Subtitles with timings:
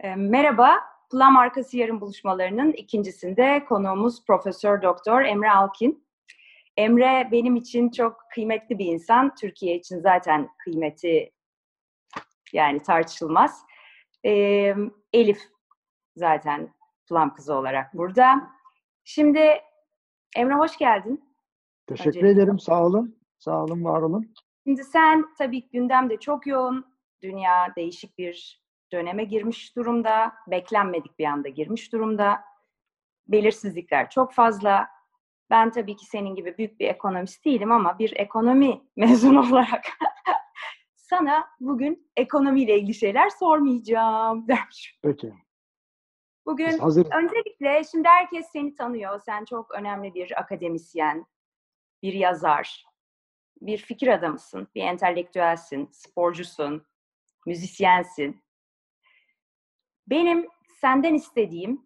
[0.00, 0.78] E, merhaba,
[1.10, 6.08] Plan Markası Yarın buluşmalarının ikincisinde konuğumuz Profesör Doktor Emre Alkin.
[6.76, 9.34] Emre benim için çok kıymetli bir insan.
[9.34, 11.32] Türkiye için zaten kıymeti
[12.52, 13.62] yani tartışılmaz.
[14.24, 14.30] E,
[15.12, 15.38] Elif
[16.16, 16.74] zaten
[17.08, 18.50] Plum kızı olarak burada.
[19.04, 19.60] Şimdi
[20.36, 21.24] Emre hoş geldin.
[21.86, 22.30] Teşekkür Öncelikle.
[22.30, 22.58] ederim.
[22.58, 23.18] Sağ olun.
[23.38, 24.34] Sağ olun, var olun.
[24.64, 26.84] Şimdi sen tabii gündemde çok yoğun.
[27.22, 28.62] Dünya değişik bir
[28.92, 30.32] döneme girmiş durumda.
[30.46, 32.40] Beklenmedik bir anda girmiş durumda.
[33.28, 34.88] Belirsizlikler çok fazla.
[35.50, 39.84] Ben tabii ki senin gibi büyük bir ekonomist değilim ama bir ekonomi mezunu olarak
[40.96, 44.98] sana bugün ekonomiyle ilgili şeyler sormayacağım dermiş.
[45.02, 45.34] Peki.
[46.46, 46.78] Bugün
[47.12, 49.20] öncelikle şimdi herkes seni tanıyor.
[49.20, 51.26] Sen çok önemli bir akademisyen,
[52.02, 52.84] bir yazar,
[53.60, 56.86] bir fikir adamısın, bir entelektüelsin, sporcusun,
[57.46, 58.42] müzisyensin.
[60.10, 60.48] Benim
[60.80, 61.82] senden istediğim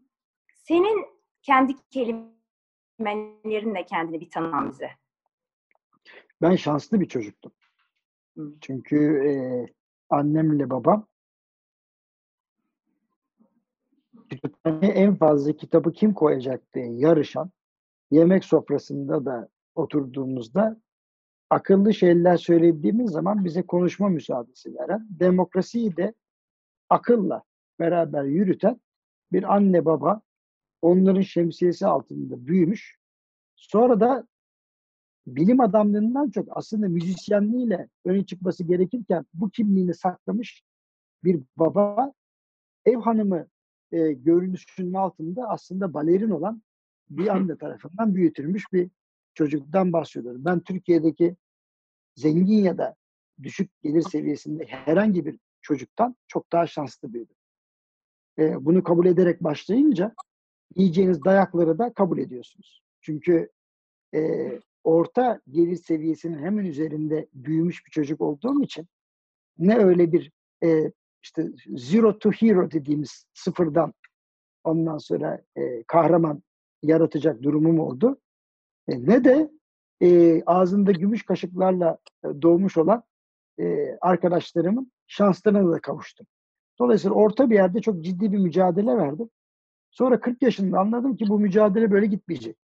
[0.54, 1.06] senin
[1.42, 4.90] kendi kelimelerinle kendini bir tanıman bize.
[6.42, 7.52] Ben şanslı bir çocuktum.
[8.60, 9.32] Çünkü e,
[10.10, 11.06] annemle babam
[14.30, 17.50] kütüphaneye en fazla kitabı kim koyacak diye yarışan,
[18.10, 20.80] yemek sofrasında da oturduğumuzda
[21.50, 26.14] akıllı şeyler söylediğimiz zaman bize konuşma müsaadesi veren, demokrasiyi de
[26.90, 27.42] akılla
[27.78, 28.80] beraber yürüten
[29.32, 30.20] bir anne baba
[30.82, 32.98] onların şemsiyesi altında büyümüş.
[33.56, 34.26] Sonra da
[35.26, 40.62] bilim adamlığından çok aslında müzisyenliğiyle öne çıkması gerekirken bu kimliğini saklamış
[41.24, 42.12] bir baba
[42.84, 43.48] ev hanımı
[43.92, 46.62] e, görünüşünün altında aslında balerin olan
[47.10, 48.90] bir anne tarafından büyütülmüş bir
[49.34, 50.44] çocuktan bahsediyorum.
[50.44, 51.36] Ben Türkiye'deki
[52.14, 52.96] zengin ya da
[53.42, 57.36] düşük gelir seviyesinde herhangi bir çocuktan çok daha şanslı büyüdüm.
[58.38, 60.14] E, bunu kabul ederek başlayınca
[60.76, 62.82] yiyeceğiniz dayakları da kabul ediyorsunuz.
[63.00, 63.50] Çünkü
[64.14, 64.50] e,
[64.84, 68.86] orta gelir seviyesinin hemen üzerinde büyümüş bir çocuk olduğum için
[69.58, 70.32] ne öyle bir
[70.64, 70.92] e,
[71.22, 73.94] işte zero to hero dediğimiz sıfırdan
[74.64, 76.42] ondan sonra e, kahraman
[76.82, 78.20] yaratacak durumum oldu.
[78.88, 79.50] E, ne de
[80.02, 83.02] e, ağzında gümüş kaşıklarla e, doğmuş olan
[83.60, 86.26] e, arkadaşlarımın şanslarına da kavuştum.
[86.82, 89.30] Dolayısıyla orta bir yerde çok ciddi bir mücadele verdim.
[89.90, 92.56] Sonra 40 yaşında anladım ki bu mücadele böyle gitmeyecek.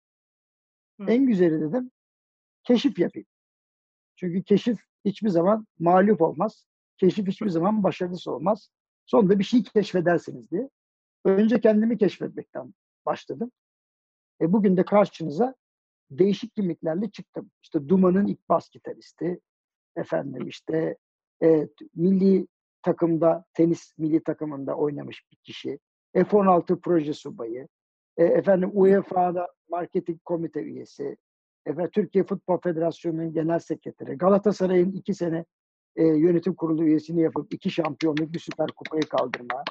[1.01, 1.07] Hı.
[1.09, 1.91] En güzeli dedim
[2.65, 3.27] keşif yapayım.
[4.17, 6.67] Çünkü keşif hiçbir zaman mağlup olmaz.
[6.99, 8.71] Keşif hiçbir zaman başarısız olmaz.
[9.07, 10.71] Sonunda bir şey keşfedersiniz diye.
[11.25, 12.75] Önce kendimi keşfetmekten
[13.07, 13.51] başladım.
[14.41, 15.55] E bugün de karşınıza
[16.11, 17.51] değişik kimliklerle çıktım.
[17.63, 19.41] İşte Duman'ın ilk bas gitaristi,
[19.97, 20.97] efendim işte
[21.43, 22.47] e, milli
[22.87, 25.79] takımda, tenis milli takımında oynamış bir kişi,
[26.15, 27.69] F-16 proje subayı,
[28.17, 31.17] e, efendim UEFA'da marketing komite üyesi,
[31.67, 35.45] efendim Türkiye Futbol Federasyonu'nun genel sekreteri, Galatasaray'ın iki sene
[35.97, 39.65] e, yönetim kurulu üyesini yapıp iki şampiyonluk bir süper kupayı kaldırma.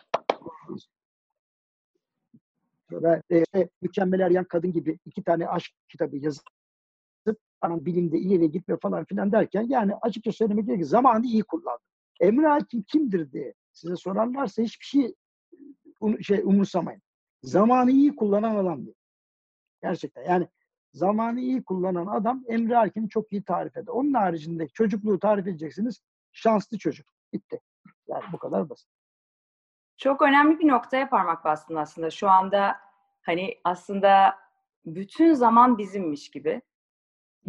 [2.89, 6.43] Sonra e, işte Mükemmel Eryan Kadın gibi iki tane aşk kitabı yazıp
[7.61, 11.94] anan bilimde ileriye gitme falan filan derken yani açıkça söylemek gerekir zamanı iyi kullandı.
[12.19, 15.15] Emre Hakim kimdir diye size sorarlarsa hiçbir şey
[15.99, 17.01] um, şey umursamayın.
[17.43, 18.95] Zamanı iyi kullanan adam diye.
[19.81, 20.47] Gerçekten yani
[20.93, 23.91] zamanı iyi kullanan adam Emre Hakim çok iyi tarif eder.
[23.91, 26.01] Onun haricinde çocukluğu tarif edeceksiniz.
[26.31, 27.07] Şanslı çocuk.
[27.33, 27.59] Bitti.
[28.07, 28.89] Yani bu kadar basit.
[29.97, 32.09] Çok önemli bir noktaya parmak bastın aslında.
[32.09, 32.75] Şu anda
[33.21, 34.35] hani aslında
[34.85, 36.61] bütün zaman bizimmiş gibi.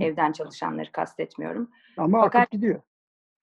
[0.00, 1.70] Evden çalışanları kastetmiyorum.
[1.96, 2.82] Ama Fakat, akıp gidiyor.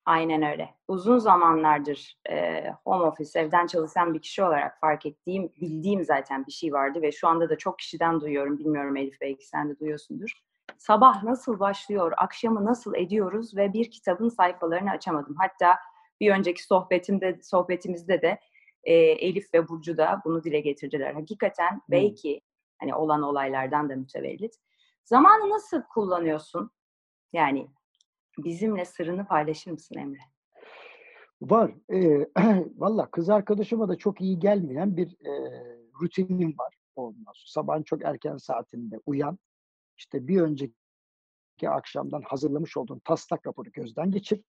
[0.06, 0.70] Aynen öyle.
[0.88, 6.52] Uzun zamanlardır e, home office, evden çalışan bir kişi olarak fark ettiğim, bildiğim zaten bir
[6.52, 8.60] şey vardı ve şu anda da çok kişiden duyuyorum.
[8.60, 10.44] Bilmiyorum Elif belki sen de duyuyorsundur.
[10.78, 15.36] Sabah nasıl başlıyor, akşamı nasıl ediyoruz ve bir kitabın sayfalarını açamadım.
[15.40, 15.80] Hatta
[16.20, 18.40] bir önceki sohbetimde sohbetimizde de
[18.84, 21.14] e, Elif ve Burcu da bunu dile getirdiler.
[21.14, 22.42] Hakikaten belki
[22.80, 24.56] hani olan olaylardan da mütevellit.
[25.06, 26.72] Zamanı nasıl kullanıyorsun?
[27.34, 27.68] Yani
[28.38, 30.20] bizimle sırrını paylaşır mısın Emre?
[31.42, 31.74] Var.
[31.94, 32.28] E,
[32.78, 35.64] Valla kız arkadaşıma da çok iyi gelmeyen bir e,
[36.02, 36.76] rutinim var.
[36.96, 37.44] Olmaz.
[37.46, 39.38] Sabahın çok erken saatinde uyan.
[39.98, 40.74] İşte bir önceki
[41.70, 44.42] akşamdan hazırlamış olduğun taslak raporu gözden geçir.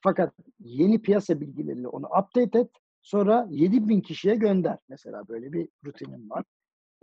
[0.00, 2.70] Fakat yeni piyasa bilgileriyle onu update et.
[3.02, 4.78] Sonra 7 bin kişiye gönder.
[4.88, 6.44] Mesela böyle bir rutinim var.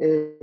[0.01, 0.39] E,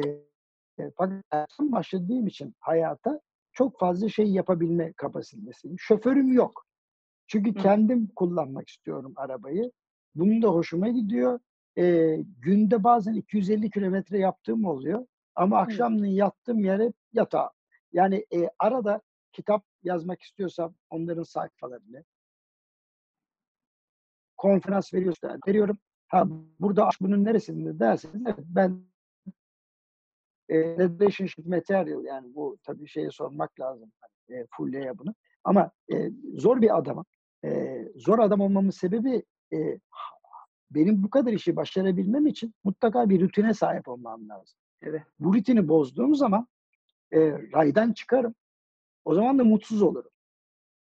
[0.96, 3.20] fakat başladığım için hayata
[3.56, 5.76] çok fazla şey yapabilme kapasitesiyim.
[5.78, 6.66] Şoförüm yok.
[7.26, 9.72] Çünkü kendim kullanmak istiyorum arabayı.
[10.14, 11.40] Bunun da hoşuma gidiyor.
[11.78, 15.06] e, günde bazen 250 kilometre yaptığım oluyor.
[15.34, 17.50] Ama akşamleyin yattığım yere yatağa.
[17.92, 19.00] Yani e, arada
[19.32, 22.04] kitap yazmak istiyorsam onların sayfalarını,
[24.36, 25.78] konferans veriyorsa veriyorum.
[26.08, 26.26] Ha
[26.60, 28.80] burada bunun neresinde derseniz evet, ben
[30.50, 33.92] relationship material yani bu tabii şeye sormak lazım.
[34.30, 35.14] E, Fulle'ye bunu.
[35.44, 37.04] Ama e, zor bir adamım.
[37.44, 39.22] E, zor adam olmamın sebebi
[39.52, 39.78] e,
[40.70, 44.58] benim bu kadar işi başarabilmem için mutlaka bir rutine sahip olmam lazım.
[44.82, 45.02] Evet.
[45.18, 46.46] Bu rutini bozduğum zaman
[47.12, 48.34] e, raydan çıkarım.
[49.04, 50.10] O zaman da mutsuz olurum.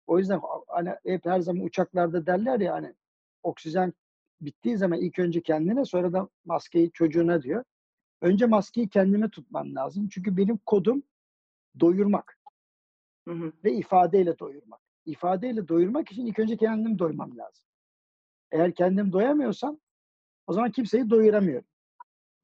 [0.07, 2.93] O yüzden hani hep her zaman uçaklarda derler ya hani
[3.43, 3.93] oksijen
[4.41, 7.63] bittiği zaman ilk önce kendine sonra da maskeyi çocuğuna diyor.
[8.21, 10.09] Önce maskeyi kendime tutmam lazım.
[10.09, 11.03] Çünkü benim kodum
[11.79, 12.39] doyurmak.
[13.27, 13.53] Hı hı.
[13.63, 14.81] Ve ifadeyle doyurmak.
[15.05, 17.65] İfadeyle doyurmak için ilk önce kendim doymam lazım.
[18.51, 19.79] Eğer kendim doyamıyorsam
[20.47, 21.67] o zaman kimseyi doyuramıyorum.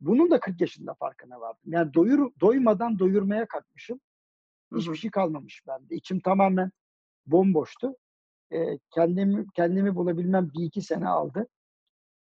[0.01, 1.61] Bunun da 40 yaşında farkına vardım.
[1.65, 3.99] Yani doyur, doymadan doyurmaya kalkmışım.
[4.75, 5.95] Hiçbir şey kalmamış bende.
[5.95, 6.71] İçim tamamen
[7.25, 7.95] bomboştu.
[8.53, 11.47] Ee, kendimi kendimi bulabilmem bir iki sene aldı.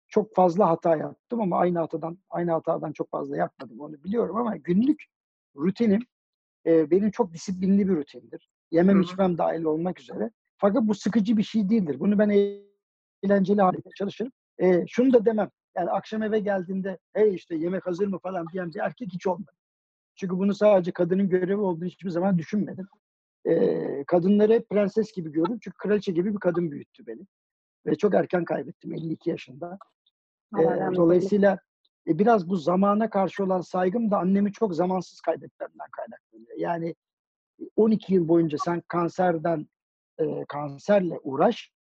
[0.10, 4.56] Çok fazla hata yaptım ama aynı hatadan aynı hatadan çok fazla yapmadım onu biliyorum ama
[4.56, 5.06] günlük
[5.56, 6.02] rutinim
[6.66, 8.50] e, benim çok disiplinli bir rutindir.
[8.72, 9.04] Yemem Hı hı.
[9.04, 10.32] içmem dahil olmak üzere.
[10.58, 12.00] Fakat bu sıkıcı bir şey değildir.
[12.00, 12.30] Bunu ben
[13.24, 14.32] eğlenceli hale çalışırım.
[14.58, 15.50] E, şunu da demem.
[15.78, 19.52] Yani akşam eve geldiğinde hey işte yemek hazır mı falan diyen bir erkek hiç olmadı.
[20.16, 22.88] Çünkü bunu sadece kadının görevi olduğunu hiçbir zaman düşünmedim.
[23.46, 25.60] E, kadınları hep prenses gibi gördüm.
[25.62, 27.22] Çünkü kraliçe gibi bir kadın büyüttü beni.
[27.86, 29.78] Ve çok erken kaybettim 52 yaşında.
[30.58, 31.60] E, dolayısıyla
[32.08, 36.58] e, biraz bu zamana karşı olan saygım da annemi çok zamansız kaybetmemden kaynaklanıyor.
[36.58, 36.96] Yani
[37.76, 39.68] 12 yıl boyunca sen kanserden
[40.20, 41.72] e, kanserle uğraş,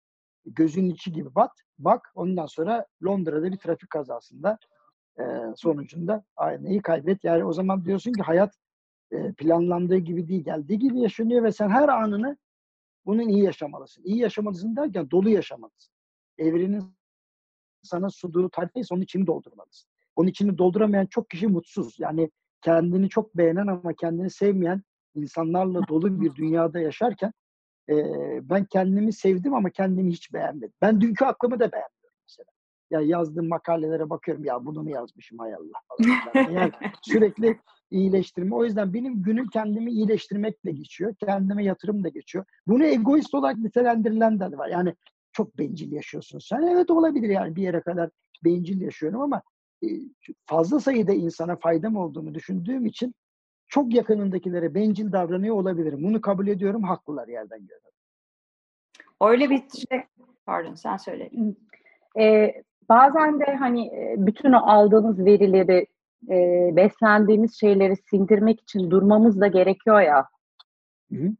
[0.45, 4.57] gözünün içi gibi bat, bak ondan sonra Londra'da bir trafik kazasında
[5.19, 5.24] e,
[5.56, 7.24] sonucunda aynayı kaybet.
[7.24, 8.56] Yani o zaman diyorsun ki hayat
[9.12, 12.38] e, planlandığı gibi değil, geldiği gibi yaşanıyor ve sen her anını
[13.06, 14.04] bunun iyi yaşamalısın.
[14.04, 15.94] İyi yaşamalısın derken dolu yaşamalısın.
[16.38, 16.99] Evrenin
[17.84, 19.90] sana sunduğu tarifeyi onun içini doldurmalısın.
[20.16, 21.96] Onun içini dolduramayan çok kişi mutsuz.
[22.00, 22.31] Yani
[22.62, 24.81] kendini çok beğenen ama kendini sevmeyen
[25.16, 27.34] insanlarla dolu bir dünyada yaşarken
[27.90, 27.96] e,
[28.50, 30.74] ben kendimi sevdim ama kendimi hiç beğenmedim.
[30.81, 32.50] Ben dünkü aklımı da beğenmiyorum mesela.
[32.92, 36.10] Ya yazdığım makalelere bakıyorum ya bunu mu yazmışım hay Allah.
[36.36, 36.72] Yani
[37.02, 37.60] sürekli
[37.92, 38.56] iyileştirme.
[38.56, 41.16] O yüzden benim günüm kendimi iyileştirmekle geçiyor.
[41.16, 42.46] Kendime yatırım da geçiyor.
[42.68, 44.68] Bunu egoist olarak nitelendirilen de var.
[44.68, 44.96] Yani
[45.31, 46.62] çok bencil yaşıyorsun sen.
[46.62, 48.10] Evet olabilir yani bir yere kadar
[48.46, 49.42] bencil yaşıyorum ama
[49.84, 49.88] e,
[50.46, 53.16] fazla sayıda insana faydam olduğunu düşündüğüm için
[53.68, 56.04] çok yakınındakilere bencil davranıyor olabilirim.
[56.04, 56.84] Bunu kabul ediyorum.
[56.84, 57.80] Haklılar yerden göre.
[59.22, 60.04] Öyle bir şey.
[60.46, 61.30] Pardon sen söyle.
[62.20, 65.88] Ee, bazen de hani e, bütün o aldığımız verileri,
[66.30, 70.26] e, beslendiğimiz şeyleri sindirmek için durmamız da gerekiyor ya.
[71.12, 71.31] Hı hı.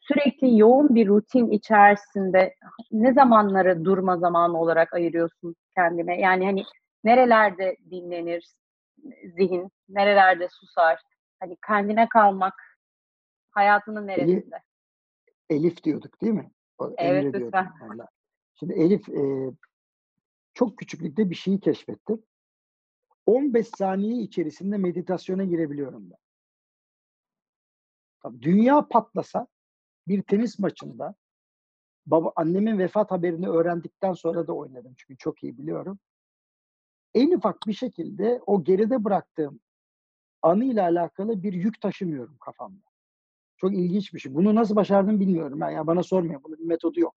[0.00, 2.54] Sürekli yoğun bir rutin içerisinde
[2.92, 6.20] ne zamanları durma zamanı olarak ayırıyorsun kendine?
[6.20, 6.64] Yani hani
[7.04, 8.46] nerelerde dinlenir
[9.36, 11.00] zihin, nerelerde susar?
[11.40, 12.54] Hani kendine kalmak
[13.50, 14.62] hayatının neresinde?
[15.50, 16.50] Elif diyorduk değil mi?
[16.78, 17.72] O Evet, Emre lütfen.
[17.80, 18.08] valla.
[18.54, 19.52] Şimdi Elif e,
[20.54, 22.18] çok küçüklükte bir şeyi keşfetti.
[23.26, 26.18] 15 saniye içerisinde meditasyona girebiliyorum ben.
[28.22, 29.46] Tabii Dünya patlasa
[30.08, 31.14] bir tenis maçında
[32.06, 35.98] baba annemin vefat haberini öğrendikten sonra da oynadım çünkü çok iyi biliyorum.
[37.14, 39.60] En ufak bir şekilde o geride bıraktığım
[40.42, 42.92] anıyla alakalı bir yük taşımıyorum kafamda.
[43.56, 44.34] Çok ilginç bir şey.
[44.34, 45.60] Bunu nasıl başardım bilmiyorum.
[45.60, 46.44] Ben ya bana sormayın.
[46.44, 47.14] Bunun bir metodu yok.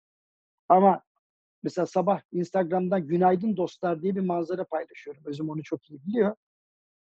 [0.70, 1.01] Ama
[1.63, 5.24] mesela sabah Instagram'dan günaydın dostlar diye bir manzara paylaşıyorum.
[5.25, 6.36] Özüm onu çok iyi biliyor.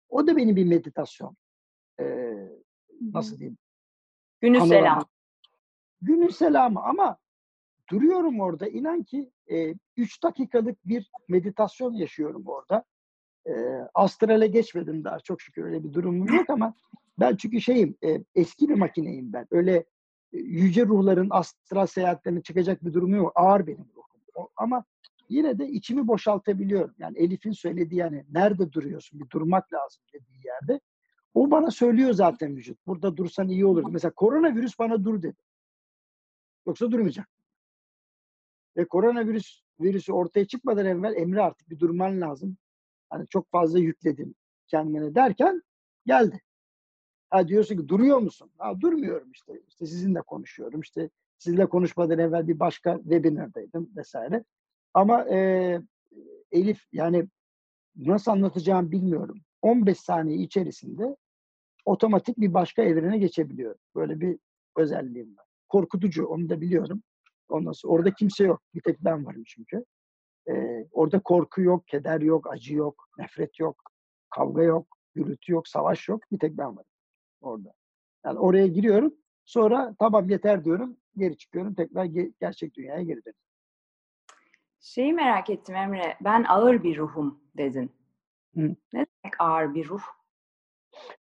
[0.10, 1.38] O da benim bir meditasyon.
[2.00, 2.50] Ee,
[3.02, 3.58] nasıl diyeyim?
[4.42, 5.06] Günü selam.
[6.02, 7.18] Günün selamı ama
[7.90, 8.68] duruyorum orada.
[8.68, 9.32] İnan ki
[9.98, 12.84] 3 dakikalık bir meditasyon yaşıyorum orada.
[13.48, 13.54] E,
[13.94, 16.74] astrale geçmedim daha çok şükür öyle bir durumum yok ama
[17.20, 19.48] ben çünkü şeyim e, eski bir makineyim ben.
[19.52, 19.76] Öyle
[20.34, 23.32] e, yüce ruhların astral seyahatlerine çıkacak bir durumu yok.
[23.36, 24.22] Ağır benim ruhum.
[24.36, 24.84] O- ama
[25.30, 26.96] yine de içimi boşaltabiliyorum.
[27.00, 29.20] Yani Elif'in söylediği yani nerede duruyorsun?
[29.20, 30.80] Bir durmak lazım dediği yerde.
[31.34, 32.88] O bana söylüyor zaten vücut.
[32.88, 33.84] Burada dursan iyi olur.
[33.92, 35.36] Mesela koronavirüs bana dur dedi.
[36.68, 37.30] Yoksa durmayacak.
[38.78, 42.58] Ve koronavirüs virüsü ortaya çıkmadan evvel Emre artık bir durman lazım.
[43.10, 44.36] Hani çok fazla yükledin
[44.68, 45.62] kendine derken
[46.06, 46.42] geldi.
[47.30, 48.52] Ha diyorsun ki duruyor musun?
[48.58, 49.62] Ha durmuyorum işte.
[49.68, 50.82] İşte sizinle konuşuyorum.
[50.82, 54.44] İşte sizinle konuşmadan evvel bir başka webinardaydım vesaire.
[54.94, 55.82] Ama e,
[56.52, 57.28] Elif yani
[57.96, 59.42] nasıl anlatacağım bilmiyorum.
[59.62, 61.16] 15 saniye içerisinde
[61.86, 63.80] otomatik bir başka evrene geçebiliyorum.
[63.96, 64.40] Böyle bir
[64.78, 65.45] özelliğim var.
[65.76, 67.04] Korkutucu onu da biliyorum.
[67.50, 68.62] Ondan sonra orada kimse yok.
[68.74, 69.86] Bir tek ben varım çünkü.
[70.50, 73.92] Ee, orada korku yok, keder yok, acı yok, nefret yok,
[74.30, 76.32] kavga yok, gürültü yok, savaş yok.
[76.32, 76.90] Bir tek ben varım
[77.42, 77.74] orada.
[78.26, 79.16] Yani oraya giriyorum.
[79.46, 80.98] Sonra tamam yeter diyorum.
[81.18, 81.74] Geri çıkıyorum.
[81.76, 83.42] Tekrar ge- gerçek dünyaya geri dönüyorum.
[84.80, 86.18] Şeyi merak ettim Emre.
[86.22, 87.92] Ben ağır bir ruhum dedin.
[88.54, 88.76] Hı.
[88.94, 90.04] Ne demek ağır bir ruh?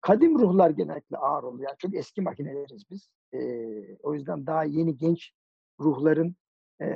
[0.02, 1.70] Kadim ruhlar genellikle ağır oluyor.
[1.70, 3.10] Yani çok eski makineleriz biz.
[3.34, 5.32] Ee, o yüzden daha yeni genç
[5.80, 6.36] ruhların
[6.82, 6.88] e,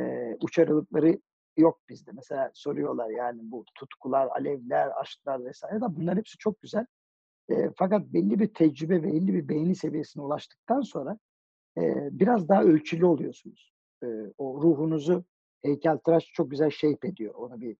[0.41, 1.19] uç aralıkları
[1.57, 2.11] yok bizde.
[2.13, 6.85] Mesela soruyorlar yani bu tutkular, alevler, aşklar vesaire de bunlar hepsi çok güzel.
[7.49, 11.17] E, fakat belli bir tecrübe ve belli bir beğeni seviyesine ulaştıktan sonra
[11.77, 13.73] e, biraz daha ölçülü oluyorsunuz.
[14.03, 15.23] E, o ruhunuzu
[15.61, 17.33] heykeltıraş çok güzel shape ediyor.
[17.35, 17.77] Onu bir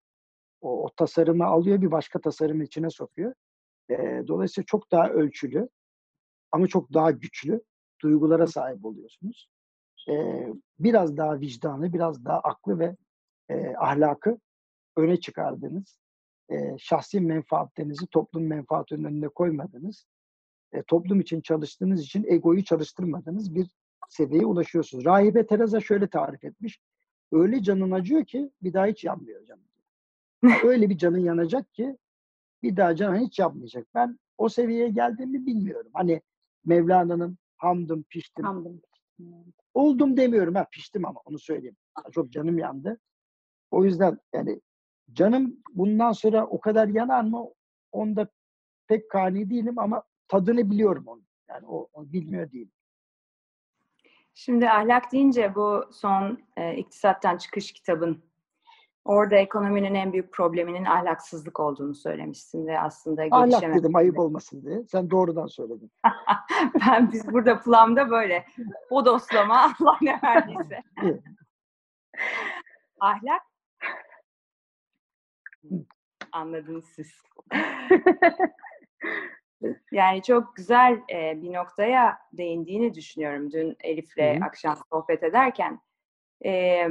[0.62, 3.34] o, o tasarımı alıyor bir başka tasarımın içine sokuyor.
[3.90, 5.70] E, dolayısıyla çok daha ölçülü
[6.52, 7.62] ama çok daha güçlü
[8.04, 9.50] duygulara sahip oluyorsunuz.
[10.10, 10.14] E,
[10.80, 12.96] biraz daha vicdanlı, biraz daha aklı ve
[13.50, 14.38] e, ahlakı
[14.98, 16.00] öne çıkardığınız,
[16.50, 20.06] e, şahsi menfaatlerinizi toplum menfaatinin önüne koymadınız,
[20.72, 23.68] e, toplum için çalıştığınız için egoyu çalıştırmadığınız bir
[24.10, 25.06] seviyeye ulaşıyorsunuz.
[25.06, 26.80] Rahibe Teresa şöyle tarif etmiş.
[27.32, 29.64] Öyle canın acıyor ki bir daha hiç yanmıyor canım.
[30.64, 31.98] Öyle bir canın yanacak ki
[32.64, 33.88] bir daha canın hiç yanmayacak.
[33.96, 35.92] Ben o seviyeye geldiğimi bilmiyorum.
[35.94, 36.22] Hani
[36.66, 38.46] Mevlana'nın hamdım, piştim.
[38.46, 38.82] Hamdım.
[39.74, 41.78] Oldum demiyorum ha piştim ama onu söyleyeyim.
[42.12, 43.00] Çok canım yandı.
[43.72, 44.62] O yüzden yani
[45.14, 47.50] canım bundan sonra o kadar yanar mı?
[47.92, 48.28] Onda
[48.88, 51.22] pek kani değilim ama tadını biliyorum onu.
[51.50, 52.72] Yani o, onu bilmiyor değilim.
[54.34, 58.24] Şimdi ahlak deyince bu son e, iktisattan çıkış kitabın
[59.06, 64.84] orada ekonominin en büyük probleminin ahlaksızlık olduğunu söylemişsin ve aslında Ahlak dedim ayıp olmasın diye.
[64.92, 65.92] Sen doğrudan söyledin.
[66.88, 68.46] ben biz burada plamda böyle
[68.92, 70.84] bodoslama Allah ne verdiyse.
[71.04, 71.24] Evet.
[73.00, 73.42] Ahlak
[76.32, 77.12] anladınız siz.
[79.92, 85.80] Yani çok güzel e, bir noktaya değindiğini düşünüyorum dün Elif'le akşam sohbet ederken.
[86.46, 86.88] E,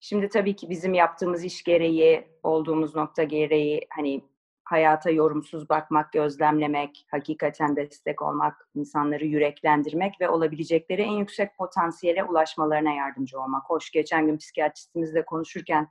[0.00, 4.22] şimdi tabii ki bizim yaptığımız iş gereği, olduğumuz nokta gereği hani
[4.64, 12.92] hayata yorumsuz bakmak, gözlemlemek, hakikaten destek olmak, insanları yüreklendirmek ve olabilecekleri en yüksek potansiyele ulaşmalarına
[12.92, 13.70] yardımcı olmak.
[13.70, 15.88] Hoş geçen gün psikiyatristimizle konuşurken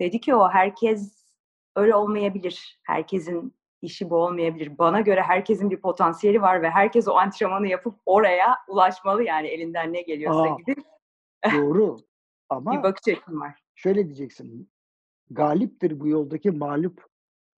[0.00, 1.24] dedi ki o herkes
[1.76, 2.80] öyle olmayabilir.
[2.82, 4.78] Herkesin işi bu olmayabilir.
[4.78, 9.92] Bana göre herkesin bir potansiyeli var ve herkes o antrenmanı yapıp oraya ulaşmalı yani elinden
[9.92, 10.56] ne geliyorsa Aa.
[10.56, 10.74] gibi
[11.54, 11.96] Doğru.
[12.50, 13.60] Bir Ama bakış açım var.
[13.74, 14.70] şöyle diyeceksin.
[15.30, 17.06] Galiptir bu yoldaki mağlup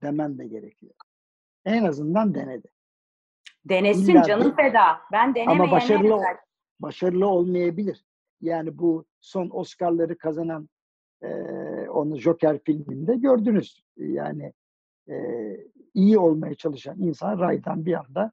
[0.02, 0.94] demen de gerekiyor.
[1.64, 2.68] En azından denedi.
[3.64, 5.00] Denesin İlla canım feda.
[5.12, 6.20] Ben denemeyene Ama başarılı
[6.80, 8.04] başarılı olmayabilir.
[8.40, 10.68] Yani bu son Oscar'ları kazanan
[11.22, 13.84] eee onu Joker filminde gördünüz.
[13.96, 14.52] Yani
[15.08, 18.32] eee, iyi olmaya çalışan insan raydan bir anda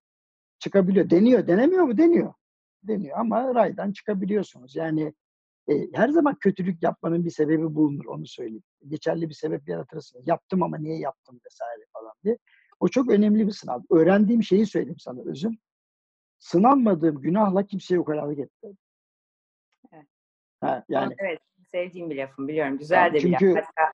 [0.60, 1.10] çıkabiliyor.
[1.10, 1.98] Deniyor, denemiyor mu?
[1.98, 2.33] Deniyor.
[2.83, 4.75] Deniyor ama raydan çıkabiliyorsunuz.
[4.75, 5.13] Yani
[5.67, 8.63] e, her zaman kötülük yapmanın bir sebebi bulunur onu söyleyeyim.
[8.88, 10.27] Geçerli bir sebep yaratırsınız.
[10.27, 12.38] Yaptım ama niye yaptım vesaire falan diye.
[12.79, 13.82] O çok önemli bir sınav.
[13.91, 15.58] Öğrendiğim şeyi söyleyeyim sana özüm.
[16.39, 18.77] Sınanmadığım günahla kimseye ukalalık etmedim.
[19.93, 20.05] Evet.
[20.62, 21.39] Ha, yani Evet,
[21.72, 22.77] sevdiğim bir lafım biliyorum.
[22.77, 23.39] Güzel Yani de bir laf.
[23.39, 23.91] çünkü- Hatta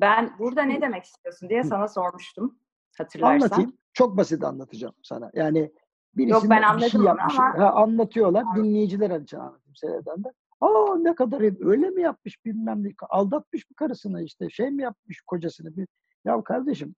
[0.00, 2.58] ben burada ne demek istiyorsun diye sana sormuştum.
[2.98, 3.34] Hatırlarsan.
[3.34, 3.72] anlatayım.
[3.92, 5.30] Çok basit anlatacağım sana.
[5.34, 5.72] Yani
[6.16, 7.38] birisi Yok, ben bir anladım şey yapmış.
[7.38, 8.44] ama- Ha, anlatıyorlar.
[8.56, 10.28] Dinleyiciler için anlatayım seyreden de.
[10.60, 12.92] Aa ne kadar iyi, öyle mi yapmış bilmem ne.
[13.08, 15.76] Aldatmış mı karısını işte şey mi yapmış kocasını.
[15.76, 15.88] Bir...
[16.24, 16.94] Ya kardeşim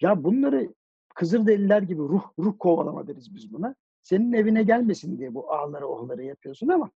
[0.00, 0.74] ya bunları
[1.14, 3.74] Kızılderililer gibi ruh ruh kovalama deriz biz buna.
[4.02, 6.90] Senin evine gelmesin diye bu ağları ohları yapıyorsun ama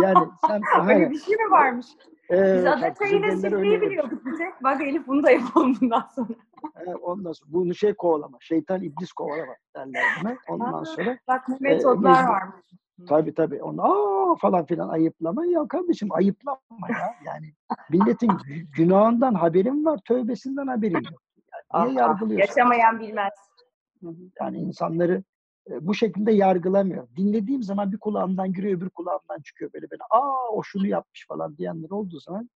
[0.00, 1.86] yani sen Öyle bir şey mi varmış?
[2.30, 3.62] Ee, Biz Adata'yı yapıyor.
[3.62, 4.62] biliyorduk bir tek.
[4.62, 6.28] Bak Elif bunu da yapalım bundan sonra.
[6.74, 8.38] He, ondan sonra bunu şey kovalama.
[8.40, 10.36] Şeytan iblis kovalama derler buna.
[10.48, 12.66] Ondan sonra Bak Ee, metodlar mecbur- varmış.
[13.08, 13.62] Tabii tabii.
[13.62, 15.46] Onu aa falan filan ayıplama.
[15.46, 16.58] Ya kardeşim ayıplama
[16.88, 17.14] ya.
[17.26, 17.54] Yani
[17.90, 21.22] milletin gü- günahından haberin var, tövbesinden haberin yok.
[21.72, 22.48] Yani niye Ah, ah, yargılıyorsun?
[22.60, 23.32] yaşamayan bilmez.
[24.40, 25.22] Yani insanları
[25.70, 27.08] e, bu şekilde yargılamıyor.
[27.16, 30.02] Dinlediğim zaman bir kulağımdan giriyor, öbür kulağımdan çıkıyor böyle böyle.
[30.10, 32.50] Aa o şunu yapmış falan diyenler olduğu zaman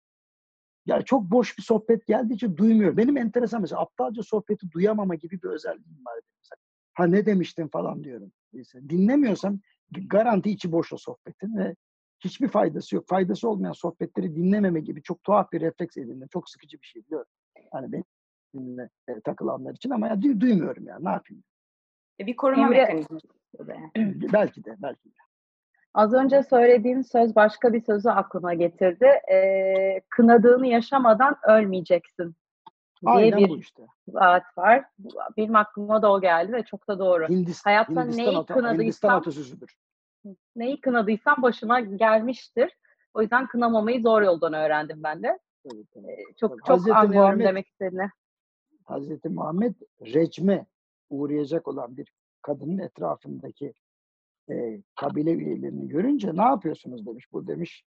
[0.86, 2.98] ya çok boş bir sohbet geldiği için duymuyor.
[2.98, 6.13] Benim enteresan mesela aptalca sohbeti duyamama gibi bir özelliğim var.
[6.39, 6.60] mesela.
[6.94, 8.32] Ha ne demiştin falan diyorum.
[8.89, 9.60] Dinlemiyorsam
[9.92, 11.75] garanti içi boş o sohbetin ve
[12.20, 13.08] hiçbir faydası yok.
[13.08, 16.27] Faydası olmayan sohbetleri dinlememe gibi çok tuhaf bir refleks edindim.
[16.34, 17.32] Çok sıkıcı bir şey biliyorum.
[17.74, 18.04] Yani benim
[18.56, 21.44] disipliniyle e, takılanlar için ama ya, du- duymuyorum ya ne yapayım.
[22.20, 23.27] E, bir koruma mekanizması.
[23.60, 23.92] bu da yani.
[24.34, 25.15] belki de belki de.
[25.94, 29.06] Az önce söylediğin söz başka bir sözü aklıma getirdi.
[29.32, 32.36] Ee, kınadığını yaşamadan ölmeyeceksin
[33.02, 33.88] diye bir bu işte.
[34.08, 34.86] vaat var.
[35.38, 37.30] Benim aklıma da o geldi ve çok da doğru.
[37.30, 39.75] Hindistan, Hayatta Hindistan, neyi ata- Hindistan kınadıysam- atasözüdür.
[40.56, 42.72] Neyi kınadıysam başıma gelmiştir.
[43.14, 45.40] O yüzden kınamamayı zor yoldan öğrendim ben de.
[45.74, 46.20] Evet, evet.
[46.38, 46.60] Çok Tabii.
[46.60, 48.10] çok Hazreti anlıyorum Muhammed- demek istediğini.
[48.86, 50.66] Hazreti Muhammed recme
[51.10, 52.12] uğrayacak olan bir
[52.42, 53.74] kadının etrafındaki
[54.50, 57.32] e, kabile üyelerini görünce ne yapıyorsunuz demiş.
[57.34, 57.84] Bu demiş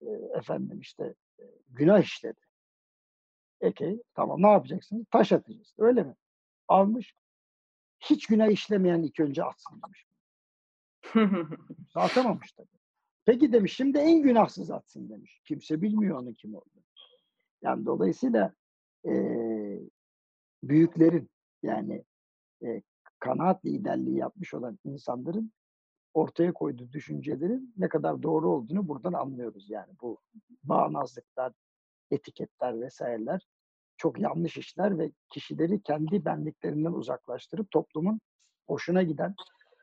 [0.00, 0.06] e,
[0.38, 2.40] efendim işte e, günah işledi.
[3.60, 5.04] Peki tamam ne yapacaksınız?
[5.10, 5.74] Taş atacağız.
[5.78, 6.14] Öyle mi?
[6.68, 7.14] Almış.
[8.00, 10.06] Hiç günah işlemeyen ilk önce atsın demiş.
[11.94, 12.68] Atamamış tabii.
[13.24, 15.40] Peki demiş şimdi en günahsız atsın demiş.
[15.44, 16.82] Kimse bilmiyor onun kim olduğunu.
[17.62, 18.54] Yani dolayısıyla
[19.04, 19.80] eee,
[20.62, 21.30] büyüklerin
[21.62, 22.04] yani
[22.60, 22.82] eee,
[23.18, 25.52] kanaat liderliği yapmış olan insanların
[26.14, 29.70] ortaya koyduğu düşüncelerin ne kadar doğru olduğunu buradan anlıyoruz.
[29.70, 30.18] Yani bu
[30.64, 31.52] bağnazlıklar,
[32.10, 33.46] etiketler vesaireler
[33.96, 38.20] çok yanlış işler ve kişileri kendi benliklerinden uzaklaştırıp toplumun
[38.66, 39.34] hoşuna giden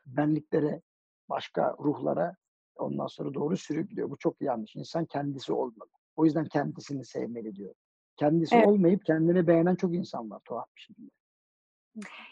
[0.06, 0.82] benliklere,
[1.28, 2.36] başka ruhlara
[2.76, 4.10] ondan sonra doğru sürüklüyor.
[4.10, 4.76] Bu çok yanlış.
[4.76, 5.90] İnsan kendisi olmalı.
[6.16, 7.74] O yüzden kendisini sevmeli diyor.
[8.16, 8.66] Kendisi Evet.
[8.66, 11.10] olmayıp kendini beğenen çok insan var tuhaf bir şekilde.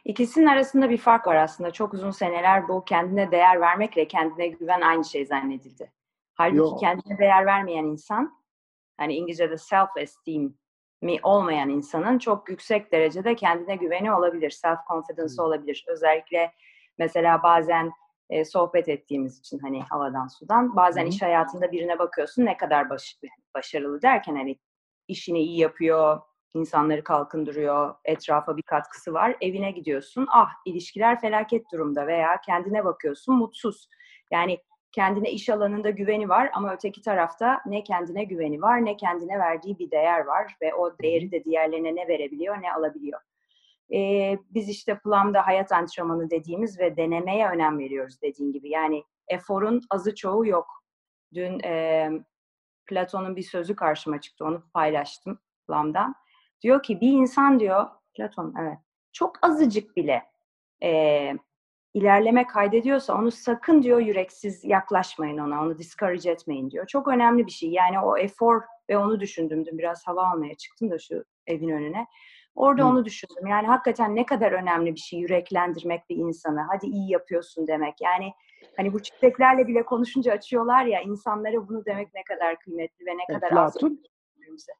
[0.04, 1.70] İkisinin arasında bir fark var aslında.
[1.70, 5.92] Çok uzun seneler bu kendine değer vermekle kendine güven aynı şey zannedildi.
[6.34, 6.80] Halbuki Yok.
[6.80, 8.43] kendine değer vermeyen insan,
[8.96, 10.52] hani İngilizce'de self-esteem
[11.02, 15.44] mi olmayan insanın çok yüksek derecede kendine güveni olabilir, self-confidence Hmm.
[15.46, 15.84] olabilir.
[15.88, 16.52] Özellikle
[16.98, 17.92] mesela bazen
[18.30, 21.08] e, sohbet ettiğimiz için hani havadan sudan, bazen hı.
[21.08, 23.18] iş hayatında birine bakıyorsun ne kadar baş-
[23.54, 24.58] başarılı derken hani
[25.08, 26.20] işini iyi yapıyor,
[26.54, 29.36] insanları kalkındırıyor, etrafa bir katkısı var.
[29.40, 33.88] Evine gidiyorsun, ah ilişkiler felaket durumda veya kendine bakıyorsun mutsuz.
[34.32, 34.58] Yani
[34.94, 39.78] kendine iş alanında güveni var ama öteki tarafta ne kendine güveni var ne kendine verdiği
[39.78, 43.20] bir değer var ve o değeri de diğerlerine ne verebiliyor ne alabiliyor.
[43.92, 48.70] Ee, biz işte Plum'da hayat antrenmanı dediğimiz ve denemeye önem veriyoruz dediğin gibi.
[48.70, 50.66] Yani eforun azı çoğu yok.
[51.34, 52.10] Dün e,
[52.86, 54.44] Platon'un bir sözü karşıma çıktı.
[54.44, 56.14] Onu paylaştım Plum'dan.
[56.62, 58.78] Diyor ki bir insan diyor, Platon evet,
[59.12, 60.22] çok azıcık bile
[60.82, 61.32] e,
[61.94, 66.86] ilerleme kaydediyorsa onu sakın diyor yüreksiz yaklaşmayın ona, onu discourage etmeyin diyor.
[66.86, 67.70] Çok önemli bir şey.
[67.70, 69.66] Yani o efor ve onu düşündüm.
[69.66, 72.06] Dün biraz hava almaya çıktım da şu evin önüne.
[72.54, 72.86] Orada Hı.
[72.86, 73.46] onu düşündüm.
[73.46, 76.60] Yani hakikaten ne kadar önemli bir şey yüreklendirmek bir insanı.
[76.72, 78.00] Hadi iyi yapıyorsun demek.
[78.00, 78.32] Yani
[78.76, 83.34] hani bu çiçeklerle bile konuşunca açıyorlar ya insanlara bunu demek ne kadar kıymetli ve ne
[83.34, 83.76] kadar az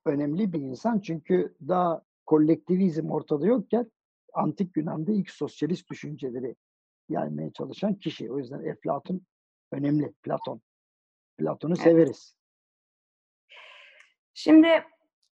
[0.05, 3.90] önemli bir insan çünkü daha kolektivizm ortada yokken
[4.33, 6.57] antik Yunan'da ilk sosyalist düşünceleri
[7.09, 8.33] yaymaya çalışan kişi.
[8.33, 9.27] O yüzden Eflatun
[9.73, 10.12] önemli.
[10.23, 10.61] Platon.
[11.38, 11.83] Platon'u Evet.
[11.83, 12.37] severiz.
[14.35, 14.85] Şimdi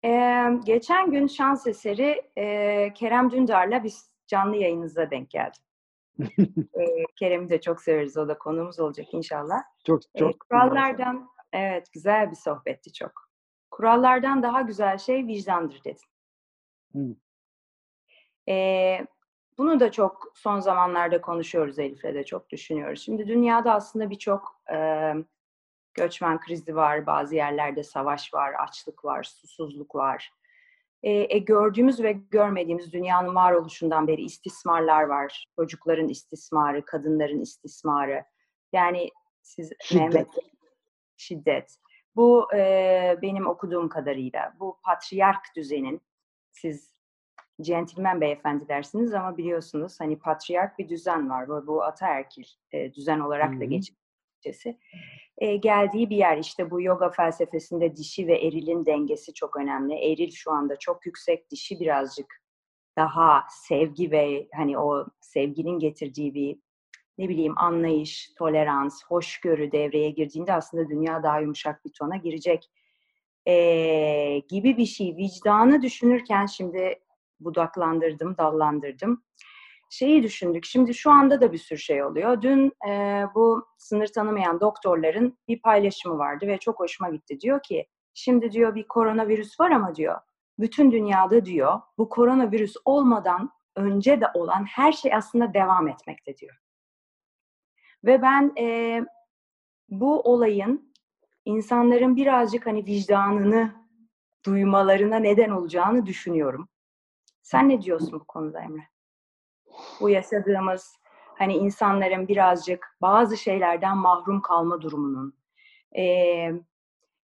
[0.05, 5.63] e, geçen gün şans eseri e, Kerem Dündar'la biz canlı yayınınıza denk geldim.
[6.75, 8.17] e, Kerem'i de çok severiz.
[8.17, 9.63] O da konuğumuz olacak inşallah.
[9.87, 13.29] Çok E, çok kurallardan, evet güzel bir sohbetti çok.
[13.71, 16.09] Kurallardan daha güzel şey vicdandır dedin.
[16.93, 17.17] Hı.
[18.53, 19.07] E,
[19.59, 23.03] bunu da çok son zamanlarda konuşuyoruz Elif'le de çok düşünüyoruz.
[23.03, 25.13] Şimdi dünyada aslında birçok e,
[25.95, 30.33] göçmen krizi var, bazı yerlerde savaş var, açlık var, susuzluk var.
[31.03, 35.47] E, e, gördüğümüz ve görmediğimiz dünyanın varoluşundan beri istismarlar var.
[35.57, 38.25] Çocukların istismarı, kadınların istismarı.
[38.73, 39.11] Yani
[39.43, 40.03] siz Şiddet.
[40.03, 40.29] Mehmet
[41.17, 41.77] şiddet.
[42.17, 46.01] Bu e, benim okuduğum kadarıyla bu patriark düzenin
[46.53, 46.98] siz
[47.61, 51.49] centilmen beyefendi dersiniz ama biliyorsunuz hani patriark bir düzen var.
[51.49, 54.79] Bu, bu ataerkil e, düzen olarak da açıkçası.
[55.39, 59.95] E, geldiği bir yer işte bu yoga felsefesinde dişi ve erilin dengesi çok önemli.
[59.95, 62.43] Eril şu anda çok yüksek, dişi birazcık
[62.99, 66.59] daha sevgi ve hani o sevginin getirdiği bir
[67.19, 72.71] ne bileyim anlayış, tolerans, hoşgörü devreye girdiğinde aslında dünya daha yumuşak bir tona girecek
[73.47, 75.17] e, gibi bir şey.
[75.17, 76.99] Vicdanı düşünürken şimdi
[77.41, 79.23] budaklandırdım, dallandırdım.
[79.91, 80.65] Şeyi düşündük.
[80.65, 82.43] Şimdi şu anda da bir sürü şey oluyor.
[82.43, 87.41] Dün e, bu sınır tanımayan doktorların bir paylaşımı vardı ve çok hoşuma gitti.
[87.41, 90.21] Diyor ki şimdi diyor bir koronavirüs var ama diyor
[90.59, 96.57] bütün dünyada diyor bu koronavirüs olmadan önce de olan her şey aslında devam etmekte diyor.
[98.05, 99.01] Ve ben e,
[99.89, 100.95] bu olayın
[101.45, 103.75] insanların birazcık hani vicdanını
[104.47, 106.69] duymalarına neden olacağını düşünüyorum.
[107.49, 108.83] Sen ne diyorsun bu konuda Emre?
[110.01, 110.99] Bu yaşadığımız
[111.39, 115.35] hani insanların birazcık bazı şeylerden mahrum kalma durumunun,
[115.97, 116.05] e,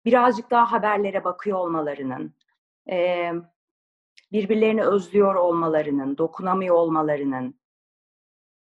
[0.05, 2.35] birazcık daha haberlere bakıyor olmalarının,
[2.89, 3.31] e,
[4.31, 7.59] birbirlerini özlüyor olmalarının, dokunamıyor olmalarının,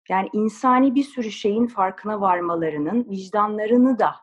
[0.10, 4.16] yani insani bir sürü şeyin farkına varmalarının, vicdanlarını da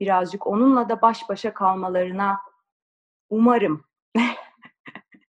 [0.00, 2.40] birazcık onunla da baş başa kalmalarına
[3.30, 3.84] umarım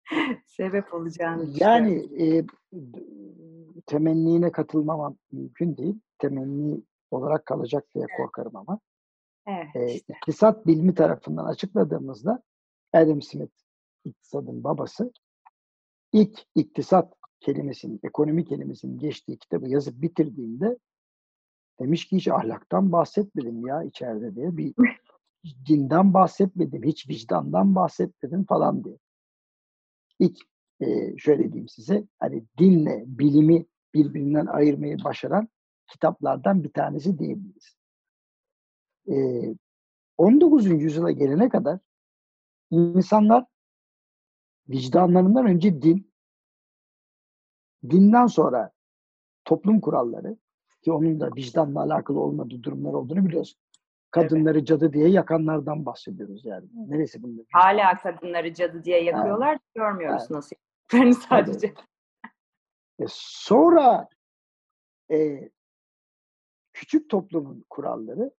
[0.46, 2.46] sebep olacağını Yani e,
[3.86, 5.96] temennine katılmamam mümkün değil.
[6.18, 8.80] Temenni olarak kalacak diye korkarım ama.
[9.48, 10.14] Evet, E, işte.
[10.14, 12.44] iktisat bilimi tarafından açıkladığımızda
[12.94, 13.54] Adam Smith
[14.04, 15.12] iktisadın babası
[16.14, 20.78] ilk iktisat kelimesinin, ekonomi kelimesinin geçtiği kitabı yazıp bitirdiğinde
[21.80, 24.58] demiş ki hiç ahlaktan bahsetmedim ya içeride diye.
[24.58, 24.74] Bir
[25.68, 28.98] dinden bahsetmedim, hiç vicdandan bahsetmedim falan diye.
[30.20, 30.38] İlk
[30.80, 35.50] e, şöyle diyeyim size, hani dinle bilimi birbirinden ayırmayı başaran
[35.88, 37.78] kitaplardan bir tanesi diyebiliriz.
[39.10, 39.16] E,
[40.18, 40.66] 19.
[40.66, 41.80] yüzyıla gelene kadar
[42.72, 43.46] insanlar
[44.70, 46.12] vicdanlarından önce din,
[47.90, 48.72] dinden sonra
[49.46, 50.38] toplum kuralları
[50.82, 53.60] ki onun da vicdanla alakalı olmadığı durumlar olduğunu biliyorsun.
[54.12, 56.66] Kadınları cadı diye yakanlardan bahsediyoruz yani.
[56.74, 57.46] Neresi bunun?
[57.52, 59.58] Hala kadınları cadı diye yakıyorlar.
[59.76, 60.32] Görmüyoruz Evet.
[60.32, 61.74] nasıl yaptıklarını sadece.
[63.00, 64.08] E, sonra
[65.12, 65.50] e,
[66.74, 68.32] küçük toplumun kuralları,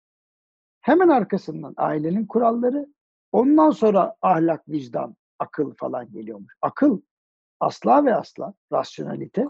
[0.81, 2.87] hemen arkasından ailenin kuralları,
[3.33, 6.55] ondan sonra ahlak, vicdan, akıl falan geliyormuş.
[6.62, 7.00] Akıl
[7.61, 9.48] asla ve asla rasyonalite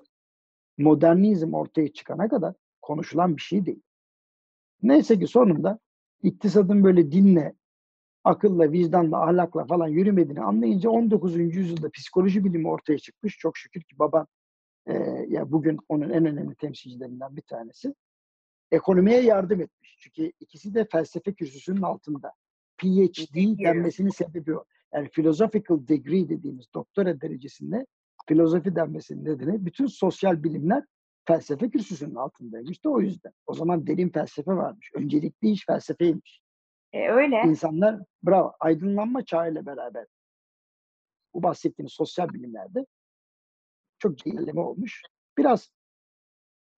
[0.79, 3.83] modernizm ortaya çıkana kadar konuşulan bir şey değil.
[4.83, 5.79] Neyse ki sonunda
[6.22, 7.55] iktisadın böyle dinle,
[8.24, 11.37] akılla, vicdanla, ahlakla falan yürümediğini anlayınca 19.
[11.37, 13.38] yüzyılda psikoloji bilimi ortaya çıkmış.
[13.38, 14.26] Çok şükür ki baban
[14.87, 14.94] e,
[15.29, 17.94] ya bugün onun en önemli temsilcilerinden bir tanesi.
[18.70, 19.96] Ekonomiye yardım etmiş.
[20.00, 22.33] Çünkü ikisi de felsefe kürsüsünün altında.
[22.79, 24.64] PhD denmesinin sebebi o.
[24.94, 27.87] Yani philosophical degree dediğimiz doktora derecesinde
[28.29, 30.85] filozofi denmesinin nedeni bütün sosyal bilimler
[31.26, 33.32] felsefe kürsüsünün altındaymış da o yüzden.
[33.46, 34.90] O zaman derin felsefe varmış.
[34.94, 36.40] Öncelikli iş felsefeymiş.
[36.92, 37.42] E, öyle.
[37.46, 40.06] İnsanlar bravo aydınlanma çağıyla beraber
[41.34, 42.86] bu bahsettiğimiz sosyal bilimlerde
[43.98, 45.02] çok ilerleme olmuş.
[45.38, 45.70] Biraz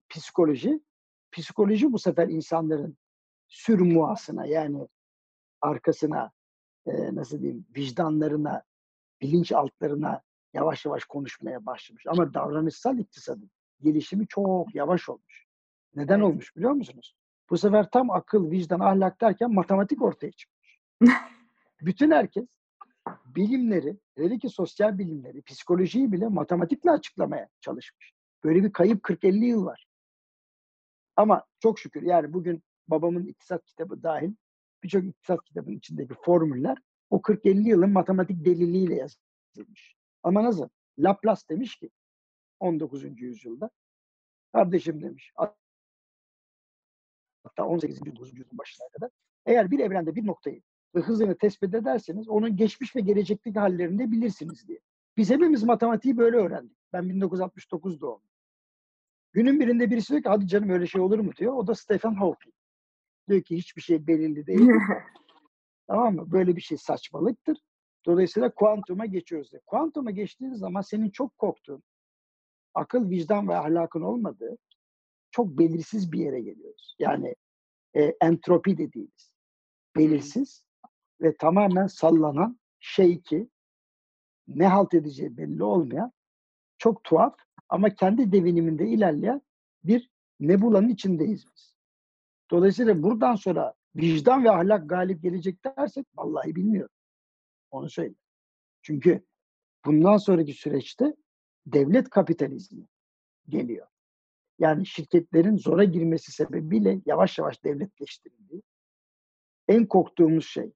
[0.08, 0.80] psikoloji,
[1.32, 2.98] psikoloji bu sefer insanların
[3.48, 4.88] sürmuasına yani
[5.60, 6.32] arkasına
[6.86, 8.62] e, nasıl diyeyim vicdanlarına,
[9.22, 10.22] bilinçaltlarına
[10.54, 12.06] yavaş yavaş konuşmaya başlamış.
[12.06, 13.50] Ama davranışsal iktisadın
[13.80, 15.46] gelişimi çok yavaş olmuş.
[15.94, 16.24] Neden Evet.
[16.28, 17.14] olmuş biliyor musunuz?
[17.50, 20.78] Bu sefer tam akıl, vicdan, ahlak derken matematik ortaya çıkmış.
[21.80, 22.46] Bütün herkes
[23.26, 28.12] bilimleri, hele ki sosyal bilimleri, psikolojiyi bile matematikle açıklamaya çalışmış.
[28.44, 29.86] Böyle bir kayıp 40-50 yıl var.
[31.16, 34.34] Ama çok şükür yani bugün babamın iktisat kitabı dahil
[34.82, 36.78] birçok iktisat kitabının içindeki formüller
[37.10, 39.94] o 40-50 yılın matematik deliliyle yazılmış.
[40.22, 40.68] Ama nasıl?
[40.98, 41.90] Laplace demiş ki
[42.60, 43.22] 19.
[43.22, 43.70] yüzyılda
[44.52, 45.32] kardeşim demiş
[47.44, 48.00] hatta 18.
[48.06, 49.10] yüzyılın başına kadar
[49.46, 50.62] eğer bir evrende bir noktayı
[50.94, 54.80] ve hızını tespit ederseniz onun geçmiş ve gelecekteki hallerini de bilirsiniz diye.
[55.16, 56.76] Biz hepimiz matematiği böyle öğrendik.
[56.92, 58.28] Ben 1969 doğumluyum.
[59.32, 61.52] Günün birinde birisi diyor ki hadi canım öyle şey olur mu diyor.
[61.54, 62.54] O da Stephen Hawking.
[63.28, 64.70] Diyor ki hiçbir şey belirli değil.
[65.86, 66.32] tamam mı?
[66.32, 67.58] Böyle bir şey saçmalıktır.
[68.06, 69.60] Dolayısıyla kuantuma geçiyoruz diye.
[69.66, 71.82] Kuantuma geçtiğiniz zaman senin çok korktuğun,
[72.74, 74.58] akıl, vicdan ve ahlakın olmadığı
[75.30, 76.96] çok belirsiz bir yere geliyoruz.
[76.98, 77.34] Yani
[77.94, 79.32] e, entropi dediğimiz
[79.96, 80.64] belirsiz
[81.20, 83.48] ve tamamen sallanan şey ki
[84.48, 86.12] ne halt edeceği belli olmayan
[86.78, 87.36] çok tuhaf
[87.68, 89.42] ama kendi deviniminde ilerleyen
[89.84, 91.76] bir nebulanın içindeyiz biz.
[92.50, 96.94] Dolayısıyla buradan sonra vicdan ve ahlak galip gelecek dersek vallahi bilmiyorum.
[97.70, 98.18] Onu söyleyeyim.
[98.82, 99.26] Çünkü
[99.84, 101.14] bundan sonraki süreçte
[101.72, 102.86] devlet kapitalizmi
[103.48, 103.86] geliyor.
[104.58, 108.62] Yani şirketlerin zora girmesi sebebiyle yavaş yavaş devletleştirildiği
[109.68, 110.72] en korktuğumuz şey.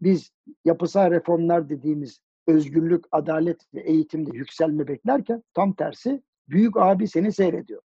[0.00, 0.30] Biz
[0.64, 7.82] yapısal reformlar dediğimiz özgürlük, adalet ve eğitimde yükselme beklerken tam tersi büyük abi seni seyrediyor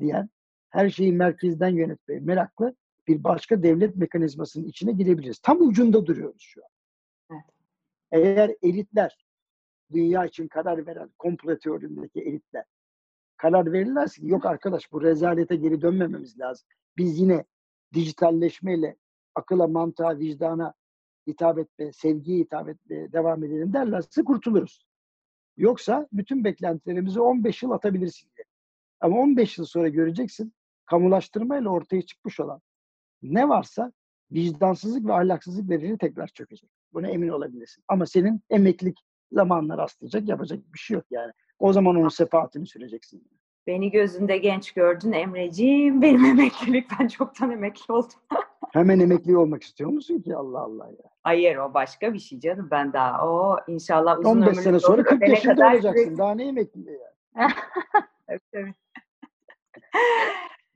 [0.00, 0.30] diyen
[0.70, 2.76] her şeyi merkezden yönetmeye meraklı
[3.08, 5.38] bir başka devlet mekanizmasının içine girebiliriz.
[5.38, 6.70] Tam ucunda duruyoruz şu an.
[7.30, 7.44] Evet.
[8.12, 9.26] Eğer elitler,
[9.92, 12.64] dünya için karar veren komplo teorisindeki elitler
[13.38, 16.68] karar verirlerse yok arkadaş bu rezalete geri dönmememiz lazım.
[16.96, 17.44] Biz yine
[17.94, 18.96] dijitalleşmeyle
[19.34, 20.74] akıla, mantığa, vicdana
[21.26, 24.86] hitap etmeye, sevgiye hitap etmeye devam edelim derlerse kurtuluruz.
[25.56, 28.44] Yoksa bütün beklentilerimizi 15 yıl atabilirsin diye.
[29.00, 30.52] Ama 15 yıl sonra göreceksin
[30.86, 32.60] kamulaştırmayla ortaya çıkmış olan
[33.22, 33.92] ne varsa
[34.32, 36.70] vicdansızlık ve ahlaksızlık bedeli tekrar çökecek.
[36.92, 37.84] Buna emin olabilirsin.
[37.88, 38.98] Ama senin emeklilik
[39.32, 41.32] zamanla rastlayacak, yapacak bir şey yok yani.
[41.58, 43.28] O zaman onun sefaatini süreceksin.
[43.66, 46.02] Beni gözünde genç gördün Emreciğim.
[46.02, 48.20] Benim emeklilik ben çoktan emekli oldum.
[48.72, 50.36] Hemen emekli olmak istiyor musun ki?
[50.36, 51.10] Allah Allah ya.
[51.22, 52.68] Hayır o başka bir şey canım.
[52.70, 56.18] Ben daha o inşallah uzun 15 ömürlü sene sonra olur, 40 ölene yaşında kadar olacaksın.
[56.18, 57.48] Daha ne emekli ya?
[58.28, 58.74] Evet, evet.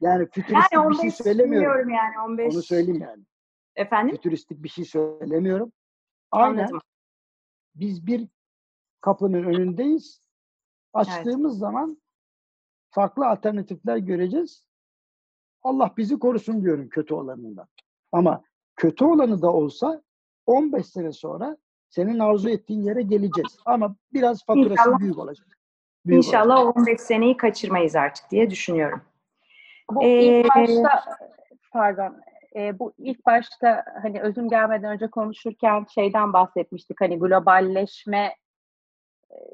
[0.01, 1.91] Yani fütüristik Yani bir şey 15 söylemiyorum.
[1.91, 2.55] yani 15.
[2.55, 3.23] Onu söyleyeyim yani.
[3.77, 4.17] Efendim?
[4.17, 5.73] Fütüristik bir şey söylemiyorum.
[6.31, 6.81] Aynen Anladım.
[7.75, 8.29] biz bir
[9.03, 10.23] kapının önündeyiz.
[10.95, 12.03] Açtığımız zaman
[12.91, 14.67] farklı alternatifler göreceğiz.
[15.63, 17.67] Allah bizi korusun diyorum kötü olanından.
[18.13, 18.43] Ama
[18.77, 20.03] kötü olanı da olsa
[20.47, 21.57] 15 sene sonra
[21.89, 23.59] senin arzu ettiğin yere geleceğiz.
[23.65, 24.99] Ama biraz faturası İnşallah.
[24.99, 25.47] büyük olacak.
[26.07, 26.77] Büyük İnşallah olacak.
[26.77, 29.03] o 15 seneyi kaçırmayız artık diye düşünüyorum.
[29.91, 31.05] Bu Ee, ilk başta
[31.73, 32.17] pardon
[32.57, 38.37] e, bu ilk başta hani özüm gelmeden önce konuşurken şeyden bahsetmiştik hani globalleşme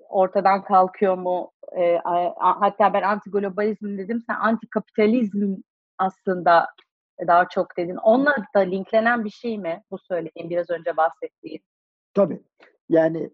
[0.08, 1.52] ortadan kalkıyor mu?
[1.76, 5.56] E, a- hatta ben anti globalizm dedim sen anti kapitalizm
[5.98, 6.66] aslında
[7.26, 7.96] daha çok dedin.
[7.96, 11.60] Onunla da linklenen bir şey mi bu söylediğin biraz önce bahsettiğin?
[12.14, 12.42] Tabii.
[12.88, 13.30] Yani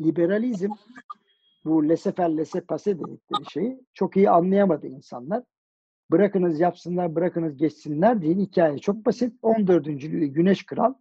[0.00, 0.72] liberalizm
[1.64, 5.42] bu laissez-faire, laissez-passer dedikleri şeyi çok iyi anlayamadı insanlar.
[6.10, 8.38] Bırakınız yapsınlar, bırakınız geçsinler değil.
[8.38, 9.34] Hikaye çok basit.
[9.42, 9.84] 14.
[10.34, 10.94] Güneş Kral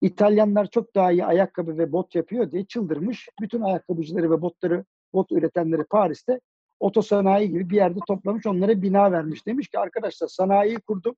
[0.00, 3.28] İtalyanlar çok daha iyi ayakkabı ve bot yapıyor diye çıldırmış.
[3.40, 6.40] Bütün ayakkabıcıları ve botları, bot üretenleri Paris'te
[6.80, 8.46] otosanayi gibi bir yerde toplamış.
[8.46, 9.46] Onlara bina vermiş.
[9.46, 11.16] Demiş ki arkadaşlar sanayiyi kurdum.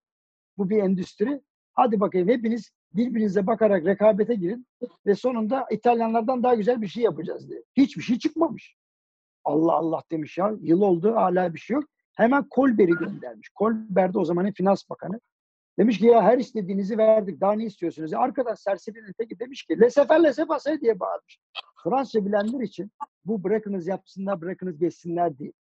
[0.58, 1.40] Bu bir endüstri.
[1.74, 4.66] Hadi bakayım hepiniz birbirinize bakarak rekabete girin
[5.06, 7.62] ve sonunda İtalyanlardan daha güzel bir şey yapacağız diye.
[7.76, 8.76] Hiçbir şey çıkmamış.
[9.44, 10.52] Allah Allah demiş ya.
[10.60, 11.84] Yıl oldu hala bir şey yok.
[12.16, 13.48] Hemen Kolber'i göndermiş.
[13.48, 15.20] Kolber de o zamanın finans bakanı.
[15.78, 17.40] Demiş ki ya her istediğinizi verdik.
[17.40, 18.12] Daha ne istiyorsunuz?
[18.12, 21.40] Ya arkadaş serserinin teki demiş ki lesefer lesefase diye bağırmış.
[21.84, 22.90] Fransızca bilenler için
[23.24, 25.52] bu bırakınız yapsınlar, bırakınız geçsinler değil.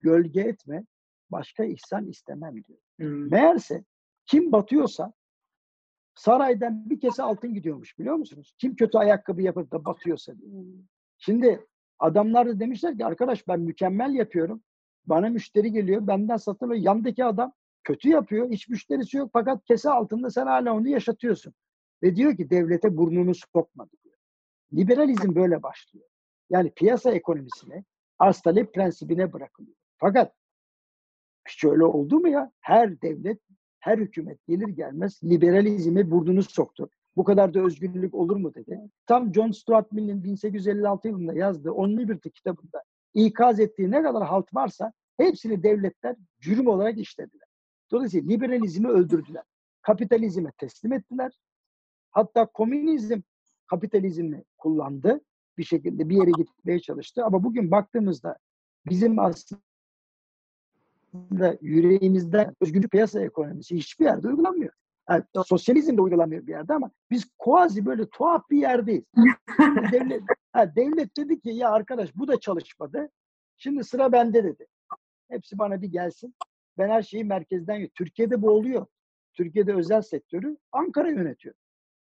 [0.00, 0.84] Gölge etme,
[1.30, 2.78] başka ihsan istemem diyor.
[2.98, 3.30] Hmm.
[3.30, 3.84] Meğerse
[4.26, 5.12] kim batıyorsa
[6.14, 8.54] saraydan bir kese altın gidiyormuş biliyor musunuz?
[8.58, 10.50] Kim kötü ayakkabı yapıp da batıyorsa diye.
[11.18, 11.66] Şimdi
[11.98, 14.62] adamlar da demişler ki arkadaş ben mükemmel yapıyorum.
[15.06, 16.82] Bana müşteri geliyor, benden satın alıyor.
[16.82, 17.52] Yandaki adam
[17.84, 21.54] kötü yapıyor, hiç müşterisi yok fakat kese altında sen hala onu yaşatıyorsun.
[22.02, 24.14] Ve diyor ki devlete burnunu sokma diyor.
[24.72, 26.06] Liberalizm böyle başlıyor.
[26.50, 27.84] Yani piyasa ekonomisine,
[28.18, 29.76] arz talep prensibine bırakılıyor.
[29.98, 30.34] Fakat
[31.48, 32.52] şöyle oldu mu ya?
[32.60, 33.40] Her devlet,
[33.80, 36.90] her hükümet gelir gelmez liberalizme burnunu soktu.
[37.16, 38.80] Bu kadar da özgürlük olur mu dedi.
[39.06, 42.82] Tam John Stuart Mill'in 1856 yılında yazdığı On Liberty kitabında
[43.14, 47.43] ikaz ettiği ne kadar halt varsa hepsini devletler cürüm olarak işlediler.
[47.90, 49.42] Dolayısıyla liberalizmi öldürdüler.
[49.82, 51.32] Kapitalizme teslim ettiler.
[52.10, 53.20] Hatta komünizm
[53.66, 55.20] kapitalizmi kullandı.
[55.58, 57.24] Bir şekilde bir yere gitmeye çalıştı.
[57.24, 58.38] Ama bugün baktığımızda
[58.86, 59.60] bizim aslında
[61.60, 64.72] yüreğimizde özgür piyasa ekonomisi hiçbir yerde uygulanmıyor.
[65.10, 69.04] Yani sosyalizm de uygulanmıyor bir yerde ama biz kuazi böyle tuhaf bir yerdeyiz.
[69.92, 73.08] devlet, ha, devlet dedi ki ya arkadaş bu da çalışmadı.
[73.56, 74.66] Şimdi sıra bende dedi.
[75.28, 76.34] Hepsi bana bir gelsin.
[76.78, 77.88] Ben her şeyi merkezden.
[77.94, 78.86] Türkiye'de bu oluyor.
[79.32, 81.54] Türkiye'de özel sektörü Ankara yönetiyor.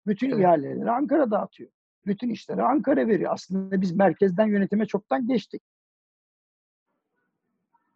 [0.07, 0.39] Bütün Evet.
[0.39, 1.69] ihaleleri Ankara dağıtıyor.
[2.05, 3.33] Bütün işleri Ankara veriyor.
[3.33, 5.61] Aslında biz merkezden yönetime çoktan geçtik.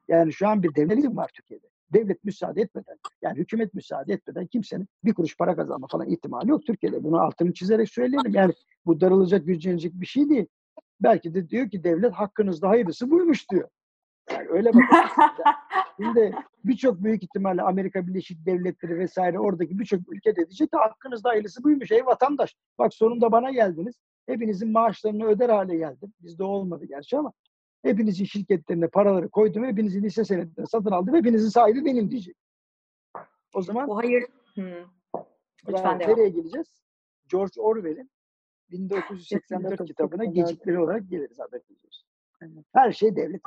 [0.08, 1.68] Yani şu an bir devletizm var Türkiye'de.
[1.94, 6.66] Devlet müsaade etmeden, yani hükümet müsaade etmeden kimsenin bir kuruş para kazanma falan ihtimali yok
[6.66, 7.04] Türkiye'de.
[7.04, 8.34] Bunu altını çizerek söyleyelim.
[8.34, 8.54] Yani
[8.86, 10.46] bu darılacak, gücenecek bir şey değil.
[11.02, 13.70] Belki de diyor ki devlet hakkınızda hayırlısı buymuş diyor.
[14.34, 15.24] Yani öyle bakın.
[16.02, 21.30] Şimdi birçok büyük ihtimalle Amerika Birleşik Devletleri vesaire oradaki birçok ülke de diyecek ki hakkınızda
[21.30, 22.56] hayırlısı buymuş ey vatandaş.
[22.80, 23.96] Bak sonunda bana geldiniz.
[24.26, 26.14] Hepinizin maaşlarını öder hale geldim.
[26.20, 27.34] Bizde olmadı gerçi ama
[27.84, 29.66] hepinizin şirketlerine paraları koydum.
[29.66, 31.16] Hepinizin hisse senetlerini satın aldım.
[31.16, 32.36] Hepinizin sahibi benim diyecek.
[33.54, 34.24] O zaman Bu hayır.
[34.54, 34.64] Hmm.
[35.68, 36.12] Lütfen devam.
[36.12, 36.82] nereye geleceğiz?
[37.30, 38.12] George Orwell'in
[38.72, 42.08] 1984 kitabına gecikmeli olarak geliriz haberiniz olsun.
[42.74, 43.42] Her şey devlet.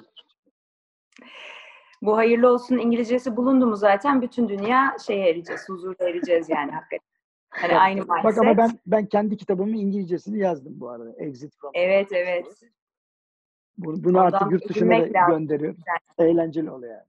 [2.03, 7.09] Bu hayırlı olsun İngilizcesi bulundu mu zaten bütün dünya şeye ereceğiz, huzura ereceğiz yani hakikaten.
[7.51, 8.25] Hani aynı mindset.
[8.25, 11.13] Bak ama ben ben kendi kitabımın İngilizcesini yazdım bu arada.
[11.19, 12.61] Exit from Evet evet.
[13.79, 15.37] Bunu, bunu Ondan artık yurt dışına da lazım.
[15.37, 15.81] gönderiyorum.
[16.19, 17.07] Eğlenceli oluyor yani.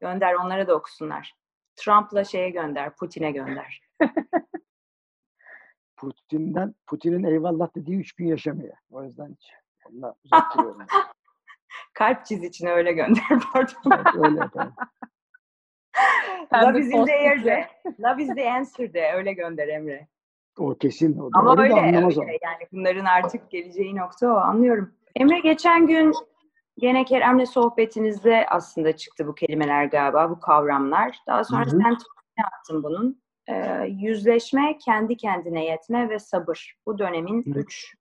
[0.00, 1.34] Gönder onlara da okusunlar.
[1.76, 3.82] Trump'la şeye gönder, Putin'e gönder.
[5.96, 8.76] Putin'den Putin'in eyvallah dediği üç gün yaşamıyor.
[8.90, 9.52] O yüzden hiç
[9.92, 10.86] Ondan uzak duruyorum.
[11.94, 13.74] Kalp çiz içine öyle gönder pardon.
[13.94, 14.74] Evet, öyle yapalım.
[16.54, 17.28] Love is in the post-it'le.
[17.30, 17.68] air de.
[18.00, 19.12] Love is the answer de.
[19.14, 20.08] Öyle gönder Emre.
[20.58, 21.18] O kesin.
[21.18, 22.20] O Ama öyle, anlamaz öyle.
[22.20, 22.30] onu.
[22.42, 24.36] Yani bunların artık geleceği nokta o.
[24.36, 24.94] Anlıyorum.
[25.16, 26.12] Emre geçen gün
[26.78, 31.16] gene Kerem'le sohbetinizde aslında çıktı bu kelimeler galiba, bu kavramlar.
[31.26, 31.70] Daha sonra Hı hı.
[31.70, 33.22] sen tweetini attın bunun.
[33.48, 36.74] Ee, yüzleşme, kendi kendine yetme ve sabır.
[36.86, 37.58] Bu dönemin Hı.
[37.58, 37.94] üç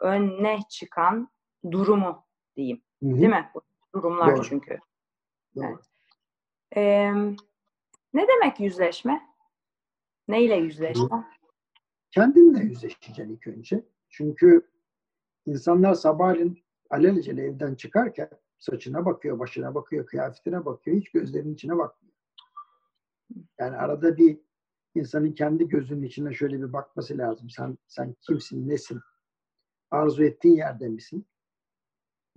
[0.00, 1.28] öne çıkan
[1.70, 2.24] durumu
[2.58, 2.82] diyeyim.
[3.02, 3.14] Hı hı.
[3.14, 3.50] Değil mi?
[3.94, 4.44] Durumlar Doğru.
[4.44, 4.78] çünkü.
[5.56, 5.66] Doğru.
[5.66, 5.84] Evet.
[6.76, 7.12] Ee,
[8.14, 9.28] ne demek yüzleşme?
[10.28, 11.24] Neyle yüzleşme?
[12.10, 13.84] Kendinle yüzleşeceksin ilk önce.
[14.08, 14.70] Çünkü
[15.46, 20.96] insanlar sabahleyin alelacele evden çıkarken saçına bakıyor, başına bakıyor, kıyafetine bakıyor.
[20.96, 22.14] Hiç gözlerinin içine bakmıyor.
[23.58, 24.40] Yani arada bir
[24.94, 27.50] insanın kendi gözünün içine şöyle bir bakması lazım.
[27.50, 29.00] Sen sen kimsin, nesin?
[29.90, 31.26] Arzu ettiğin yerde misin?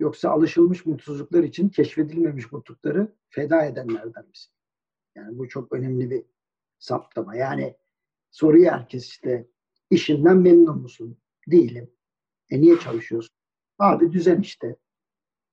[0.02, 4.52] Yoksa alışılmış mutsuzluklar için keşfedilmemiş mutlulukları feda edenlerden misin?
[5.14, 6.24] Yani bu çok önemli bir
[6.78, 7.36] saptama.
[7.36, 7.76] Yani
[8.30, 9.48] soruyu herkes işte
[9.90, 11.18] işinden memnun musun?
[11.46, 11.90] Değilim.
[12.50, 13.36] E niye çalışıyorsun?
[13.78, 14.76] Abi düzen işte.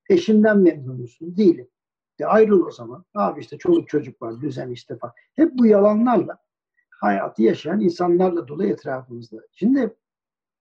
[0.10, 1.38] Eşinden memnun musun?
[1.38, 1.70] Değilim.
[2.20, 3.06] E ayrıl o zaman.
[3.14, 5.14] Abi işte çoluk çocuk var, düzen işte falan.
[5.36, 6.38] Hep bu yalanlarla
[6.90, 9.38] hayatı yaşayan insanlarla dolu etrafımızda.
[9.52, 9.96] Şimdi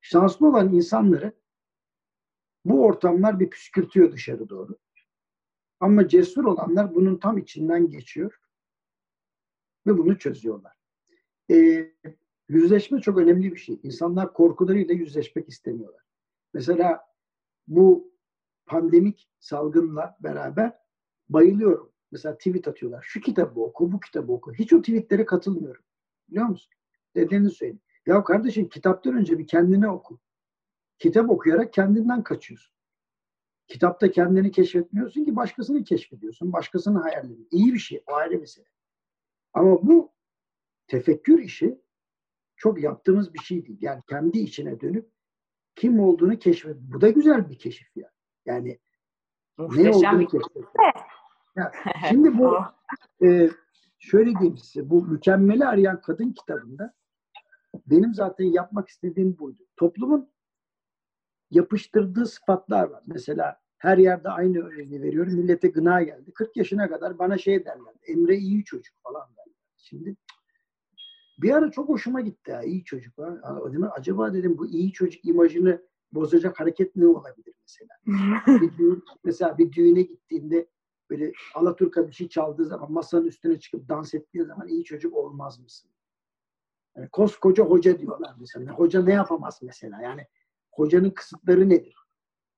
[0.00, 1.32] şanslı olan insanları
[2.64, 4.78] bu ortamlar bir püskürtüyor dışarı doğru.
[5.80, 8.40] Ama cesur olanlar bunun tam içinden geçiyor
[9.86, 10.72] ve bunu çözüyorlar.
[11.50, 11.92] Ee,
[12.48, 13.80] yüzleşme çok önemli bir şey.
[13.82, 16.02] İnsanlar korkularıyla yüzleşmek istemiyorlar.
[16.54, 17.00] Mesela
[17.68, 18.12] bu
[18.66, 20.78] pandemik salgınla beraber
[21.28, 21.92] bayılıyorum.
[22.12, 23.02] Mesela tweet atıyorlar.
[23.08, 24.54] Şu kitabı oku, bu kitabı oku.
[24.54, 25.82] Hiç o tweetlere katılmıyorum.
[26.28, 26.72] Biliyor musun?
[27.16, 27.80] Dediğini söyleyeyim.
[28.06, 30.20] Ya kardeşim kitaptan önce bir kendine oku.
[30.98, 32.74] Kitap okuyarak kendinden kaçıyorsun.
[33.68, 36.52] Kitapta kendini keşfetmiyorsun ki başkasını keşfediyorsun.
[36.52, 37.46] Başkasının hayallerini.
[37.50, 38.02] İyi bir şey.
[38.06, 38.66] O ayrı mesele.
[39.52, 40.12] Ama bu
[40.86, 41.80] tefekkür işi
[42.56, 43.78] çok yaptığımız bir şey değil.
[43.80, 45.10] Yani kendi içine dönüp
[45.76, 46.76] kim olduğunu keşfet.
[46.80, 48.10] Bu da güzel bir keşif ya.
[48.46, 48.78] Yani
[49.58, 50.64] ne Muhteşem olduğunu bir keşfet.
[52.08, 52.58] Şimdi bu
[53.24, 53.50] e,
[53.98, 54.90] şöyle diyeyim size.
[54.90, 56.94] Bu Mükemmeli Arayan Kadın kitabında
[57.86, 59.62] benim zaten yapmak istediğim buydu.
[59.76, 60.30] Toplumun
[61.50, 63.02] yapıştırdığı sıfatlar var.
[63.06, 65.34] Mesela her yerde aynı örneği veriyorum.
[65.34, 66.32] Millete gına geldi.
[66.32, 67.94] 40 yaşına kadar bana şey derler.
[68.06, 69.54] Emre iyi çocuk falan derler.
[69.76, 70.16] Şimdi
[71.38, 73.18] bir ara çok hoşuma gitti ya iyi çocuk.
[73.18, 73.60] Ha.
[73.68, 75.82] Dedim, Acaba dedim bu iyi çocuk imajını
[76.12, 77.90] bozacak hareket ne olabilir mesela?
[78.62, 80.68] bir düğün, mesela bir düğüne gittiğinde
[81.10, 85.58] böyle Alaturka bir şey çaldığı zaman masanın üstüne çıkıp dans ettiği zaman iyi çocuk olmaz
[85.60, 85.90] mısın?
[86.96, 88.72] Yani koskoca hoca diyorlar mesela.
[88.72, 90.02] Hoca ne yapamaz mesela?
[90.02, 90.26] Yani
[90.78, 91.96] hocanın kısıtları nedir?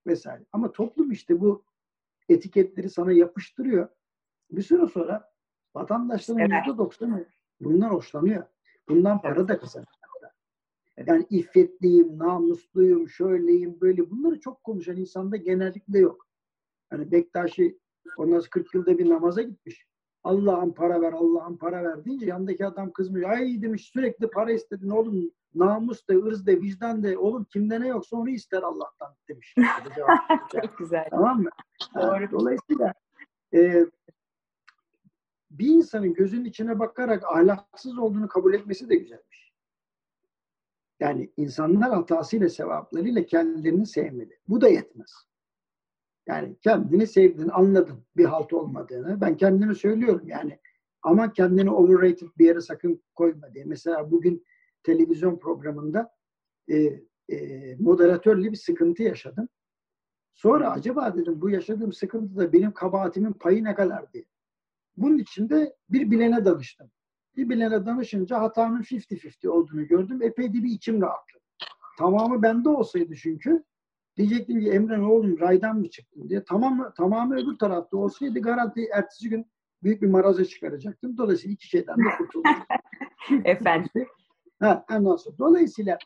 [0.06, 0.44] Vesaire.
[0.52, 1.64] Ama toplum işte bu
[2.28, 3.88] etiketleri sana yapıştırıyor.
[4.50, 5.32] Bir süre sonra
[5.74, 6.66] vatandaşların Evet.
[6.66, 7.26] yüzde doksanı
[7.60, 8.44] bundan hoşlanıyor.
[8.88, 10.32] Bundan para da kazanıyorlar.
[10.96, 11.08] Evet.
[11.08, 16.26] Yani iffetliyim, namusluyum, şöyleyim, böyle bunları çok konuşan insanda genellikle yok.
[16.90, 17.78] Hani Bektaşi
[18.16, 19.86] ondan sonra 40 yılda bir namaza gitmiş.
[20.24, 23.24] Allah'ım para ver, Allah'ım para ver deyince yandaki adam kızmış.
[23.24, 25.30] Ay demiş sürekli para istedin oğlum.
[25.54, 27.18] Namus de, ırz de, vicdan de.
[27.18, 29.54] Oğlum kimde ne yoksa onu ister Allah'tan demiş.
[30.52, 31.06] Çok güzel.
[31.10, 31.50] tamam mı?
[31.94, 32.26] Doğru.
[32.26, 32.94] Ha, Dolayısıyla
[33.54, 33.86] e,
[35.50, 39.52] bir insanın gözünün içine bakarak ahlaksız olduğunu kabul etmesi de güzelmiş.
[41.00, 44.38] Yani insanlar hatasıyla sevaplarıyla kendilerini sevmeli.
[44.48, 45.12] Bu da yetmez.
[46.26, 49.20] Yani kendini sevdin, anladın bir halt olmadığını.
[49.20, 50.58] Ben kendimi söylüyorum yani.
[51.02, 53.64] Ama kendini overrated bir yere sakın koyma diye.
[53.64, 54.44] Mesela bugün
[54.82, 56.10] televizyon programında
[56.68, 56.76] e,
[57.28, 59.48] e, moderatörle bir sıkıntı yaşadım.
[60.34, 64.24] Sonra acaba dedim bu yaşadığım sıkıntıda benim kabahatimin payı ne kadar diye.
[64.96, 66.90] Bunun için de bir bilene danıştım.
[67.36, 70.22] Bir bilene danışınca hatanın 50-50 olduğunu gördüm.
[70.22, 71.44] Epey de bir içim rahatladı.
[71.98, 73.64] Tamamı bende olsaydı çünkü
[74.16, 76.44] diyecektim ki Emre ne oğlum raydan mı çıktın diye.
[76.44, 79.46] Tamam, tamamı öbür tarafta olsaydı garanti ertesi gün
[79.82, 81.16] büyük bir maraza çıkaracaktım.
[81.18, 82.52] Dolayısıyla iki şeyden de kurtuldum.
[83.44, 84.06] Efendim.
[84.60, 85.38] Ha, ondan sonra.
[85.38, 85.98] Dolayısıyla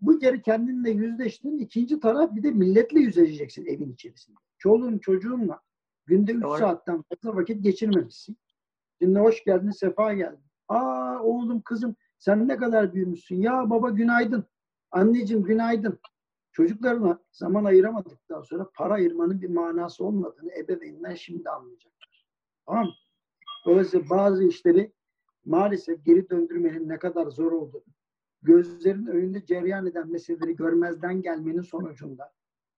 [0.00, 1.58] bu kere kendinle yüzleştin.
[1.58, 4.36] İkinci taraf bir de milletle yüzleşeceksin evin içerisinde.
[4.58, 5.60] Çoluğun çocuğunla
[6.06, 6.58] günde 3 Doğru.
[6.58, 8.36] saatten fazla vakit geçirmemişsin.
[9.02, 10.44] Şimdi hoş geldin, sefa geldin.
[10.68, 13.36] Aa oğlum kızım sen ne kadar büyümüşsün.
[13.36, 14.44] Ya baba günaydın.
[14.90, 15.98] Anneciğim günaydın.
[16.52, 22.26] Çocuklarına zaman ayıramadıktan sonra para ayırmanın bir manası olmadığını ebeveynler şimdi anlayacaklar.
[22.66, 22.92] Tamam mı?
[23.66, 24.92] Dolayısıyla bazı işleri
[25.44, 27.84] maalesef geri döndürmenin ne kadar zor olduğunu,
[28.42, 32.32] gözlerin önünde cereyan eden meseleleri görmezden gelmenin sonucunda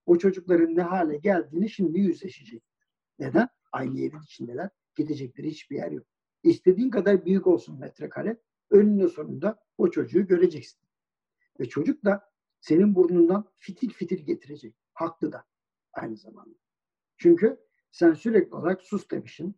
[0.06, 2.62] o çocukların ne hale geldiğini şimdi yüzleşecek.
[3.18, 3.48] Neden?
[3.72, 4.70] Aynı evin içindeler.
[4.96, 6.06] Gidecekleri hiçbir yer yok.
[6.42, 8.40] İstediğin kadar büyük olsun metrekare.
[8.70, 10.80] Önünde sonunda o çocuğu göreceksin.
[11.60, 14.74] Ve çocuk da senin burnundan fitil fitil getirecek.
[14.92, 15.44] Haklı da
[15.92, 16.58] aynı zamanda.
[17.16, 17.60] Çünkü
[17.90, 19.54] sen sürekli olarak sus demişsin.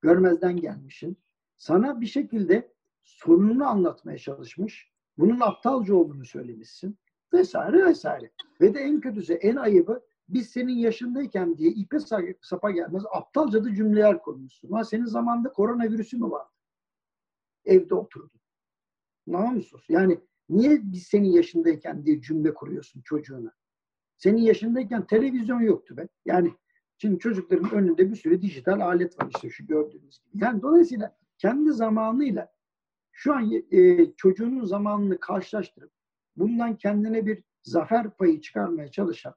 [0.00, 1.16] Görmezden gelmişsin.
[1.56, 4.93] Sana bir şekilde sorununu anlatmaya çalışmış.
[5.18, 6.98] Bunun aptalca olduğunu söylemişsin.
[7.32, 8.30] Vesaire vesaire.
[8.60, 11.98] Ve de en kötüsü, en ayıbı biz senin yaşındayken diye ipe
[12.42, 14.72] sapa gelmez aptalca da cümleler kurmuşsun.
[14.72, 16.50] Ha senin zamanında koronavirüsü mü vardı?
[17.64, 18.40] Evde oturdun.
[19.26, 19.84] Namussuz.
[19.88, 23.52] Yani niye biz senin yaşındayken diye cümle kuruyorsun çocuğuna?
[24.16, 26.08] Senin yaşındayken televizyon yoktu be.
[26.24, 26.54] Yani
[26.98, 30.44] şimdi çocukların önünde bir sürü dijital alet var işte şu gördüğünüz gibi.
[30.44, 32.53] Yani dolayısıyla kendi zamanıyla
[33.14, 35.92] şu an e, çocuğunun zamanını karşılaştırıp
[36.36, 39.34] bundan kendine bir zafer payı çıkarmaya çalışan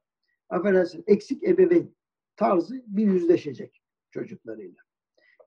[0.48, 1.94] affedersin eksik ebeveyn
[2.36, 4.82] tarzı bir yüzleşecek çocuklarıyla.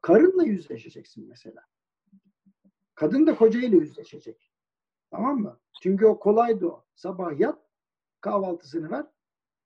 [0.01, 1.61] Karınla yüzleşeceksin mesela.
[2.95, 4.51] Kadın da kocayla yüzleşecek.
[5.11, 5.59] Tamam mı?
[5.83, 6.85] Çünkü o kolaydı o.
[6.95, 7.59] Sabah yat,
[8.21, 9.05] kahvaltısını ver,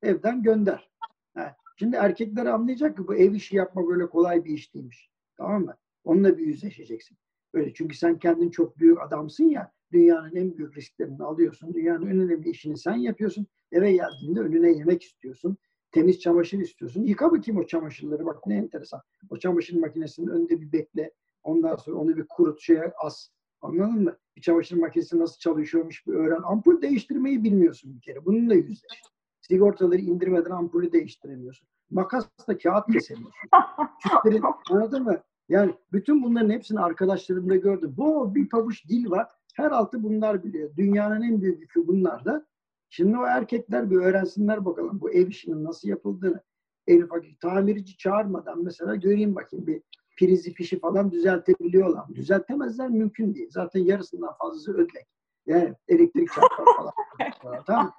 [0.02, 0.92] evden gönder.
[1.34, 1.56] He.
[1.78, 5.12] Şimdi erkekler anlayacak ki bu ev işi yapma böyle kolay bir iş değilmiş.
[5.38, 5.78] Tamam mı?
[6.04, 7.18] Onunla bir yüzleşeceksin.
[7.56, 11.74] Öyle çünkü sen kendin çok büyük adamsın ya dünyanın en büyük risklerini alıyorsun.
[11.74, 13.48] Dünyanın en önemli işini sen yapıyorsun.
[13.72, 15.58] Eve geldiğinde önüne yemek istiyorsun.
[15.92, 17.04] Temiz çamaşır istiyorsun.
[17.04, 18.26] Yıka bakayım o çamaşırları.
[18.26, 19.02] Bak ne enteresan.
[19.30, 21.12] O çamaşır makinesinin önünde bir bekle.
[21.44, 23.30] Ondan sonra onu bir kurut şeye as.
[23.62, 24.18] Anladın mı?
[24.36, 26.42] Bir çamaşır makinesi nasıl çalışıyormuş bir öğren.
[26.44, 28.26] Ampul değiştirmeyi bilmiyorsun bir kere.
[28.26, 29.02] Bununla yüzleş.
[29.42, 31.68] Sigortaları indirmeden ampulü değiştiremiyorsun.
[31.90, 33.50] Makasla kağıt kesemiyorsun.
[34.04, 35.24] Tüplerin, anladın mı?
[35.50, 37.94] Yani bütün bunların hepsini arkadaşlarımda gördüm.
[37.98, 39.28] Bu bir pabuç dil var.
[39.56, 40.76] Her altı bunlar biliyor.
[40.78, 42.46] Dünyanın en büyük yükü bunlar da.
[42.90, 46.44] Şimdi o erkekler bir öğrensinler bakalım bu ev işinin nasıl yapıldığını.
[46.88, 49.82] En ufak tamirci çağırmadan mesela göreyim bakayım bir
[50.18, 52.16] prizi fişi falan düzeltebiliyorlar.
[52.16, 53.50] Düzeltemezler mümkün değil.
[53.52, 55.08] Zaten yarısından fazlası ödlek.
[55.46, 56.94] Yani elektrik çarpar falan.
[57.66, 57.94] tamam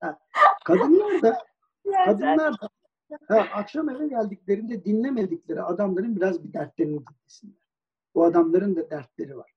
[0.00, 0.18] ha.
[0.64, 1.38] Kadınlar da
[2.04, 2.68] kadınlar da
[3.28, 7.66] ha, akşam eve geldiklerinde dinlemedikleri adamların biraz bir dertlerini dinlesinler.
[8.14, 9.52] O adamların da dertleri var.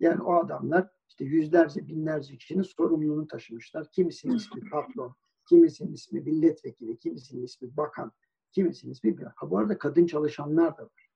[0.00, 3.90] Yani o adamlar işte yüzlerce, binlerce kişinin sorumluluğunu taşımışlar.
[3.90, 5.14] Kimisinin ismi patron,
[5.48, 8.12] kimisinin ismi milletvekili, kimisinin ismi bakan,
[8.52, 9.24] kimisinin ismi bir.
[9.24, 11.08] Ha bu arada kadın çalışanlar da var.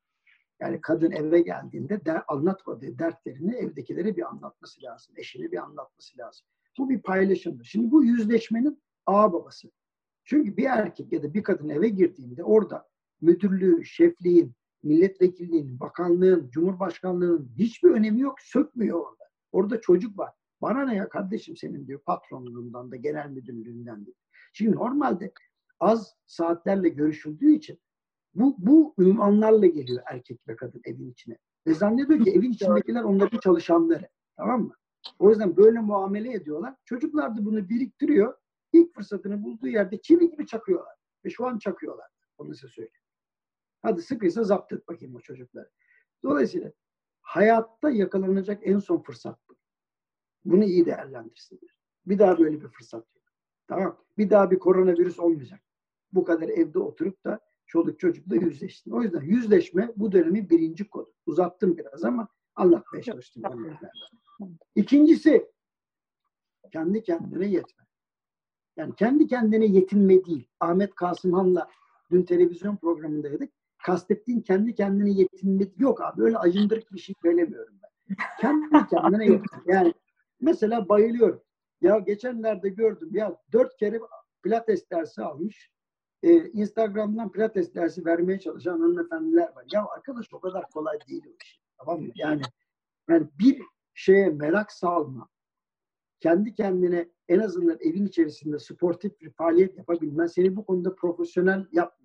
[0.60, 5.14] Yani kadın eve geldiğinde der, anlatmadığı dertlerini evdekilere bir anlatması lazım.
[5.16, 6.46] Eşine bir anlatması lazım.
[6.78, 7.64] Bu bir paylaşımdır.
[7.64, 9.70] Şimdi bu yüzleşmenin ağ babası.
[10.32, 12.88] Çünkü bir erkek ya da bir kadın eve girdiğinde orada
[13.20, 14.52] müdürlüğü, şefliğin,
[14.82, 18.40] milletvekilliğinin, bakanlığın, cumhurbaşkanlığının hiçbir önemi yok.
[18.40, 19.24] Sökmüyor orada.
[19.52, 20.32] Orada çocuk var.
[20.62, 24.10] Bana ne ya kardeşim senin diyor patronluğundan da genel müdürlüğünden de.
[24.52, 25.32] Şimdi normalde
[25.80, 27.80] az saatlerle görüşüldüğü için
[28.34, 31.38] bu, bu ünvanlarla geliyor erkek ve kadın evin içine.
[31.66, 34.08] Ve zannediyor ki evin içindekiler onların çalışanları.
[34.36, 34.74] Tamam mı?
[35.18, 36.74] O yüzden böyle muamele ediyorlar.
[36.84, 38.41] Çocuklar da bunu biriktiriyor.
[38.72, 40.96] İlk fırsatını bulduğu yerde çivi gibi çakıyorlar.
[41.24, 42.06] Ve şu an çakıyorlar.
[42.38, 43.02] Onu size söyleyeyim.
[43.82, 45.70] Hadi sıkıysa zapt et bakayım o çocukları.
[46.22, 46.72] Dolayısıyla
[47.20, 49.56] hayatta yakalanacak en son fırsat bu.
[50.44, 51.76] Bunu iyi değerlendirsinler.
[52.06, 53.24] Bir daha böyle bir fırsat yok.
[53.68, 54.04] Tamam.
[54.18, 55.60] Bir daha bir koronavirüs olmayacak.
[56.12, 58.90] Bu kadar evde oturup da çoluk çocukla yüzleştin.
[58.90, 61.14] O yüzden yüzleşme bu dönemin birinci kodu.
[61.26, 63.42] Uzattım biraz ama anlatmaya çalıştım.
[64.74, 65.50] İkincisi
[66.72, 67.84] kendi kendine yetme.
[68.76, 70.48] Yani kendi kendine yetinme değil.
[70.60, 71.68] Ahmet Kasımhan'la
[72.10, 73.52] dün televizyon programındaydık
[73.82, 76.22] kastettiğin kendi kendine yetinmek yok abi.
[76.22, 78.16] Öyle acındırık bir şey söylemiyorum ben.
[78.40, 79.62] Kendi kendine yetin.
[79.66, 79.94] Yani
[80.40, 81.42] mesela bayılıyorum.
[81.80, 84.00] Ya geçenlerde gördüm ya dört kere
[84.42, 85.70] pilates dersi almış.
[86.22, 89.64] Ee, Instagram'dan pilates dersi vermeye çalışan hanımefendiler var.
[89.72, 91.60] Ya arkadaş o kadar kolay değil o iş.
[91.78, 92.12] Tamam mı?
[92.14, 92.42] Yani,
[93.08, 93.62] yani bir
[93.94, 95.28] şeye merak salma.
[96.20, 102.02] Kendi kendine en azından evin içerisinde sportif bir faaliyet yapabilmen seni bu konuda profesyonel yapmıyor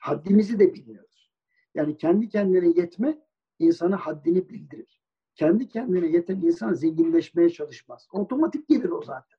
[0.00, 1.30] haddimizi de bilmiyoruz.
[1.74, 3.18] Yani kendi kendine yetme
[3.58, 5.00] insana haddini bildirir.
[5.34, 8.08] Kendi kendine yeten insan zenginleşmeye çalışmaz.
[8.12, 9.38] Otomatik gelir o zaten.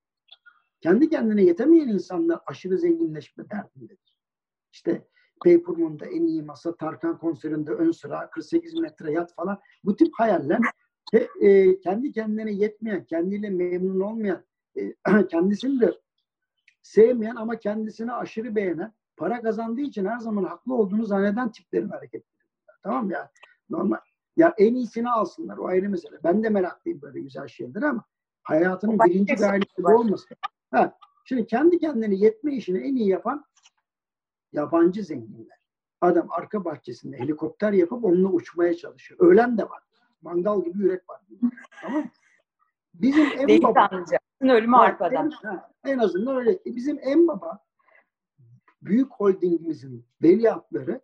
[0.81, 4.17] Kendi kendine yetemeyen insanlar aşırı zenginleşme derdindedir.
[4.71, 5.07] İşte
[5.43, 9.59] Paypurman'da en iyi masa, Tarkan konserinde ön sıra, 48 metre yat falan.
[9.83, 10.59] Bu tip hayaller
[11.41, 14.45] e, kendi kendine yetmeyen, kendiyle memnun olmayan,
[15.29, 15.99] kendisini de
[16.81, 22.47] sevmeyen ama kendisini aşırı beğenen para kazandığı için her zaman haklı olduğunu zanneden tiplerin hareketleri.
[22.83, 23.13] Tamam mı?
[23.13, 23.27] Yani
[23.69, 23.99] normal.
[24.37, 25.57] Ya en iyisini alsınlar.
[25.57, 26.17] O ayrı mesele.
[26.23, 28.03] Ben de meraklıyım böyle güzel şeyler ama
[28.43, 30.37] hayatının Başka birinci şey gayesi bu olmasın.
[30.71, 33.45] Ha, Şimdi kendi kendine yetme işini en iyi yapan
[34.51, 35.57] yabancı zenginler.
[36.01, 39.19] Adam arka bahçesinde helikopter yapıp onunla uçmaya çalışıyor.
[39.19, 39.83] Ölen de var.
[40.21, 41.21] Mangal gibi yürek var.
[41.81, 42.09] Tamam mı?
[42.93, 44.17] Bizim en Değil baba, tanrıca.
[44.49, 45.31] Ölümü arpadan.
[45.83, 46.51] En, en azından öyle.
[46.51, 47.59] E, Bizim en baba
[48.81, 51.01] büyük holdingimizin veliahtları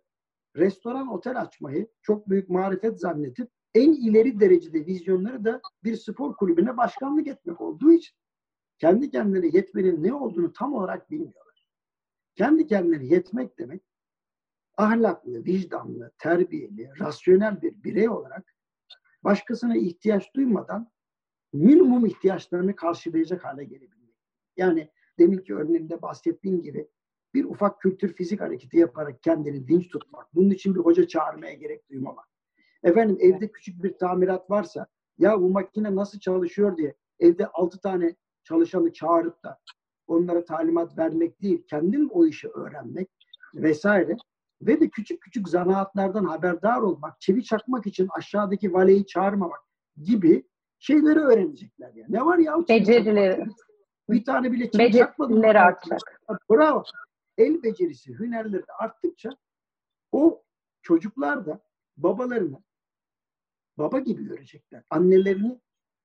[0.56, 6.76] restoran otel açmayı çok büyük marifet zannedip en ileri derecede vizyonları da bir spor kulübüne
[6.76, 8.16] başkanlık etmek olduğu için
[8.78, 11.66] kendi kendilerine yetmenin ne olduğunu tam olarak bilmiyorlar.
[12.34, 13.82] Kendi kendilerine yetmek demek
[14.76, 18.54] ahlaklı, vicdanlı, terbiyeli, rasyonel bir birey olarak
[19.24, 20.90] başkasına ihtiyaç duymadan
[21.52, 24.14] minimum ihtiyaçlarını karşılayacak hale gelebilmek.
[24.56, 26.88] Yani deminki örneğinde bahsettiğim gibi
[27.34, 30.34] bir ufak kültür fizik hareketi yaparak kendini dinç tutmak.
[30.34, 32.28] Bunun için bir hoca çağırmaya gerek duymamak.
[32.82, 34.86] Efendim evde küçük bir tamirat varsa
[35.18, 39.58] ya bu makine nasıl çalışıyor diye evde altı tane çalışanı çağırıp da
[40.06, 43.08] onlara talimat vermek değil, kendin o işi öğrenmek
[43.54, 44.16] vesaire
[44.62, 49.60] ve de küçük küçük zanaatlardan haberdar olmak, çivi çakmak için aşağıdaki valeyi çağırmamak
[50.02, 50.44] gibi
[50.78, 52.12] şeyleri öğrenecekler yani.
[52.12, 52.54] Ne var ya?
[52.68, 53.46] Becerileri.
[54.10, 55.36] Bir tane bile çivi çakmadım.
[55.36, 56.20] Becerileri artacak.
[56.50, 56.82] Bravo.
[57.38, 59.30] El becerisi, hünerleri arttıkça
[60.12, 60.42] o
[60.82, 61.60] çocuklar da
[61.96, 62.62] babalarını
[63.78, 64.84] baba gibi görecekler.
[64.90, 65.60] Annelerini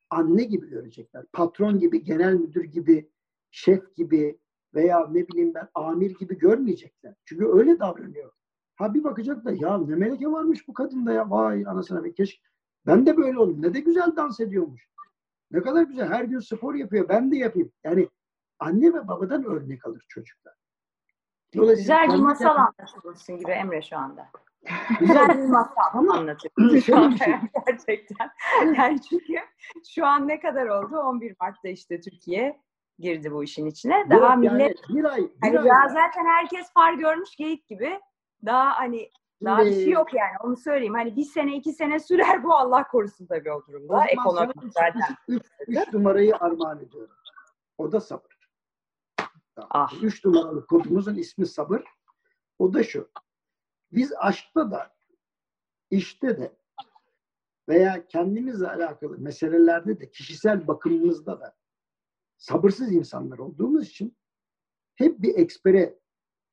[0.09, 1.25] anne gibi görecekler.
[1.33, 3.09] Patron gibi, genel müdür gibi,
[3.51, 4.39] şef gibi
[4.75, 7.15] veya ne bileyim ben amir gibi görmeyecekler.
[7.25, 8.31] Çünkü öyle davranıyor.
[8.75, 12.52] Ha bir bakacaklar ya ne meleke varmış bu kadında ya vay anasına bir keşke.
[12.87, 13.61] Ben de böyle olayım.
[13.61, 14.87] Ne de güzel dans ediyormuş.
[15.51, 16.07] Ne kadar güzel.
[16.07, 17.09] Her gün spor yapıyor.
[17.09, 17.71] Ben de yapayım.
[17.83, 18.09] Yani
[18.59, 20.53] anne ve babadan örnek alır çocuklar.
[21.51, 24.29] Güzel bir masal anlatıyorsun gibi Emre şu anda.
[24.99, 27.33] Güzel bir masal Ama anlatıyorsun şu anda şey.
[27.67, 28.29] gerçekten.
[28.77, 29.39] Yani çünkü
[29.95, 30.97] şu an ne kadar oldu?
[30.97, 32.59] 11 Mart'ta işte Türkiye
[32.99, 34.09] girdi bu işin içine.
[34.09, 37.99] Daha Yok millet yani bir ay, bir hani ay zaten herkes far görmüş geyik gibi.
[38.45, 39.09] Daha hani
[39.45, 40.93] daha bir şey yok yani onu söyleyeyim.
[40.93, 43.87] Hani bir sene iki sene sürer bu Allah korusun tabii o durumda.
[43.87, 45.15] zaman Ekonomi sana zaten.
[45.27, 47.15] üç, üç, üç numarayı armağan ediyorum.
[47.77, 48.33] O da sabır.
[49.55, 49.69] Tamam.
[49.71, 50.03] Ah.
[50.03, 51.83] Üç numaralı kodumuzun ismi sabır.
[52.59, 53.11] O da şu.
[53.91, 54.95] Biz aşkta da,
[55.91, 56.57] işte de
[57.69, 61.55] veya kendimizle alakalı meselelerde de, kişisel bakımımızda da
[62.37, 64.17] sabırsız insanlar olduğumuz için
[64.95, 65.99] hep bir ekspere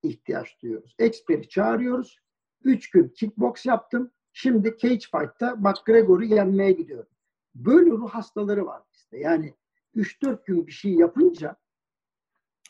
[0.02, 0.94] ihtiyaç duyuyoruz.
[0.98, 2.18] Eksperi çağırıyoruz.
[2.64, 4.10] Üç gün kickbox yaptım.
[4.32, 7.10] Şimdi cage fight'ta McGregor'u yenmeye gidiyorum.
[7.54, 9.18] Böyle ruh hastaları var bizde.
[9.18, 9.54] Yani
[9.96, 11.56] 3-4 gün bir şey yapınca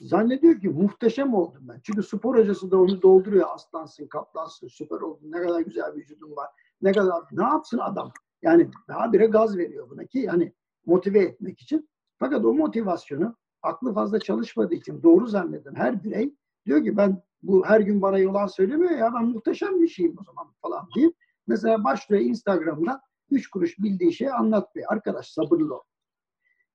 [0.00, 1.80] zannediyor ki muhteşem oldum ben.
[1.82, 3.48] Çünkü spor hocası da onu dolduruyor.
[3.54, 5.32] Aslansın, kaplansın, süper oldun.
[5.32, 6.48] Ne kadar güzel vücudun var.
[6.82, 8.12] Ne kadar ne yapsın adam?
[8.42, 10.52] Yani daha bire gaz veriyor buna ki yani
[10.86, 11.90] motive etmek için.
[12.18, 16.34] Fakat o motivasyonu aklı fazla çalışmadığı için doğru zanneden her birey
[16.66, 20.24] diyor ki ben bu her gün bana yalan söylemiyor ya ben muhteşem bir şeyim o
[20.24, 21.14] zaman falan deyip
[21.46, 24.92] mesela başlıyor Instagram'da üç kuruş bildiği şeyi anlatmıyor.
[24.92, 25.82] Arkadaş sabırlı ol.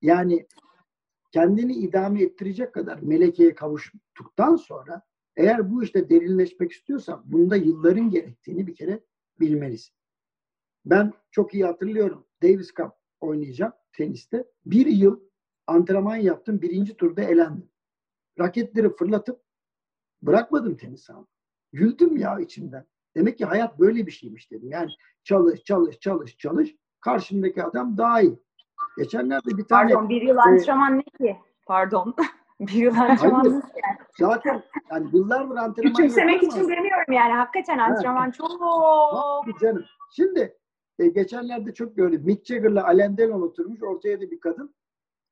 [0.02, 0.48] Yani
[1.32, 5.02] kendini idame ettirecek kadar melekeye kavuştuktan sonra
[5.36, 9.04] eğer bu işte derinleşmek istiyorsan bunda yılların gerektiğini bir kere
[9.40, 9.96] bilmelisin.
[10.86, 12.26] Ben çok iyi hatırlıyorum.
[12.44, 14.46] Davis Cup oynayacağım teniste.
[14.66, 15.20] Bir yıl
[15.68, 16.62] antrenman yaptım.
[16.62, 17.70] Birinci turda elendim.
[18.40, 19.45] Raketleri fırlatıp
[20.22, 21.26] bırakmadım tenis ama.
[21.74, 22.86] Güldüm ya içimden.
[23.16, 24.70] Demek ki hayat böyle bir şeymiş dedim.
[24.70, 24.92] Yani
[25.24, 26.76] çalış, çalış, çalış, çalış.
[27.00, 28.40] Karşındaki adam daha iyi.
[28.98, 31.38] Geçenlerde bir tane Pardon bir yıl antrenman ne ki?
[31.68, 32.16] Pardon.
[32.60, 33.64] bir yıl antrenman yani?
[34.20, 37.34] zaten yani yıllardır antrenman Küçümsemek için ama- demiyorum yani.
[37.34, 38.50] Hakikaten antrenman çok
[39.46, 39.86] Tabii canım.
[40.16, 40.58] Şimdi
[41.00, 42.22] e, geçenlerde çok gördüm.
[42.26, 43.84] Mick Jagger'la Alain Delon oturmuş.
[43.84, 44.76] Ortaya da bir kadın.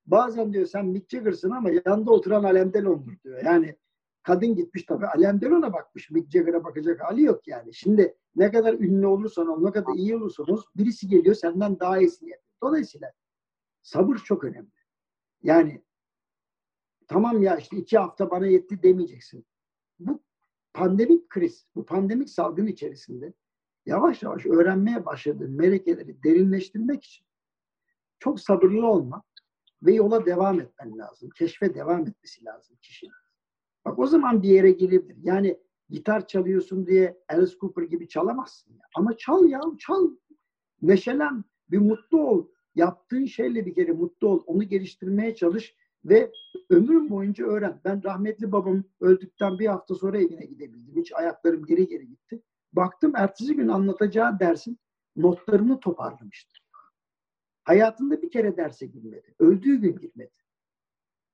[0.06, 3.44] Bazen diyor sen Mick Jagger'sın ama yanında oturan Alain Delon'dur diyor.
[3.44, 3.76] Yani
[4.24, 6.12] kadın gitmiş tabii Alain Delon'a bakmış.
[6.12, 7.74] Mick Jagger'a bakacak hali yok yani.
[7.74, 12.30] Şimdi ne kadar ünlü olursan ol, ne kadar iyi olursanız birisi geliyor senden daha iyisini
[12.30, 12.54] yapıyor.
[12.64, 13.12] Dolayısıyla
[13.82, 14.72] sabır çok önemli.
[15.44, 15.84] Yani
[17.08, 19.46] tamam ya işte iki hafta bana yetti demeyeceksin.
[20.00, 20.24] Bu
[20.74, 23.34] pandemik kriz, bu pandemik salgın içerisinde
[23.86, 27.26] yavaş yavaş öğrenmeye başladığın melekeleri derinleştirmek için
[28.20, 29.24] çok sabırlı olma
[29.84, 31.30] ve yola devam etmen lazım.
[31.30, 33.23] Keşfe devam etmesi lazım kişinin.
[33.86, 35.18] Bak o zaman bir yere gelebilir.
[35.24, 35.58] Yani
[35.90, 38.74] gitar çalıyorsun diye Alice Cooper gibi çalamazsın.
[38.74, 38.82] Ya.
[38.96, 40.10] Ama çal ya, çal.
[40.82, 42.48] Neşelen, bir mutlu ol.
[42.76, 44.44] Yaptığın şeyle bir kere mutlu ol.
[44.46, 45.76] Onu geliştirmeye çalış
[46.06, 46.32] ve
[46.70, 47.82] ömrüm boyunca öğren.
[47.86, 50.96] Ben rahmetli babam öldükten bir hafta sonra evine gidebildim.
[50.96, 52.42] Hiç ayaklarım geri geri gitti.
[52.74, 54.80] Baktım ertesi gün anlatacağı dersin
[55.16, 56.54] notlarını toparlamıştı.
[57.64, 59.36] Hayatında bir kere derse girmedi.
[59.40, 60.32] Öldüğü gün girmedi.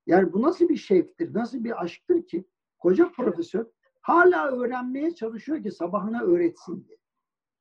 [0.09, 2.45] Yani bu nasıl bir şevktir, nasıl bir aşktır ki
[2.79, 3.65] koca profesör
[4.01, 6.97] hala öğrenmeye çalışıyor ki sabahına öğretsin diye.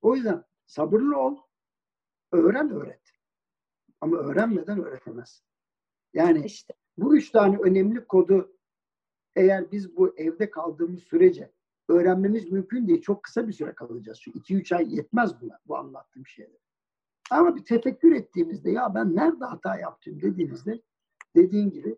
[0.03, 1.37] O yüzden sabırlı ol,
[2.33, 3.03] öğren öğret.
[4.01, 5.47] Ama öğrenmeden öğretemezsin.
[6.15, 6.75] Yani İşte.
[6.99, 8.57] bu üç tane önemli kodu
[9.37, 11.53] eğer biz bu evde kaldığımız sürece
[11.89, 13.03] öğrenmemiz mümkün değil.
[13.03, 14.19] Çok kısa bir süre kalacağız.
[14.19, 16.61] Şu iki üç ay yetmez buna bu anlattığım şeyler.
[17.31, 20.83] Ama bir tefekkür ettiğimizde ya ben nerede hata yaptım dediğimizde
[21.37, 21.97] dediğin gibi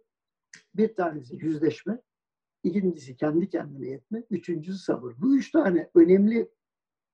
[0.75, 2.01] bir tanesi yüzleşme,
[2.63, 5.15] ikincisi kendi kendine yetme, üçüncüsü sabır.
[5.19, 6.49] Bu üç tane önemli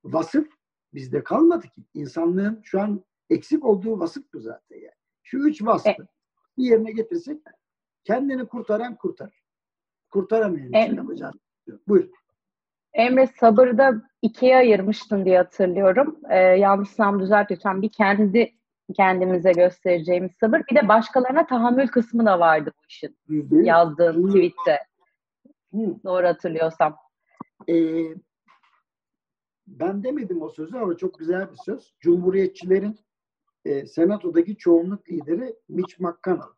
[0.05, 0.49] vasıf
[0.95, 1.83] bizde kalmadı ki.
[1.95, 4.95] İnsanlığın şu an eksik olduğu vasıf bu zaten yani.
[5.23, 5.97] Şu üç vasfı E-
[6.59, 7.41] bir yerine getirsek
[8.05, 9.43] kendini kurtaran kurtarır.
[10.11, 11.41] Kurtaramayan E- için yapacağını
[11.89, 12.09] Buyur.
[12.93, 16.19] Emre sabırda ikiye ayırmıştın diye hatırlıyorum.
[16.31, 17.83] Ee, yanlışsam düzelt lütfen.
[17.83, 18.55] Bir kendi
[18.95, 20.63] kendimize göstereceğimiz sabır.
[20.71, 23.19] Bir de başkalarına tahammül kısmı da vardı bu işin.
[23.29, 23.47] Yüz.
[23.51, 24.79] Yazdığın tweette.
[25.75, 25.97] Hı.
[26.05, 26.97] Doğru hatırlıyorsam.
[27.69, 28.05] Ee,
[29.67, 31.95] ben demedim o sözü ama çok güzel bir söz.
[32.01, 32.99] Cumhuriyetçilerin
[33.65, 36.53] e, senatodaki çoğunluk lideri Mitch McConnell.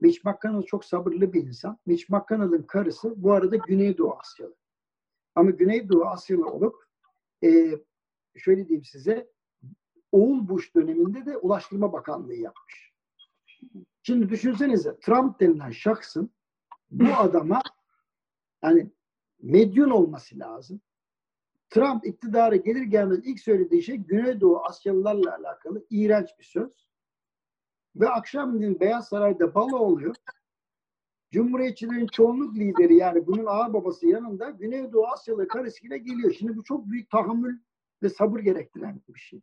[0.00, 1.78] Mitch McConnell çok sabırlı bir insan.
[1.86, 4.56] Mitch McConnell'ın karısı bu arada Güneydoğu Asyalı.
[5.34, 6.74] Ama Güneydoğu Asyalı olup
[7.44, 7.70] e,
[8.36, 9.33] şöyle diyeyim size
[10.14, 12.92] Oğul Bush döneminde de Ulaştırma Bakanlığı yapmış.
[14.02, 16.30] Şimdi düşünsenize Trump denilen şahsın
[16.90, 17.60] bu adama
[18.62, 18.90] yani
[19.42, 20.80] medyon olması lazım.
[21.70, 26.88] Trump iktidara gelir gelmez ilk söylediği şey Güneydoğu Asyalılarla alakalı iğrenç bir söz.
[27.96, 30.14] Ve akşamleyin Beyaz Saray'da balo oluyor.
[31.30, 36.32] Cumhuriyetçilerin çoğunluk lideri yani bunun ağır babası yanında Güneydoğu Asyalı karısıyla geliyor.
[36.32, 37.58] Şimdi bu çok büyük tahammül
[38.02, 39.40] ve sabır gerektiren bir şey.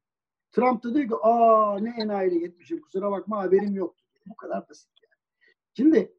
[0.51, 4.03] Trump da diyor ki aa ne enayiyle gitmişim kusura bakma haberim yoktu.
[4.25, 5.21] Bu kadar basit yani.
[5.73, 6.13] Şimdi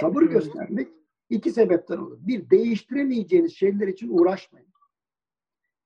[0.00, 0.88] sabır göstermek
[1.30, 2.18] iki sebepten olur.
[2.20, 4.68] Bir, değiştiremeyeceğiniz şeyler için uğraşmayın.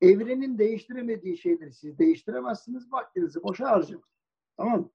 [0.00, 2.92] Evrenin değiştiremediği şeyleri siz değiştiremezsiniz.
[2.92, 4.08] Vaktinizi boşa harcamayın.
[4.56, 4.90] Tamam mı?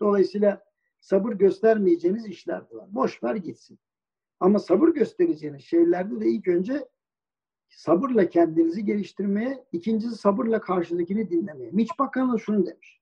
[0.00, 0.64] Dolayısıyla
[1.00, 2.94] sabır göstermeyeceğiniz işler de var.
[2.94, 3.78] Boş ver gitsin.
[4.40, 6.88] Ama sabır göstereceğiniz şeylerde de ilk önce
[7.68, 11.70] sabırla kendinizi geliştirmeye, ikincisi sabırla karşıdakini dinlemeye.
[11.70, 13.00] Mitch McConnell şunu demiş.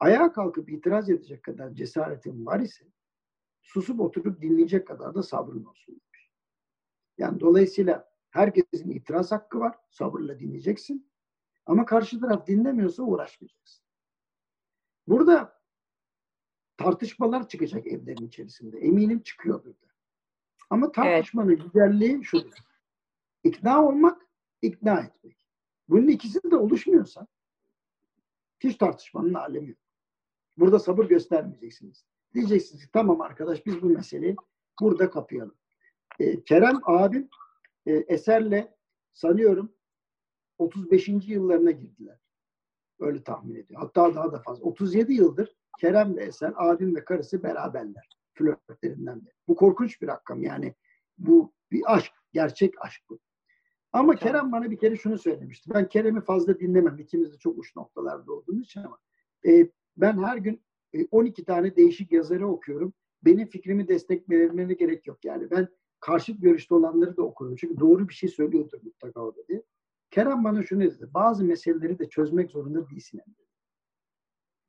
[0.00, 2.84] Ayağa kalkıp itiraz edecek kadar cesaretin var ise
[3.62, 6.30] susup oturup dinleyecek kadar da sabrın olsun demiş.
[7.18, 9.78] Yani dolayısıyla herkesin itiraz hakkı var.
[9.90, 11.10] Sabırla dinleyeceksin.
[11.66, 13.84] Ama karşı taraf dinlemiyorsa uğraşmayacaksın.
[15.06, 15.62] Burada
[16.76, 18.78] tartışmalar çıkacak evlerin içerisinde.
[18.78, 19.86] Eminim çıkıyordur da.
[20.70, 22.71] Ama tartışmanın güzelliği şudur.
[23.44, 24.26] İkna olmak,
[24.62, 25.46] ikna etmek.
[25.88, 27.26] Bunun ikisi de oluşmuyorsa
[28.60, 29.78] hiç tartışmanın alemi yok.
[30.56, 32.04] Burada sabır göstermeyeceksiniz.
[32.34, 34.36] Diyeceksiniz ki tamam arkadaş biz bu meseleyi
[34.80, 35.54] burada kapayalım.
[36.18, 37.28] Ee, Kerem abim
[37.86, 38.68] e, Eser'le
[39.12, 39.72] sanıyorum
[40.58, 41.08] 35.
[41.08, 42.18] yıllarına girdiler.
[43.00, 43.80] Öyle tahmin ediyor.
[43.80, 44.64] Hatta daha da fazla.
[44.64, 48.08] 37 yıldır Kerem ve Eser, abim ve karısı beraberler.
[48.34, 49.34] Flörtlerinden beri.
[49.48, 50.42] Bu korkunç bir rakam.
[50.42, 50.74] Yani
[51.18, 52.12] bu bir aşk.
[52.32, 53.18] Gerçek aşk bu.
[53.92, 55.70] Ama Kerem bana bir kere şunu söylemişti.
[55.74, 56.98] Ben Kerem'i fazla dinlemem.
[56.98, 58.98] İkimiz de çok uç noktalarda olduğumuz için ama
[59.46, 60.62] e, ben her gün
[60.92, 62.92] e, 12 tane değişik yazarı okuyorum.
[63.24, 65.24] Benim fikrimi desteklemelerine gerek yok.
[65.24, 65.68] Yani ben
[66.00, 67.56] karşıt görüşte olanları da okurum.
[67.56, 69.62] Çünkü doğru bir şey söylüyordur mutlaka orada diye.
[70.10, 71.08] Kerem bana şunu dedi.
[71.14, 73.20] Bazı meseleleri de çözmek zorunda değilsin.
[73.26, 73.34] Yani,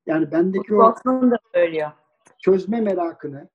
[0.05, 0.95] yani bendeki o
[1.31, 1.91] da söylüyor.
[2.39, 3.49] çözme merakını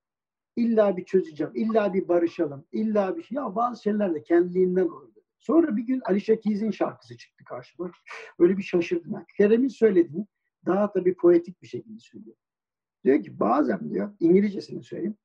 [0.55, 3.35] illa bir çözeceğim, illa bir barışalım, illa bir şey.
[3.35, 5.18] Ya bazı şeyler de kendiliğinden olur.
[5.39, 7.91] Sonra bir gün Ali Şakiz'in şarkısı çıktı karşıma.
[8.39, 9.13] Öyle bir şaşırdım.
[9.13, 9.25] Yani.
[9.37, 10.27] Kerem'in söylediğini
[10.65, 12.35] daha tabii poetik bir şekilde söylüyor.
[13.03, 15.17] Diyor ki bazen diyor, İngilizcesini söyleyeyim.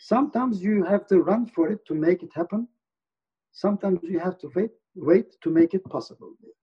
[0.00, 2.68] Sometimes you have to run for it to make it happen.
[3.52, 6.54] Sometimes you have to wait, wait to make it possible diyor.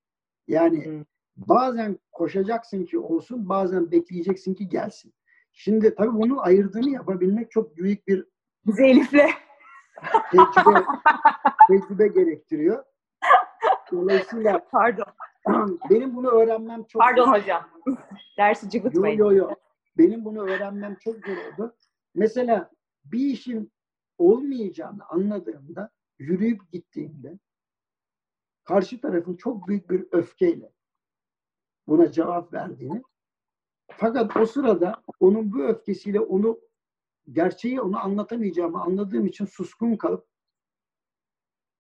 [0.48, 1.04] Yani Hmm.
[1.36, 5.14] bazen koşacaksın ki olsun, bazen bekleyeceksin ki gelsin.
[5.52, 8.26] Şimdi tabii bunun ayırdığını yapabilmek çok büyük bir
[8.66, 9.30] Biz Elif'le
[10.32, 10.84] tecrübe,
[11.68, 12.84] tecrübe gerektiriyor.
[13.92, 15.06] Dolayısıyla pardon.
[15.90, 17.70] benim bunu öğrenmem çok Pardon hocam.
[18.38, 19.18] Dersi Yo cıvıtmayın.
[19.18, 19.50] yo yo.
[19.98, 21.76] Benim bunu öğrenmem çok zor oldu.
[22.16, 22.72] Mesela
[23.06, 23.72] bir işin
[24.18, 27.40] olmayacağını anladığımda, yürüyüp gittiğimde
[28.64, 30.72] karşı tarafın çok büyük bir öfkeyle
[31.88, 33.02] buna cevap verdiğini
[33.92, 36.60] fakat o sırada onun bu öfkesiyle onu
[37.32, 40.28] gerçeği onu anlatamayacağımı anladığım için suskun kalıp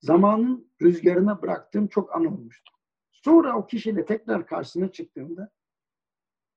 [0.05, 2.71] zamanın rüzgarına bıraktığım çok an olmuştu.
[3.11, 5.51] Sonra o kişiyle tekrar karşısına çıktığımda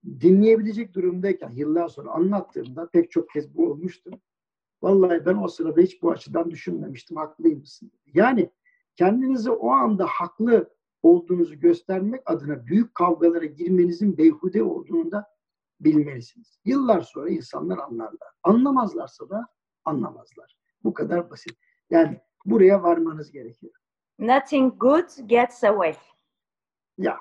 [0.05, 4.11] dinleyebilecek durumdayken yıllar sonra anlattığımda pek çok kez bu olmuştu.
[4.83, 7.17] Vallahi ben o sırada hiç bu açıdan düşünmemiştim.
[7.17, 7.93] Haklıymışsın.
[8.15, 8.51] Yani
[8.97, 15.27] kendinizi o anda haklı olduğunuzu göstermek adına büyük kavgalara girmenizin beyhude olduğunu da
[15.81, 16.61] bilmelisiniz.
[16.65, 18.29] Yıllar sonra insanlar anlarlar.
[18.43, 19.47] Anlamazlarsa da
[19.85, 20.57] anlamazlar.
[20.85, 21.59] Bu kadar basit.
[21.91, 23.73] Yani buraya varmanız gerekiyor.
[24.19, 25.95] Nothing good gets away.
[26.99, 27.17] Ya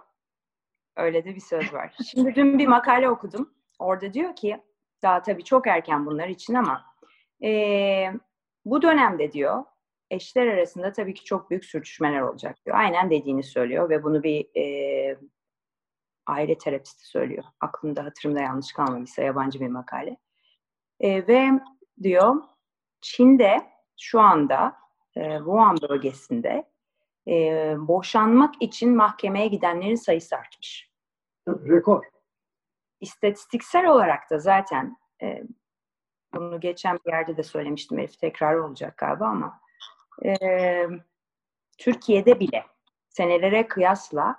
[0.95, 1.95] Öyle de bir söz var.
[2.11, 3.53] Şimdi dün bir makale okudum.
[3.79, 4.63] Orada diyor ki,
[5.01, 6.85] daha tabii çok erken bunlar için ama
[7.41, 8.13] eee,
[8.65, 9.63] bu dönemde diyor
[10.11, 12.77] eşler arasında tabii ki çok büyük sürtüşmeler olacak diyor.
[12.77, 15.19] Aynen dediğini söylüyor ve bunu bir eee
[16.27, 17.43] aile terapisti söylüyor.
[17.59, 20.17] Aklımda hatırımda yanlış kalmamışsa yabancı bir makale.
[20.99, 21.49] Eee, ve
[22.03, 22.35] diyor
[23.01, 23.57] Çin'de
[23.99, 24.75] şu anda
[25.17, 26.63] eee Wuhan bölgesinde
[27.25, 30.91] eee, boşanmak için mahkemeye gidenlerin sayısı artmış.
[31.47, 32.05] rekor.
[32.99, 35.43] İstatistiksel olarak da zaten e,
[36.33, 39.59] bunu geçen bir yerde de söylemiştim Elif tekrar olacak galiba ama
[40.25, 40.35] e,
[41.77, 42.65] Türkiye'de bile
[43.09, 44.35] senelere kıyasla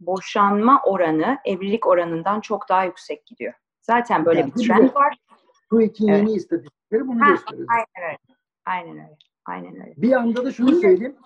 [0.00, 3.54] boşanma oranı evlilik oranından çok daha yüksek gidiyor.
[3.82, 5.16] Zaten böyle Yani bir trend var.
[5.70, 6.18] Bu iki Evet.
[6.18, 7.68] yeni istatistikleri bunu Ha, gösteriyor.
[7.70, 8.18] Aynen öyle.
[8.66, 9.16] Aynen öyle.
[9.46, 9.94] Aynen öyle.
[9.96, 11.16] Bir anda da şunu söyleyeyim.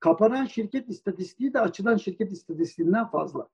[0.00, 3.48] Kapanan şirket istatistiği de açılan şirket istatistiğinden fazla.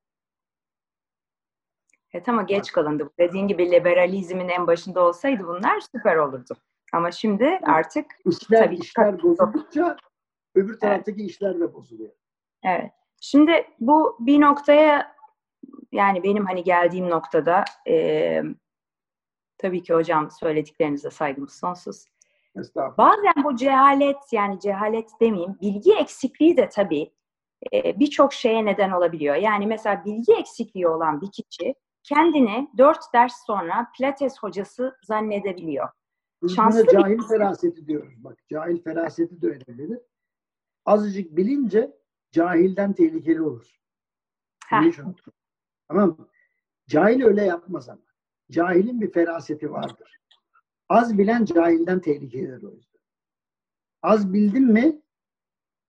[2.12, 3.10] Evet ama geç kalındı.
[3.18, 6.56] Dediğin gibi liberalizmin en başında olsaydı bunlar süper olurdu.
[6.92, 9.96] Ama şimdi artık İşler, Tabii, işler bozuldukça
[10.54, 12.10] öbür taraftaki işler de bozuluyor.
[12.64, 12.90] Evet.
[13.20, 15.16] Şimdi bu bir noktaya
[15.92, 18.42] yani benim hani geldiğim noktada e,
[19.58, 22.04] tabii ki hocam söylediklerinize saygımız sonsuz.
[22.98, 27.12] Bazen bu cehalet yani cehalet demeyeyim bilgi eksikliği de tabii
[27.72, 29.34] e, birçok şeye neden olabiliyor.
[29.34, 35.88] Yani mesela bilgi eksikliği olan bir kişi kendini dört ders sonra pilates hocası zannedebiliyor.
[36.56, 38.24] Şanslı buna bir- cahil feraseti diyoruz.
[38.24, 39.98] Bak cahil feraseti de öyledir.
[40.84, 41.96] Azıcık bilince
[42.32, 43.80] cahilden tehlikeli olur.
[45.88, 46.28] Tamam mı?
[46.88, 48.00] Cahil öyle yapmaz ama.
[48.50, 50.20] Cahilin bir feraseti vardır.
[50.90, 53.00] Az bilen cahilden tehlikelidir o yüzden.
[54.02, 55.02] Az bildin mi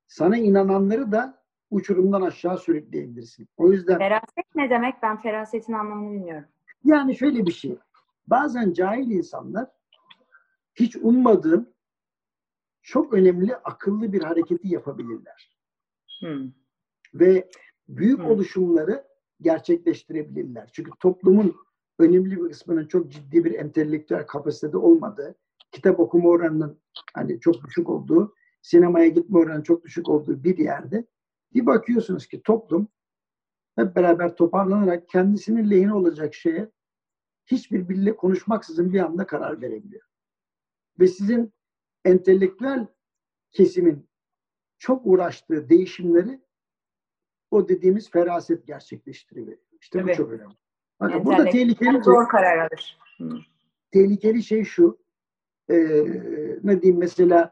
[0.08, 3.48] sana inananları da uçurumdan aşağı sürükleyebilirsin.
[3.58, 4.96] O yüzden Feraset ne demek?
[5.04, 6.48] Ben ferasetin anlamını bilmiyorum.
[6.84, 7.78] yani şöyle bir şey.
[8.28, 9.68] Bazen cahil insanlar
[10.76, 11.74] hiç ummadığın
[12.82, 15.58] çok önemli akıllı bir hareketi yapabilirler.
[16.20, 16.52] Hmm.
[17.14, 17.50] Ve
[17.88, 18.24] büyük Hı.
[18.24, 19.08] oluşumları
[19.42, 20.70] gerçekleştirebilirler.
[20.74, 21.56] Çünkü toplumun
[22.02, 25.36] önemli bir kısmının çok ciddi bir entelektüel kapasitede olmadığı,
[25.72, 26.82] kitap okuma oranının
[27.14, 31.06] hani çok düşük olduğu, sinemaya gitme oranının çok düşük olduğu bir yerde
[31.54, 32.88] bir bakıyorsunuz ki toplum
[33.76, 36.72] hep beraber toparlanarak kendisinin lehine olacak şeye
[37.46, 40.08] hiçbir bile konuşmaksızın bir anda karar verebiliyor.
[41.00, 41.54] Ve sizin
[42.06, 42.88] entelektüel
[43.52, 44.10] kesimin
[44.78, 46.42] çok uğraştığı değişimleri
[47.52, 49.58] o dediğimiz feraset gerçekleştiriyor.
[49.82, 50.18] İşte bu Evet.
[50.18, 50.56] çok önemli.
[51.02, 53.00] Bakın burada tehlikeli, zor karar alır.
[53.92, 55.02] Tehlikeli şey şu.
[55.70, 55.76] e,
[56.64, 57.52] ne diyeyim mesela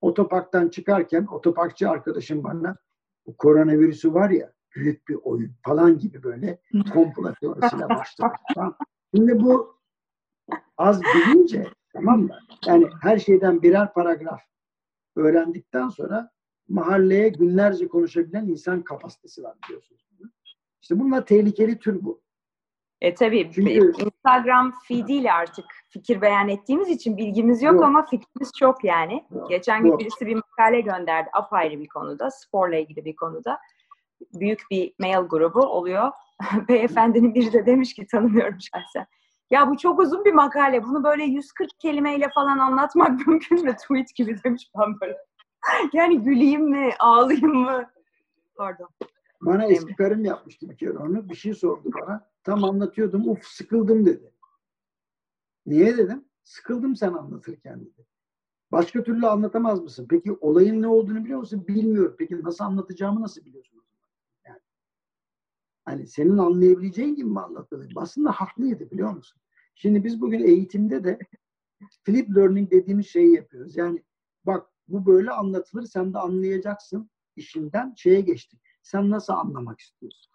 [0.00, 2.76] otoparktan çıkarken otoparkçı arkadaşım bana
[3.26, 6.60] bu koronavirüsü var ya büyük bir oyun falan gibi böyle
[6.92, 8.32] komplo teorisiyle başladı.
[9.14, 9.78] Şimdi bu
[10.76, 12.38] az bilince tamam mı?
[12.66, 14.40] Yani her şeyden birer paragraf
[15.16, 16.30] öğrendikten sonra
[16.68, 20.08] mahalleye günlerce konuşabilen insan kapasitesi var biliyorsunuz.
[20.82, 22.20] İşte bunlar tehlikeli tür bu.
[23.00, 27.84] E tabii Çünkü- Instagram feediyle artık fikir beyan ettiğimiz için bilgimiz yok Yok.
[27.84, 29.24] ama fikrimiz çok yani.
[29.30, 30.00] Yok, Geçen gün yok.
[30.00, 33.58] birisi bir makale gönderdi apayrı bir konuda, sporla ilgili bir konuda.
[34.34, 36.10] Büyük bir mail grubu oluyor.
[36.68, 39.06] Beyefendinin biri de demiş ki tanımıyorum şahsen.
[39.50, 40.84] Ya bu çok uzun bir makale.
[40.84, 43.76] Bunu böyle 140 kelimeyle falan anlatmak mümkün mü?
[43.76, 45.16] Tweet gibi demiş ben böyle.
[45.92, 47.90] yani güleyim mi, ağlayayım mı?
[48.56, 48.88] Pardon.
[49.40, 51.28] Bana eski karım yapmıştı bir kere onu.
[51.28, 52.28] Bir şey sordu bana.
[52.48, 53.28] Tam anlatıyordum.
[53.28, 54.32] Uf sıkıldım dedi.
[55.66, 56.24] Niye dedim?
[56.44, 58.06] Sıkıldım sen anlatırken dedi.
[58.72, 60.06] Başka türlü anlatamaz mısın?
[60.10, 61.64] Peki olayın ne olduğunu biliyor musun?
[61.68, 62.16] Bilmiyorum.
[62.18, 63.82] Peki nasıl anlatacağımı nasıl biliyorsun?
[64.46, 64.60] Yani,
[65.84, 67.98] hani senin anlayabileceğin gibi mi anlatmalıyım?
[67.98, 69.40] Aslında haklıydı biliyor musun?
[69.74, 71.18] Şimdi biz bugün eğitimde de
[72.04, 73.76] flip learning dediğimiz şeyi yapıyoruz.
[73.76, 74.04] Yani
[74.46, 78.60] bak bu böyle anlatılır sen de anlayacaksın işinden şeye geçtik.
[78.82, 80.32] Sen nasıl anlamak istiyorsun?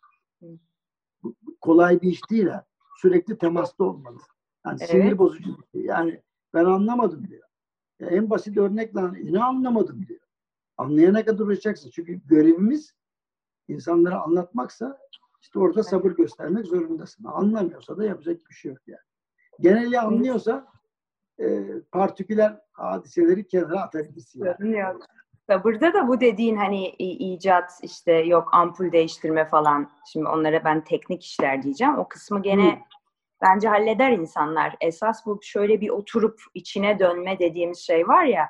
[1.63, 2.65] Kolay bir iş değil ha.
[3.01, 4.17] Sürekli temasta olmalı.
[4.65, 4.89] Yani Evet.
[4.89, 5.81] sinir bozucu şey.
[5.81, 6.21] Yani
[6.53, 7.43] ben anlamadım diyor.
[7.99, 10.19] Ya en basit örnekle "E, ne anlamadım diyor.
[10.77, 11.89] Anlayana kadar uğraşacaksın.
[11.89, 12.93] Çünkü görevimiz
[13.67, 14.97] insanlara anlatmaksa
[15.41, 17.23] işte orada sabır göstermek zorundasın.
[17.25, 19.01] Anlamıyorsa da yapacak bir şey yok yani.
[19.59, 20.67] Geneli anlıyorsa
[21.39, 24.45] e, partiküler hadiseleri kenara atabilirsin.
[24.45, 24.77] Yani.
[24.77, 25.05] Yok.
[25.49, 29.91] Sabırda da bu dediğin hani icat işte yok ampul değiştirme falan.
[30.11, 31.97] Şimdi onlara ben teknik işler diyeceğim.
[31.97, 32.79] O kısmı gene Hı.
[33.41, 34.75] bence halleder insanlar.
[34.81, 38.49] Esas bu şöyle bir oturup içine dönme dediğimiz şey var ya.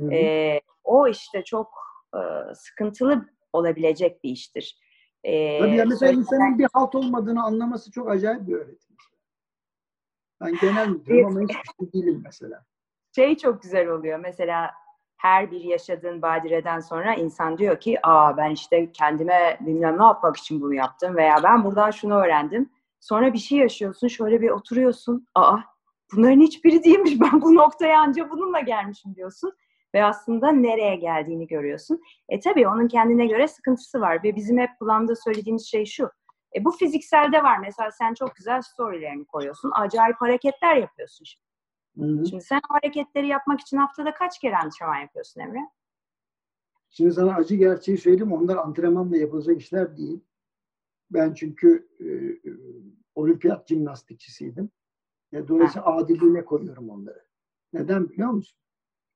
[0.00, 1.72] Hı e, o işte çok
[2.14, 4.78] e, sıkıntılı olabilecek bir iştir.
[5.24, 8.96] E, Tabii ya mesela insanın bir halt olmadığını anlaması çok acayip bir öğretim.
[10.40, 12.64] Ben genel müdürüm ama hiçbir şey değilim mesela.
[13.16, 14.18] şey çok güzel oluyor.
[14.18, 14.70] Mesela
[15.16, 20.36] her bir yaşadığın badireden sonra insan diyor ki aa ben işte kendime bilmem ne yapmak
[20.36, 22.70] için bunu yaptım veya ben buradan şunu öğrendim.
[23.00, 25.26] Sonra bir şey yaşıyorsun şöyle bir oturuyorsun.
[25.34, 25.58] Aa
[26.12, 29.52] bunların hiçbiri değilmiş ben bu noktaya anca bununla gelmişim diyorsun.
[29.94, 32.00] Ve aslında nereye geldiğini görüyorsun.
[32.28, 34.24] E tabii onun kendine göre sıkıntısı var.
[34.24, 36.10] Ve bizim hep planda söylediğimiz şey şu.
[36.56, 37.58] E bu fizikselde var.
[37.58, 39.70] Mesela sen çok güzel storylerini koyuyorsun.
[39.74, 41.26] Acayip hareketler yapıyorsun.
[41.94, 42.18] Şimdi.
[42.18, 42.26] Hı hı.
[42.26, 45.60] Şimdi sen o hareketleri yapmak için haftada kaç kere antrenman yapıyorsun Emre?
[46.90, 48.32] Şimdi sana acı gerçeği söyleyeyim.
[48.32, 50.20] Onlar antrenmanla yapılacak işler değil.
[51.10, 52.04] Ben çünkü e,
[52.50, 52.54] e,
[53.14, 54.70] olimpiyat jimnastikçisiydim.
[55.32, 57.24] E, dolayısıyla adilliğine koyuyorum onları.
[57.72, 58.58] Neden biliyor musun?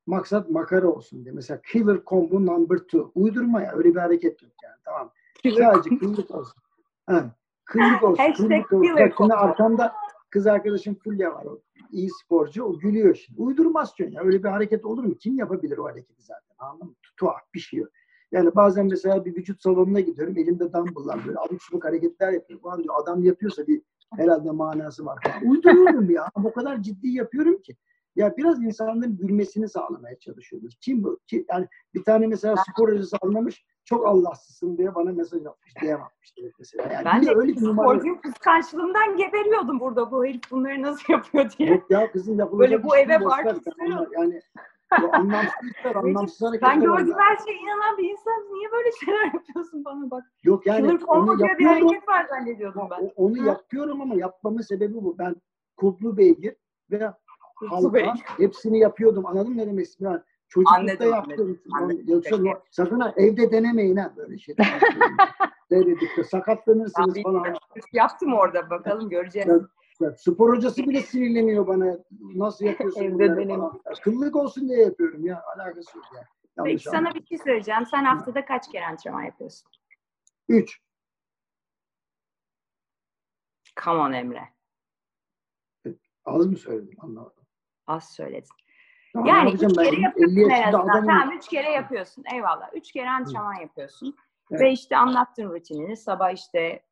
[0.05, 1.33] Maksat makara olsun diye.
[1.33, 3.11] Mesela killer combo number two.
[3.15, 3.73] Uydurma ya.
[3.75, 4.75] Öyle bir hareket yok yani.
[4.85, 5.11] Tamam.
[5.43, 6.61] Sadece kıllık olsun.
[7.05, 8.33] Ha, kıllık olsun.
[8.37, 8.81] Kıllık olsun.
[8.81, 9.33] killer Bak şimdi combo.
[9.33, 9.93] arkamda
[10.29, 11.45] kız arkadaşım Fulya var.
[11.45, 12.63] O iyi sporcu.
[12.63, 13.41] O gülüyor şimdi.
[13.41, 14.21] Uydurmaz ya.
[14.23, 15.15] Öyle bir hareket olur mu?
[15.15, 16.55] Kim yapabilir o hareketi zaten?
[16.57, 16.95] Anladın mı?
[17.17, 17.89] Tuhaf bir şey yok.
[18.31, 20.37] Yani bazen mesela bir vücut salonuna gidiyorum.
[20.37, 22.65] Elimde dumbbell'lar böyle abuk subuk hareketler yapıyorum.
[22.65, 23.81] Ulan diyor adam yapıyorsa bir
[24.17, 25.51] herhalde manası var falan.
[25.51, 26.25] Uyduruyorum ya.
[26.43, 27.75] O kadar ciddi yapıyorum ki.
[28.15, 30.77] Ya biraz insanların gülmesini sağlamaya çalışıyoruz.
[30.81, 31.19] Kim bu?
[31.27, 31.45] Kim?
[31.49, 33.65] Yani bir tane mesela spor hocası anlamış.
[33.85, 35.73] Çok Allahsızsın diye bana mesaj atmış.
[36.37, 36.93] Direkt mesela.
[36.93, 41.69] Yani Ben de öyle bir sporcu kıskançlığımdan geberiyordum burada bu herif bunları nasıl yapıyor diye.
[41.69, 43.55] Yok ya kızım yapılacak Böyle bu iş eve ver.
[43.55, 44.07] istiyorum.
[44.17, 44.41] Yani
[45.01, 45.15] bu
[45.97, 46.81] anlamsız hareketler.
[46.81, 47.19] Ben onlar.
[47.19, 48.33] her şeye inanan bir insan.
[48.53, 50.23] Niye böyle şeyler yapıyorsun bana bak.
[50.43, 51.87] Yok yani combo onu diye bir yapıyorum.
[51.87, 53.11] hareket var zannediyordum ben.
[53.15, 53.45] Onu Ha.
[53.45, 55.17] yapıyorum ama yapmamın sebebi bu.
[55.17, 55.35] Ben
[55.77, 56.55] kublu beygir
[56.91, 57.13] ve
[57.67, 59.25] halka hepsini yapıyordum.
[59.25, 59.87] Anladın mı ne demek?
[59.99, 61.59] Yani çocuklukta yaptım.
[62.07, 62.37] Yoksa
[62.71, 64.79] sakın ha evde denemeyin ha böyle şeyler.
[65.71, 67.55] Ben sakatlanırsınız bir falan.
[67.93, 69.49] yaptım orada bakalım göreceğiz.
[70.01, 71.97] Ya, spor hocası bile sinirleniyor bana.
[72.35, 73.71] Nasıl yapıyorsun Evde bunları
[74.03, 75.43] Kıllık olsun diye yapıyorum ya.
[75.55, 76.27] Alakası yok ya.
[76.57, 77.85] Yanlış Peki sana bir şey söyleyeceğim.
[77.85, 79.69] Sen haftada kaç kere antrenman yapıyorsun?
[80.49, 80.81] Üç.
[83.83, 84.49] Come on Emre.
[86.25, 86.97] Az mı söyledim?
[86.99, 87.43] Anlamadım.
[87.89, 88.49] Az söyledin.
[89.13, 89.69] Tamam, Yani üç ben?
[89.69, 91.05] kere 50 yapıyorsun en azından.
[91.05, 92.23] Tamam üç kere yapıyorsun.
[92.33, 92.69] Eyvallah.
[92.73, 94.15] Üç kere antrenman yapıyorsun.
[94.51, 94.61] Evet.
[94.61, 95.97] Ve işte anlattın rutinini.
[95.97, 96.83] Sabah işte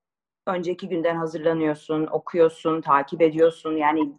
[0.47, 3.71] önceki günden hazırlanıyorsun, okuyorsun, takip ediyorsun.
[3.77, 4.15] Yani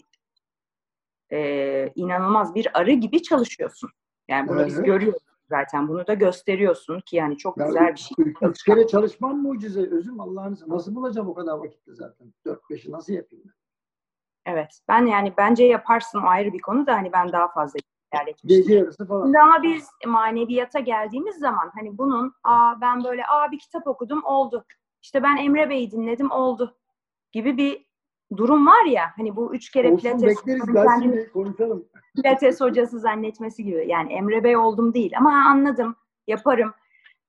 [1.33, 3.91] e, inanılmaz bir arı gibi çalışıyorsun.
[4.29, 4.87] Yani bunu biz Evet.
[4.87, 5.89] görüyoruz zaten.
[5.89, 8.15] Bunu da gösteriyorsun ki yani çok Ya güzel bir şey.
[8.19, 9.81] üç, üç kere çalışmam mucize.
[9.81, 10.69] Özüm seversen.
[10.69, 12.33] Nasıl bulacağım o kadar vakitte zaten?
[12.47, 13.55] Dört beşi nasıl yapayım ben?
[14.49, 14.81] Evet.
[14.89, 17.79] Ben yani bence yaparsın o ayrı bir konu da hani ben daha fazla.
[18.45, 19.25] Gece yarısı falan.
[19.25, 24.25] Şimdi ama biz maneviyata geldiğimiz zaman hani bunun aa ben böyle aa bir kitap okudum
[24.25, 24.65] oldu.
[25.03, 26.77] İşte ben Emre Bey'i dinledim oldu
[27.33, 27.87] gibi bir
[28.37, 30.75] durum var ya hani bu üç kere Olsun pilates, bekleriz.
[30.75, 31.85] kendini konuşalım.
[32.17, 33.85] pilates hocası zannetmesi gibi.
[33.89, 35.97] Yani Emre Bey oldum değil ama anladım
[36.27, 36.75] yaparım.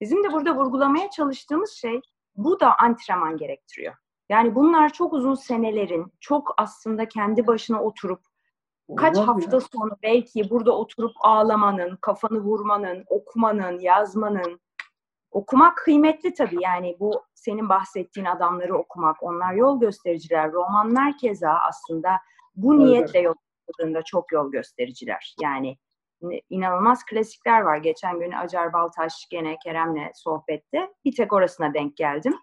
[0.01, 2.01] Bizim de burada vurgulamaya çalıştığımız şey
[2.35, 3.93] bu da antrenman gerektiriyor.
[4.29, 8.21] Yani bunlar çok uzun senelerin, çok aslında kendi başına oturup
[8.97, 9.61] Kaç Olmaz hafta ya?
[9.61, 14.59] sonra belki burada oturup ağlamanın, kafanı vurmanın, okumanın, yazmanın.
[15.31, 19.23] Okumak kıymetli tabii yani bu senin bahsettiğin adamları okumak.
[19.23, 20.51] Onlar yol göstericiler.
[20.51, 22.09] Romanlar keza aslında
[22.55, 23.33] bu Evet, niyetle yol
[23.67, 25.35] gösterdiğinde çok yol göstericiler.
[25.41, 25.77] Yani
[26.49, 27.77] inanılmaz klasikler var.
[27.77, 32.35] Geçen gün Acar Baltaş gene Kerem'le sohbette bir tek orasına denk geldim.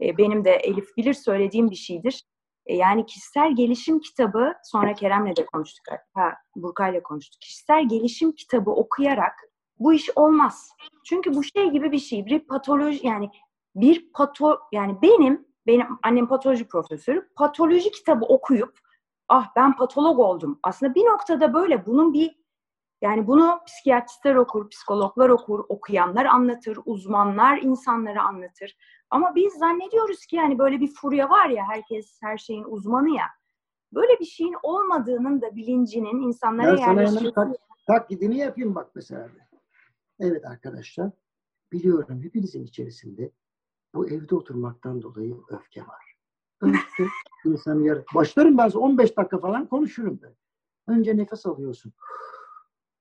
[0.00, 2.22] E, benim de Elif bilir söylediğim bir şeydir.
[2.66, 5.84] E, yani kişisel gelişim kitabı, sonra Kerem'le de konuştuk,
[6.14, 7.40] ha, Burkay'la konuştuk.
[7.40, 9.34] Kişisel gelişim kitabı okuyarak
[9.78, 10.70] bu iş olmaz.
[11.04, 13.30] Çünkü bu şey gibi bir şey, bir patoloji yani
[13.74, 18.78] bir pato yani benim benim annem patoloji profesörü patoloji kitabı okuyup
[19.28, 20.58] ah ben patolog oldum.
[20.62, 22.36] Aslında bir noktada böyle bunun bir
[23.02, 28.76] yani bunu psikiyatristler okur, psikologlar okur, okuyanlar anlatır, uzmanlar insanlara anlatır.
[29.10, 33.26] Ama biz zannediyoruz ki yani böyle bir furya var ya herkes her şeyin uzmanı ya.
[33.92, 37.34] Böyle bir şeyin olmadığının da bilincinin insanlara Ben sana hemen yerleşmesi.
[37.34, 39.28] tak, taklidini yapayım bak mesela.
[40.20, 41.10] Evet arkadaşlar.
[41.72, 43.32] Biliyorum hepinizin içerisinde
[43.94, 46.16] bu evde oturmaktan dolayı öfke var.
[46.60, 47.06] Öfke
[47.44, 48.04] insanı yarı.
[48.14, 50.34] Başlarım ben 15 dakika falan konuşurum ben.
[50.94, 51.92] Önce nefes alıyorsun.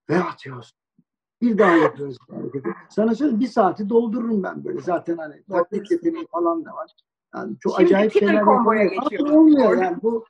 [0.10, 0.78] Ve atıyorsun.
[1.42, 2.18] Bir daha yapıyoruz
[2.56, 2.76] hareketi.
[2.90, 4.82] Sana söyleyeyim bir saati doldururum ben böyle.
[4.82, 6.92] Zaten hani taklit yeteneği falan da var.
[7.36, 9.32] Yani çok Şimdi acayip şeyler komboya geçiyoruz.
[9.36, 10.26] olmuyor Orada- yani bu.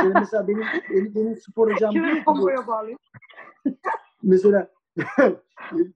[0.00, 2.98] Şimdi mesela benim, benim, benim spor hocam diyor ki komboya bağlıyor?
[4.22, 4.68] mesela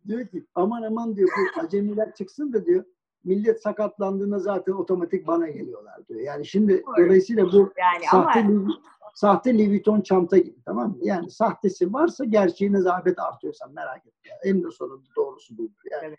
[0.09, 2.85] diyor ki aman aman diyor bu acemiler çıksın da diyor
[3.25, 6.21] millet sakatlandığında zaten otomatik bana geliyorlar diyor.
[6.21, 7.07] Yani şimdi Doğru.
[7.07, 8.75] dolayısıyla bu Yani sahte ama
[9.15, 10.99] sahte Louis Vuitton çanta gibi tamam mı?
[11.03, 14.31] Yani sahtesi varsa gerçeğine zahmet artıyorsan merak etme.
[14.45, 15.81] En de sonunda doğrusu budur.
[15.91, 16.15] Yani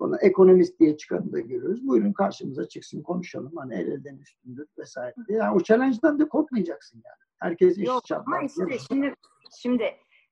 [0.00, 0.22] Evet.
[0.22, 1.86] ekonomist diye çıkanı da görüyoruz.
[1.88, 3.52] Buyurun karşımıza çıksın konuşalım.
[3.56, 5.14] Hani el elden üstündür vesaire.
[5.28, 7.26] Yani o challenge'dan da korkmayacaksın yani.
[7.38, 8.36] Herkes eşit şartlar.
[8.36, 9.14] ama işte şimdi
[9.60, 9.84] şimdi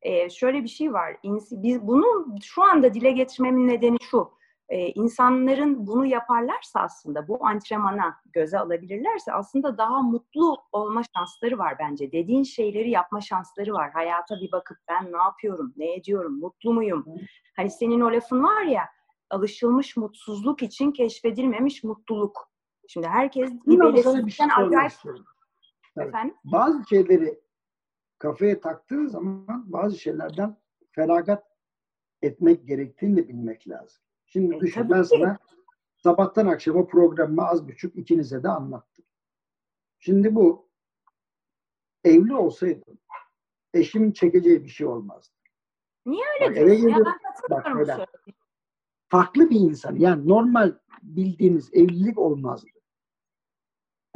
[0.03, 1.17] e, şöyle bir şey var.
[1.53, 4.31] Biz bunu şu anda dile getirmemin nedeni şu.
[4.69, 11.77] E, insanların bunu yaparlarsa aslında bu antrenmana göze alabilirlerse aslında daha mutlu olma şansları var
[11.79, 12.13] bence.
[12.13, 13.91] Dediğin şeyleri yapma şansları var.
[13.91, 17.07] Hayata bir bakıp ben ne yapıyorum, ne ediyorum, mutlu muyum?
[17.57, 18.85] Hani senin o lafın var ya
[19.31, 22.51] alışılmış mutsuzluk için keşfedilmemiş mutluluk.
[22.89, 24.93] Şimdi herkes bir şey belirsizlikten sormak acayip
[25.97, 26.37] efendim.
[26.45, 27.41] bazı şeyleri
[28.19, 30.57] kafaya taktığın zaman bazı şeylerden
[30.93, 31.45] feragat
[32.23, 34.03] etmek gerektiğini de bilmek lazım.
[34.35, 35.39] Şimdi E, düşün ben sana
[35.97, 39.05] sabahtan akşama programımı az buçuk ikinize de anlattım.
[39.99, 40.69] Şimdi bu
[42.05, 42.99] evli olsaydım
[43.75, 45.35] eşimin çekeceği bir şey olmazdı.
[46.07, 46.89] Niye öyle Bak, diyorsun?
[46.89, 46.97] Ya
[47.51, 48.07] ben Bak, söylediğine.
[49.09, 50.73] Farklı bir insan yani normal
[51.03, 52.67] bildiğiniz evlilik olmazdı.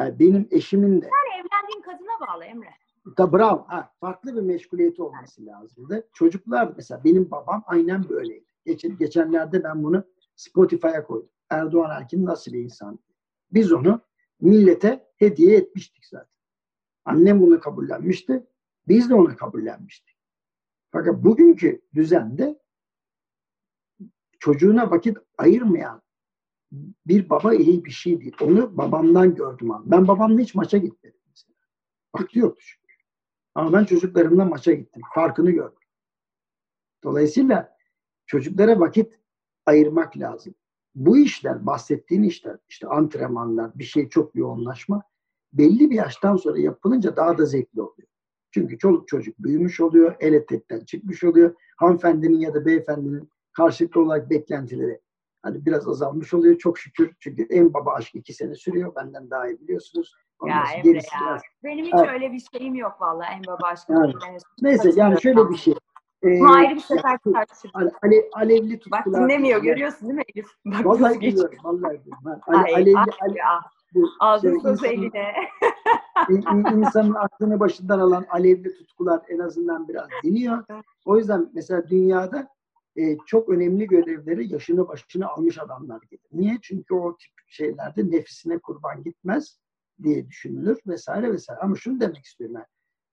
[0.00, 2.70] Yani benim eşimin de Evlendiğin kadına bağlı Emre.
[3.18, 3.64] Da bravo.
[3.68, 6.08] Ha, farklı bir meşguliyeti olması lazımdı.
[6.12, 8.47] Çocuklar mesela benim babam aynen böyleydi.
[8.68, 10.04] Geçen, geçenlerde ben bunu
[10.36, 11.30] Spotify'a koydum.
[11.50, 12.98] Erdoğan Erkin nasıl bir insan?
[13.52, 14.00] Biz onu
[14.40, 16.38] millete hediye etmiştik zaten.
[17.04, 18.46] Annem bunu kabullenmişti.
[18.88, 20.16] Biz de onu kabullenmiştik.
[20.90, 22.62] Fakat bugünkü düzende
[24.38, 26.02] çocuğuna vakit ayırmayan
[27.06, 28.36] bir baba iyi bir şey değil.
[28.40, 29.90] Onu babamdan gördüm abi.
[29.90, 31.54] Ben babamla hiç maça gitmedim mesela.
[32.14, 32.94] Vakti yoktu çünkü.
[33.54, 35.02] Ama ben çocuklarımla maça gittim.
[35.14, 35.78] Farkını gördüm.
[37.04, 37.77] Dolayısıyla
[38.32, 39.14] çocuklara vakit
[39.66, 40.54] ayırmak lazım.
[40.94, 45.02] Bu işler, bahsettiğin işler, işte antrenmanlar, bir şey çok yoğunlaşma
[45.52, 48.08] belli bir yaştan sonra yapılınca daha da zevkli oluyor.
[48.50, 51.54] Çünkü çoluk çocuk büyümüş oluyor, el etekten çıkmış oluyor.
[51.76, 55.00] Hanımefendinin ya da beyefendinin karşılıklı olarak beklentileri
[55.42, 57.12] hani biraz azalmış oluyor çok şükür.
[57.20, 58.94] Çünkü en baba aşk iki sene sürüyor.
[58.96, 60.14] Benden daha iyi biliyorsunuz.
[60.40, 61.02] Ondan Ya Emre ya.
[61.20, 62.08] biraz- Benim hiç Evet.
[62.12, 63.92] öyle bir şeyim yok vallahi en baba aşkı.
[63.94, 65.74] Ben Neyse yani şöyle bir şey.
[66.24, 67.74] Ee, Bunu ayrı bir sefer tartışırız.
[67.74, 69.22] ale- ale- alevli Bak tutkular.
[69.22, 70.46] dinlemiyor Yani- görüyorsun değil mi Elif?
[70.66, 71.58] Bak Vallahi biliyorum.
[71.64, 72.40] Vallahi biliyorum.
[72.46, 73.60] Ale- alevli, ay ale- ya.
[73.94, 75.32] bu Aldın şey, sözü insanın- eline.
[76.28, 76.42] İn-
[76.74, 80.64] in- insanın aklını başından alan alevli tutkular en azından biraz diniyor.
[81.04, 82.48] O yüzden mesela dünyada
[82.96, 86.22] e, çok önemli görevleri yaşını başını almış adamlar gelir.
[86.32, 86.58] Niye?
[86.62, 89.60] Çünkü o tip şeylerde nefsine kurban gitmez
[90.02, 91.60] diye düşünülür vesaire vesaire.
[91.60, 92.66] Ama şunu demek istiyorum ben.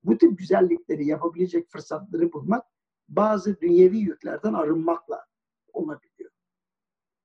[0.03, 2.63] Bu tip güzellikleri yapabilecek fırsatları bulmak
[3.09, 5.25] bazı dünyevi yüklerden arınmakla
[5.73, 6.31] olabiliyor.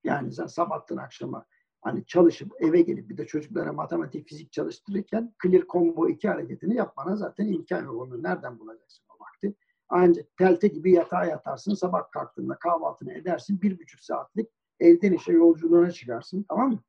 [0.04, 1.46] Yani sen sabahtan akşama
[1.80, 7.16] hani çalışıp eve gelip bir de çocuklara matematik, fizik çalıştırırken clear combo iki hareketini yapmana
[7.16, 8.02] zaten imkan yok.
[8.02, 9.54] Onu nereden bulacaksın o vakti?
[9.88, 11.74] Ancak telte gibi yatağa yatarsın.
[11.74, 13.62] Sabah kalktığında kahvaltını edersin.
[13.62, 14.48] Bir buçuk saatlik
[14.80, 16.44] evden işe yolculuğuna çıkarsın.
[16.48, 16.82] Tamam mı?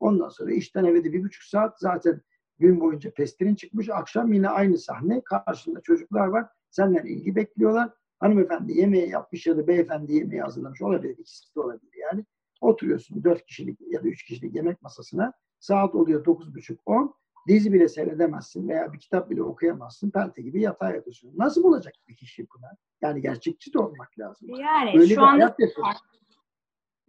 [0.00, 2.20] Ondan sonra işten eve de bir buçuk saat zaten
[2.58, 3.88] gün boyunca pestirin çıkmış.
[3.88, 5.22] Akşam yine aynı sahne.
[5.24, 6.46] Karşında çocuklar var.
[6.70, 7.90] Senden ilgi bekliyorlar.
[8.18, 11.18] Hanımefendi yemeği yapmış ya da beyefendi yemeği hazırlamış olabilir.
[11.18, 12.24] İkisi de olabilir yani.
[12.60, 15.32] Oturuyorsun dört kişilik ya da üç kişilik yemek masasına.
[15.60, 17.14] Saat oluyor dokuz buçuk on.
[17.48, 20.10] Dizi bile seyredemezsin veya bir kitap bile okuyamazsın.
[20.10, 21.32] Pelte gibi yatağa yatıyorsun.
[21.36, 22.70] Nasıl bulacak bir kişi buna?
[23.02, 24.48] Yani gerçekçi de olmak lazım.
[24.48, 25.56] Yani Öyle şu anda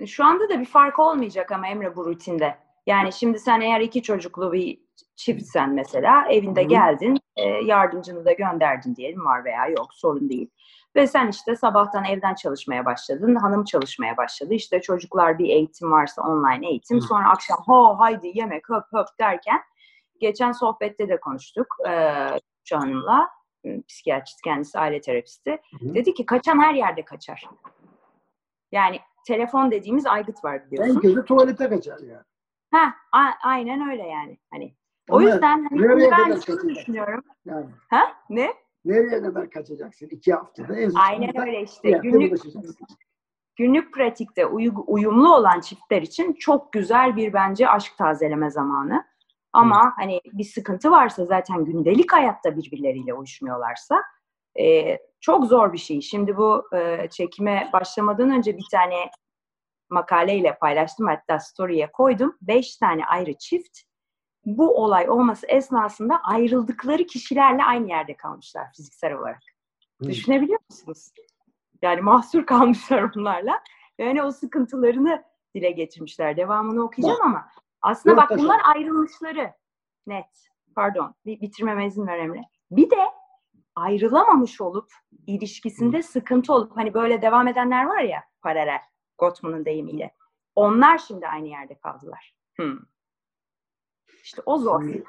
[0.05, 2.57] şu anda da bir fark olmayacak ama Emre bu rutinde.
[2.87, 4.81] Yani şimdi sen eğer iki çocuklu bir
[5.15, 6.67] çiftsen mesela evinde Hı.
[6.67, 10.49] geldin yardımcını da gönderdin diyelim var veya yok sorun değil.
[10.95, 14.53] Ve sen işte sabahtan evden çalışmaya başladın, hanım çalışmaya başladı.
[14.53, 17.01] İşte çocuklar bir eğitim varsa online eğitim.
[17.01, 19.59] Sonra akşam ho haydi yemek höp höp derken
[20.19, 21.91] geçen sohbette de konuştuk e,
[22.71, 23.29] Hanım'la.
[23.65, 25.51] e, Psikiyatrist kendisi aile terapisti.
[25.79, 25.93] Hı.
[25.93, 27.43] Dedi ki kaçan her yerde kaçar.
[28.71, 30.99] Yani telefon dediğimiz aygıt var En biliyorsun.
[30.99, 32.23] kötü tuvalete kaçar yani.
[32.73, 32.93] Ha,
[33.43, 34.37] aynen öyle yani.
[34.51, 34.75] Hani
[35.09, 37.23] o Ama yüzden hani nereye ben kadar şunu düşünüyorum.
[37.45, 38.01] Yani Ha?
[38.29, 38.53] Ne?
[38.85, 40.07] nereye kadar kaçacaksın?
[40.11, 40.79] İki haftada.
[40.79, 41.91] En Aynen öyle işte.
[41.91, 42.39] Günlük
[43.55, 49.03] günlük pratikte uyu- uyumlu olan çiftler için çok güzel bir bence aşk tazeleme zamanı.
[49.53, 54.03] Ama hani bir sıkıntı varsa zaten gündelik hayatta birbirleriyle uyuşmuyorlarsa
[54.59, 56.01] E, çok zor bir şey.
[56.01, 58.95] Şimdi bu e, çekime başlamadan önce bir tane
[59.89, 62.37] makaleyle paylaştım hatta story'e koydum.
[62.41, 63.79] Beş tane ayrı çift
[64.47, 69.41] bu olay olması esnasında ayrıldıkları kişilerle aynı yerde kalmışlar fiziksel olarak.
[69.99, 70.09] Hmm.
[70.09, 71.11] Düşünebiliyor musunuz?
[71.81, 73.63] Yani mahsur kalmışlar bunlarla.
[73.97, 75.23] Yani o sıkıntılarını
[75.55, 76.37] dile getirmişler.
[76.37, 77.47] Devamını okuyacağım ama
[77.81, 79.53] aslında bak bunlar ayrılmışları.
[80.07, 80.49] Net.
[80.75, 81.15] Pardon.
[81.25, 82.41] Bitirmeme izin ver Emre.
[82.71, 83.05] Bir de
[83.75, 84.91] ayrılamamış olup
[85.27, 88.81] ilişkisinde sıkıntı olup hani böyle devam edenler var ya paralel
[89.17, 90.11] Gottman'ın deyimiyle.
[90.55, 92.35] Onlar şimdi aynı yerde kaldılar.
[92.55, 92.77] Hmm.
[94.27, 94.83] İşte o zor.
[94.83, 95.03] Şimdi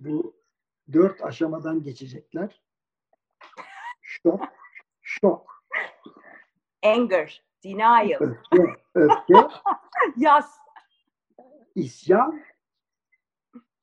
[0.00, 0.36] bu
[0.92, 2.62] dört aşamadan geçecekler.
[4.02, 4.40] Şok,
[5.02, 5.64] şok.
[6.82, 8.10] Anger, denial.
[8.20, 9.34] Öfke, öfke.
[10.16, 10.58] Yaz.
[11.74, 12.42] İsyan,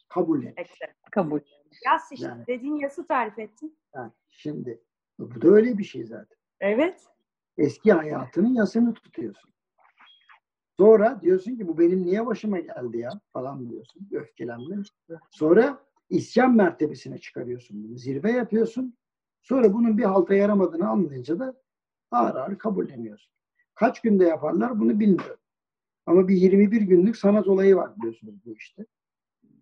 [0.10, 0.70] kabul et.
[1.12, 1.40] Kabul.
[1.86, 2.28] Yas işte.
[2.28, 3.78] Yani, Dediğin yası tarif ettin.
[3.96, 4.84] Yani şimdi
[5.20, 6.38] bu da öyle bir şey zaten.
[6.60, 7.06] Evet.
[7.58, 9.54] Eski hayatının yasını tutuyorsun.
[10.78, 14.10] Sonra diyorsun ki bu benim niye başıma geldi ya falan diyorsun.
[14.12, 14.76] Öfkelenme.
[15.30, 17.98] Sonra isyan mertebesine çıkarıyorsun bunu.
[17.98, 18.98] Zirve yapıyorsun.
[19.42, 21.62] Sonra bunun bir halta yaramadığını anlayınca da
[22.12, 23.34] ağır ağır kabulleniyorsun.
[23.76, 25.40] Kaç günde yaparlar bunu bilmiyorum.
[26.06, 28.86] Ama bir 21 günlük sanat olayı var biliyorsunuz bu işte.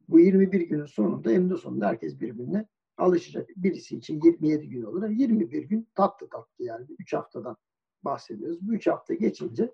[0.09, 2.65] Bu 21 günün sonunda eninde sonunda herkes birbirine
[2.97, 3.49] alışacak.
[3.55, 5.09] Birisi için 27 gün olur.
[5.09, 7.57] 21 gün tatlı tatlı yani 3 haftadan
[8.03, 8.61] bahsediyoruz.
[8.61, 9.71] Bu 3 hafta geçince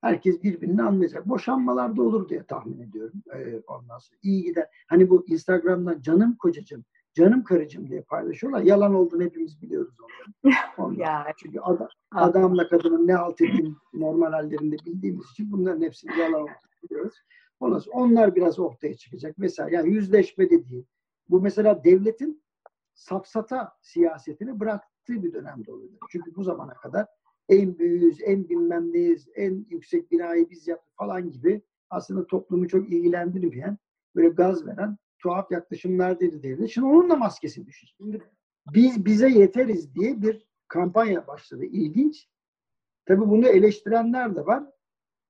[0.00, 1.28] herkes birbirini anlayacak.
[1.28, 3.22] Boşanmalar da olur diye tahmin ediyorum.
[3.34, 4.66] Ee, ondan sonra iyi gider.
[4.88, 6.84] Hani bu Instagram'dan canım kocacığım,
[7.14, 8.62] canım karıcığım diye paylaşıyorlar.
[8.62, 10.94] Yalan olduğunu hepimiz biliyoruz onların.
[11.00, 11.26] ya.
[11.36, 16.82] Çünkü adam, adamla kadının ne halt ettiğini normal hallerinde bildiğimiz için bunların hepsini yalan olduğunu
[16.82, 17.14] biliyoruz.
[17.60, 19.38] Ondan sonra onlar biraz ortaya çıkacak.
[19.38, 20.86] Mesela yani yüzleşme dediği.
[21.28, 22.42] Bu mesela devletin
[22.94, 25.90] safsata siyasetini bıraktığı bir dönemde oluyor.
[26.10, 27.06] Çünkü bu zamana kadar
[27.48, 32.92] en büyüğüz, en bilmem neyiz, en yüksek binayı biz yaptık falan gibi aslında toplumu çok
[32.92, 33.78] ilgilendirmeyen,
[34.16, 36.70] böyle gaz veren tuhaf yaklaşımlar dedi devlet.
[36.70, 37.94] Şimdi onun da maskesi düşecek.
[37.96, 38.22] Şimdi
[38.74, 41.64] biz bize yeteriz diye bir kampanya başladı.
[41.64, 42.28] İlginç.
[43.06, 44.64] Tabii bunu eleştirenler de var.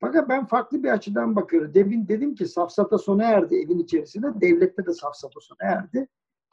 [0.00, 1.74] Fakat ben farklı bir açıdan bakıyorum.
[1.74, 4.40] Demin dedim ki safsata sona erdi evin içerisinde.
[4.40, 6.08] Devlette de safsata sona erdi.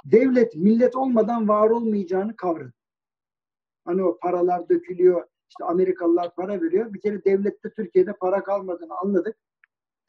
[0.06, 2.74] Devlet millet olmadan var olmayacağını kavradı.
[3.86, 6.94] Hani o paralar dökülüyor, işte Amerikalılar para veriyor.
[6.94, 9.38] Bir kere devlette Türkiye'de para kalmadığını anladık.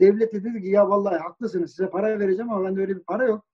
[0.01, 3.45] Devlet dedi ki ya vallahi haklısınız size para vereceğim ama bende öyle bir para yok.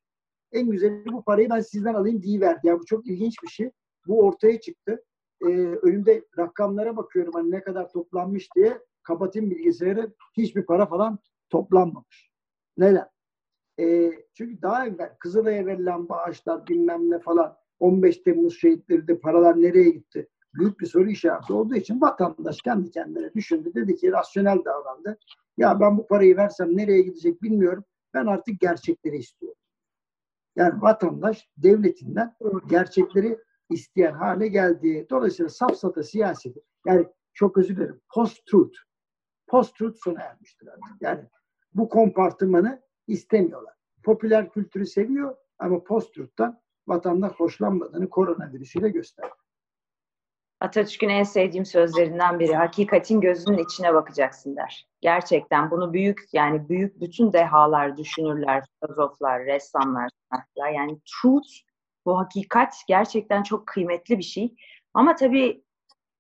[0.53, 2.67] En güzeli bu parayı ben sizden alayım verdi.
[2.67, 3.71] Ya bu çok ilginç bir şey.
[4.07, 5.05] Bu ortaya çıktı.
[5.43, 5.47] Ee,
[5.83, 10.13] önümde rakamlara bakıyorum hani ne kadar toplanmış diye kapatayım bilgisayarı.
[10.37, 11.19] Hiçbir para falan
[11.51, 12.31] toplanmamış.
[12.77, 13.09] Neden?
[13.81, 19.63] Ee, çünkü daha evvel Kızılay'a verilen bağışlar bilmem ne falan 15 Temmuz şehitleri de paralar
[19.63, 20.29] nereye gitti?
[20.55, 23.75] Büyük bir soru işareti olduğu için vatandaş kendi kendine düşündü.
[23.75, 25.19] Dedi ki rasyonel davrandı.
[25.57, 27.85] Ya ben bu parayı versem nereye gidecek bilmiyorum.
[28.15, 29.59] Ben artık gerçekleri istiyorum.
[30.57, 32.37] Yani vatandaş devletinden
[32.69, 33.39] gerçekleri
[33.71, 35.07] isteyen hale geldi.
[35.11, 38.79] Dolayısıyla safsata siyaseti yani çok özür dilerim post-truth
[39.47, 40.97] post-truth sona ermiştir artık.
[41.01, 41.25] Yani
[41.75, 43.75] bu kompartımanı istemiyorlar.
[44.03, 49.35] Popüler kültürü seviyor ama post-truth'tan vatandaş hoşlanmadığını koronavirüsüyle gösterdi.
[50.65, 54.87] Atatürk'ün en sevdiğim sözlerinden biri hakikatin gözünün içine bakacaksın der.
[55.01, 61.49] Gerçekten bunu büyük yani büyük bütün dehalar, düşünürler, filozoflar, ressamlar, sanatçılar yani truth
[62.07, 64.55] bu hakikat gerçekten çok kıymetli bir şey.
[64.95, 65.65] Ama tabii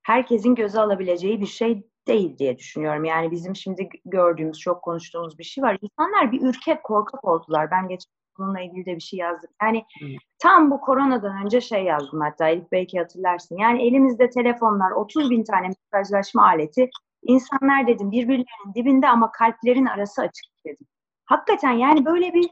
[0.02, 3.04] herkesin göze alabileceği bir şey değil diye düşünüyorum.
[3.04, 5.78] Yani bizim şimdi gördüğümüz, çok konuştuğumuz bir şey var.
[5.80, 7.70] İnsanlar bir ürkek, korkak oldular.
[7.70, 9.50] Ben geçen bununla ilgili de bir şey yazdım.
[9.62, 10.06] Yani Hı.
[10.38, 13.56] tam bu koronadan önce şey yazdım hatta Elif belki hatırlarsın.
[13.56, 16.90] Yani elimizde telefonlar 30 bin tane mesajlaşma aleti.
[17.22, 20.86] İnsanlar dedim birbirlerinin dibinde ama kalplerin arası açık dedim.
[21.24, 22.50] Hakikaten yani böyle bir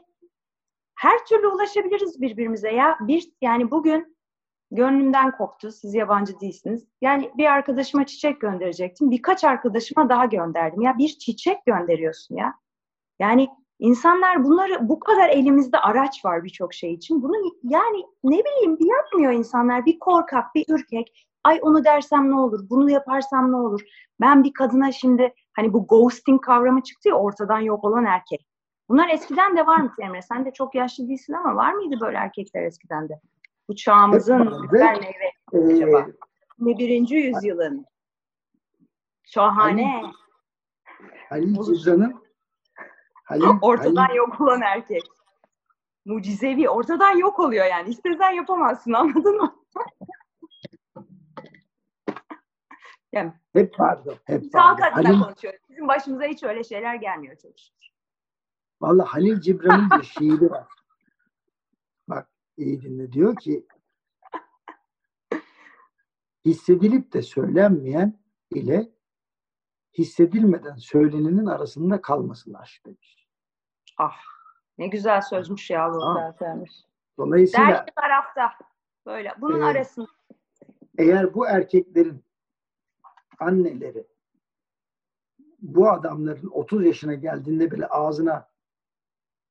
[0.95, 2.97] her türlü ulaşabiliriz birbirimize ya.
[3.01, 4.17] Bir yani bugün
[4.71, 5.71] gönlümden koptu.
[5.71, 6.85] Siz yabancı değilsiniz.
[7.01, 9.11] Yani bir arkadaşıma çiçek gönderecektim.
[9.11, 10.81] Birkaç arkadaşıma daha gönderdim.
[10.81, 12.53] Ya bir çiçek gönderiyorsun ya.
[13.19, 13.47] Yani
[13.83, 17.23] İnsanlar bunları bu kadar elimizde araç var birçok şey için.
[17.23, 19.85] Bunu yani ne bileyim bir yapmıyor insanlar.
[19.85, 21.27] Bir korkak, bir ürkek.
[21.43, 22.69] Ay onu dersem ne olur?
[22.69, 23.81] Bunu yaparsam ne olur?
[24.21, 28.47] Ben bir kadına şimdi hani bu ghosting kavramı çıktı ya ortadan yok olan erkek.
[28.89, 30.21] Bunlar eskiden de var mı Emre?
[30.21, 33.19] Sen de çok yaşlı değilsin ama var mıydı böyle erkekler eskiden de?
[33.69, 36.07] Bu çağımızın güzel meyve ee, acaba.
[36.59, 37.09] 21.
[37.09, 37.85] yüzyılın.
[39.23, 40.01] Şahane.
[41.29, 42.22] Halil Cizan'ın
[43.23, 44.15] Halim, ortadan Halim...
[44.15, 45.03] yok olan erkek.
[46.05, 46.69] Mucizevi.
[46.69, 47.89] Ortadan yok oluyor yani.
[47.89, 49.55] İstesen yapamazsın anladın mı?
[53.13, 53.33] Mi?
[53.53, 54.19] Hep vardı.
[54.25, 55.59] Hep adına Halil, konuşuyoruz.
[55.69, 57.89] Bizim başımıza hiç öyle şeyler gelmiyor çok şükür.
[58.81, 60.67] vallahi Halil Cibran'ın bir şiiri var.
[62.09, 63.11] Bak iyi dinle.
[63.11, 63.67] Diyor ki
[66.45, 68.19] hissedilip de söylenmeyen
[68.51, 68.91] ile
[69.97, 73.27] hissedilmeden söylenenin arasında kalmasın aşk demiş.
[73.97, 74.17] Ah
[74.77, 75.99] ne güzel sözmüş ya bu.
[76.39, 76.71] Söylemiş.
[77.17, 78.51] Dolayısıyla Dergi tarafta.
[79.05, 79.33] Böyle.
[79.41, 80.07] Bunun Ee, arasında.
[80.97, 82.23] eğer bu erkeklerin
[83.39, 84.07] anneleri
[85.59, 88.49] bu adamların 30 yaşına geldiğinde bile ağzına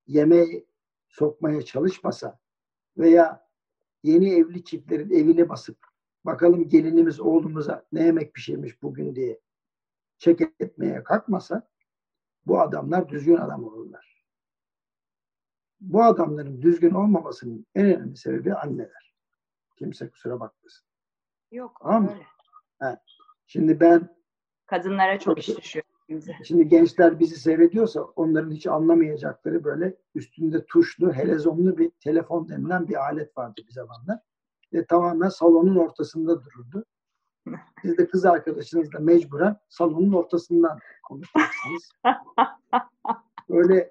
[0.06, 0.66] yemeği
[1.08, 2.38] sokmaya çalışmasa
[2.98, 3.48] veya
[4.02, 5.78] yeni evli çiftlerin evine basıp
[6.24, 9.40] bakalım gelinimiz oğlumuza ne yemek pişirmiş bugün diye
[10.22, 11.68] çek etmeye kalkmasa
[12.46, 14.24] bu adamlar düzgün adam olurlar.
[15.80, 19.14] Bu adamların düzgün olmamasının en önemli sebebi anneler.
[19.76, 20.86] Kimse kusura bakmasın.
[21.50, 22.08] Yok Tamam
[22.80, 23.00] öyle.
[23.46, 24.16] Şimdi ben
[24.66, 25.84] Kadınlara çok iş düşüyor.
[26.44, 33.04] Şimdi gençler bizi seyrediyorsa onların hiç anlamayacakları böyle üstünde tuşlu, helezonlu bir telefon denilen bir
[33.04, 34.18] alet vardı bir zamanlar.
[34.72, 36.84] Ve tamamen salonun ortasında dururdu.
[37.82, 41.92] Siz de kız arkadaşınızla mecburen salonun ortasından konuşacaksınız.
[43.48, 43.90] Böyle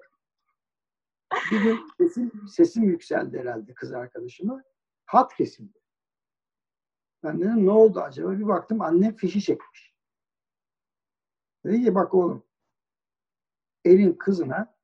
[1.50, 4.64] bir gün sesim, sesim yükseldi herhalde kız arkadaşıma.
[5.04, 5.78] Hat kesildi.
[7.24, 8.30] Ben dedim ne oldu acaba?
[8.38, 9.94] Bir baktım annem fişi çekmiş.
[11.64, 12.44] Dedi ki bak oğlum
[13.84, 14.74] elin kızına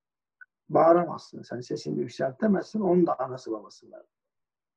[0.69, 1.43] bağıramazsın.
[1.43, 2.81] Sen sesini yükseltemezsin.
[2.81, 4.07] Onun da anası babası var.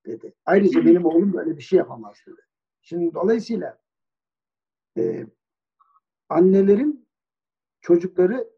[0.05, 0.33] Dedi.
[0.45, 2.41] Ayrıca benim oğlum böyle bir şey yapamaz dedi.
[2.81, 3.80] Şimdi dolayısıyla
[4.97, 5.25] e,
[6.29, 7.07] annelerin
[7.81, 8.51] çocukları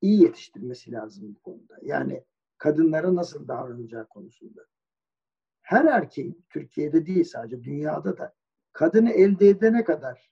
[0.00, 1.78] iyi yetiştirmesi lazım bu konuda.
[1.82, 2.24] Yani
[2.58, 4.66] kadınlara nasıl davranacağı konusunda.
[5.62, 8.34] Her erkeğin, Türkiye'de değil sadece dünyada da
[8.72, 10.30] kadını elde edene kadar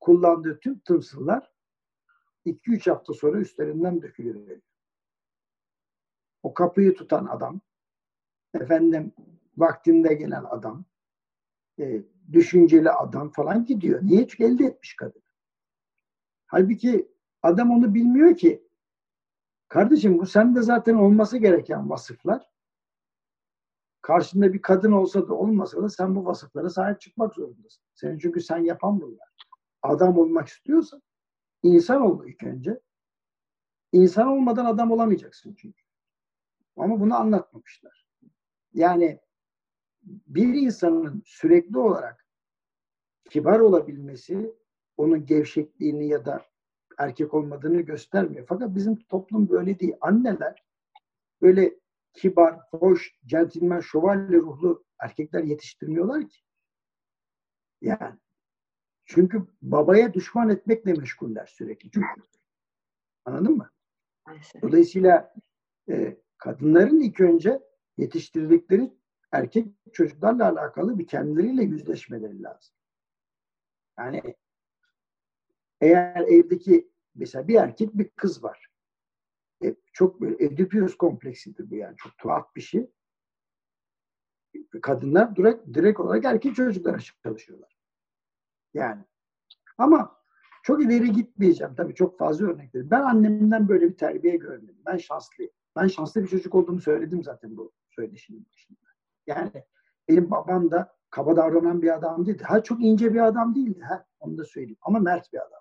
[0.00, 1.52] kullandığı tüm tımsıllar
[2.46, 4.60] 2-3 hafta sonra üstlerinden dökülüyor.
[6.42, 7.60] O kapıyı tutan adam,
[8.54, 9.12] efendim
[9.56, 10.84] vaktinde gelen adam,
[11.78, 12.02] e,
[12.32, 14.00] düşünceli adam falan gidiyor.
[14.02, 14.28] Niye?
[14.28, 15.22] Çünkü elde etmiş kadın.
[16.46, 17.08] Halbuki
[17.42, 18.66] adam onu bilmiyor ki.
[19.68, 22.50] Kardeşim bu sende zaten olması gereken vasıflar.
[24.02, 27.84] Karşında bir kadın olsa da olmasa da sen bu vasıflara sahip çıkmak zorundasın.
[27.94, 29.28] Senin çünkü sen yapan bunlar.
[29.82, 31.02] Adam olmak istiyorsan
[31.62, 32.80] insan ol ilk önce.
[33.92, 35.82] İnsan olmadan adam olamayacaksın çünkü.
[36.76, 38.06] Ama bunu anlatmamışlar.
[38.74, 39.20] Yani
[40.06, 42.26] bir insanın sürekli olarak
[43.30, 44.54] kibar olabilmesi
[44.96, 46.46] onun gevşekliğini ya da
[46.98, 48.46] erkek olmadığını göstermiyor.
[48.48, 49.94] Fakat bizim toplum böyle değil.
[50.00, 50.64] Anneler
[51.42, 51.80] böyle
[52.12, 56.38] kibar, hoş, centilmen, şövalye ruhlu erkekler yetiştirmiyorlar ki.
[57.80, 58.18] Yani.
[59.04, 62.06] Çünkü babaya düşman etmekle meşguller sürekli çünkü.
[63.24, 63.70] Anladın mı?
[64.62, 65.34] Dolayısıyla
[65.88, 67.60] e, kadınların ilk önce
[67.96, 68.92] yetiştirdikleri
[69.38, 72.74] erkek çocuklarla alakalı bir kendileriyle yüzleşmeleri lazım.
[73.98, 74.22] Yani
[75.80, 78.68] eğer evdeki mesela bir erkek bir kız var.
[79.64, 81.96] E, çok böyle Ödipus kompleksidir bu yani.
[81.96, 82.90] Çok tuhaf bir şey.
[84.82, 87.76] Kadınlar direkt, direkt olarak erkek çocuklara çalışıyorlar.
[88.74, 89.04] Yani.
[89.78, 90.16] Ama
[90.62, 91.74] çok ileri gitmeyeceğim.
[91.74, 92.90] Tabii çok fazla örnekler.
[92.90, 94.82] Ben annemden böyle bir terbiye görmedim.
[94.86, 95.52] Ben şanslıyım.
[95.76, 98.85] Ben şanslı bir çocuk olduğumu söyledim zaten bu söyleşimin başında.
[99.26, 99.64] Yani
[100.08, 102.44] benim babam da kaba davranan bir adam değildi.
[102.44, 103.80] Ha çok ince bir adam değildi.
[103.80, 104.78] Ha, onu da söyleyeyim.
[104.82, 105.60] Ama mert bir adam.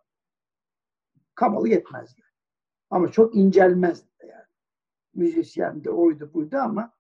[1.35, 2.21] Kabalık etmezdi.
[2.89, 4.45] Ama çok incelmezdi yani.
[5.13, 6.93] Müzisyen de oydu buydu ama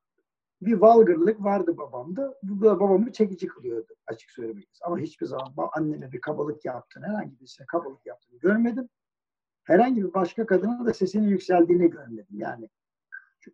[0.61, 2.35] bir valgırlık vardı babamda.
[2.43, 4.69] Bu da babamı çekici kılıyordu açık söylemek.
[4.81, 8.89] Ama hiçbir zaman anneme bir kabalık yaptığını, herhangi birisine kabalık yaptığını görmedim.
[9.63, 12.37] Herhangi bir başka kadına da sesinin yükseldiğini görmedim.
[12.37, 12.69] Yani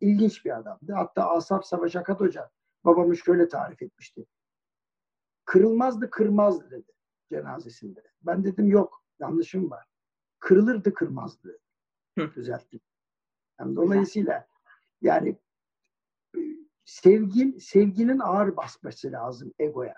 [0.02, 0.94] ilginç bir adamdı.
[0.94, 2.50] Hatta Asaf Savaş Akat Hoca
[2.86, 4.26] babamı şöyle tarif etmişti.
[5.46, 6.92] Kırılmazdı, kırmazdı dedi
[7.30, 8.04] cenazesinde.
[8.22, 9.86] Ben dedim yok, yanlışım var.
[10.40, 11.60] Kırılırdı, kırmazdı.
[12.18, 12.34] Hı.
[12.36, 12.80] Düzelttim.
[13.60, 14.48] Yani dolayısıyla
[15.02, 15.38] yani
[16.86, 19.96] sevgin, sevginin ağır basması lazım egoya.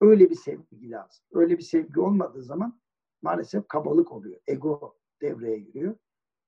[0.00, 1.24] Öyle bir sevgi lazım.
[1.32, 2.80] Öyle bir sevgi olmadığı zaman
[3.22, 4.40] maalesef kabalık oluyor.
[4.46, 5.96] Ego devreye giriyor.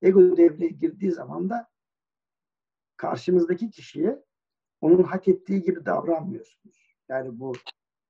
[0.02, 1.68] Ego devreye girdiği zaman da
[2.96, 4.24] karşımızdaki kişiye
[4.84, 6.96] onun hak ettiği gibi davranmıyorsunuz.
[7.08, 7.52] Yani bu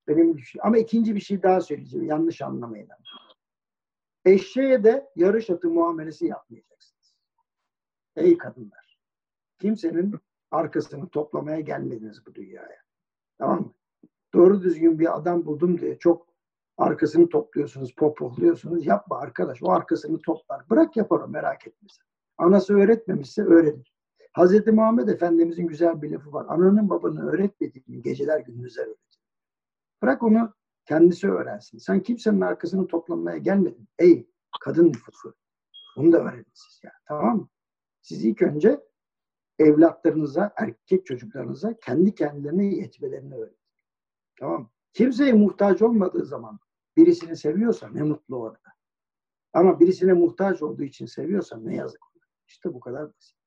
[0.08, 0.60] benim düşün.
[0.62, 2.06] Ama ikinci bir şey daha söyleyeceğim.
[2.06, 2.88] Yanlış anlamayın.
[2.88, 3.34] ama.
[4.24, 7.14] Eşeğe de yarış atı muamelesi yapmayacaksınız.
[8.16, 8.98] Ey kadınlar.
[9.58, 10.14] Kimsenin
[10.50, 12.82] arkasını toplamaya gelmediniz bu dünyaya.
[13.38, 13.72] Tamam mı?
[14.34, 16.34] Doğru düzgün bir adam buldum diye çok
[16.76, 18.86] Arkasını topluyorsunuz, popokluyorsunuz.
[18.86, 19.62] Yapma arkadaş.
[19.62, 20.70] O arkasını toplar.
[20.70, 22.04] Bırak yapar o merak etmesin.
[22.38, 23.93] Anası öğretmemişse öğrenir.
[24.34, 26.46] Hazreti Muhammed Efendimizin güzel bir lafı var.
[26.48, 29.20] Ananın babanın öğretmediğini geceler gündüzler öğretir.
[30.02, 30.54] Bırak onu
[30.84, 31.78] kendisi öğrensin.
[31.78, 33.88] Sen kimsenin arkasını toplamaya gelmedin.
[33.98, 34.30] Ey
[34.60, 35.34] kadın nüfusu.
[35.96, 36.92] Bunu da öğrenin siz ya.
[37.08, 37.48] Tamam mı?
[38.02, 38.80] Siz ilk önce
[39.58, 43.58] evlatlarınıza, erkek çocuklarınıza kendi kendilerine yetmelerini öğretin.
[44.40, 44.70] Tamam mı?
[44.92, 46.58] Kimseye muhtaç olmadığı zaman
[46.96, 48.68] birisini seviyorsa ne mutlu orada.
[49.52, 52.00] Ama birisine muhtaç olduğu için seviyorsa ne yazık.
[52.46, 53.43] İşte bu kadar basit.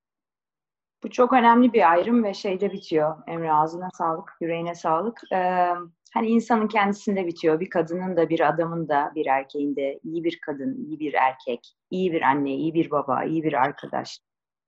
[1.04, 3.18] Bu çok önemli bir ayrım ve şeyde bitiyor.
[3.28, 5.22] Emre ağzına sağlık, yüreğine sağlık.
[5.34, 5.70] Ee,
[6.14, 7.60] hani insanın kendisinde bitiyor.
[7.60, 11.76] Bir kadının da, bir adamın da, bir erkeğin de iyi bir kadın, iyi bir erkek,
[11.92, 14.20] iyi bir anne, iyi bir baba, iyi bir arkadaş,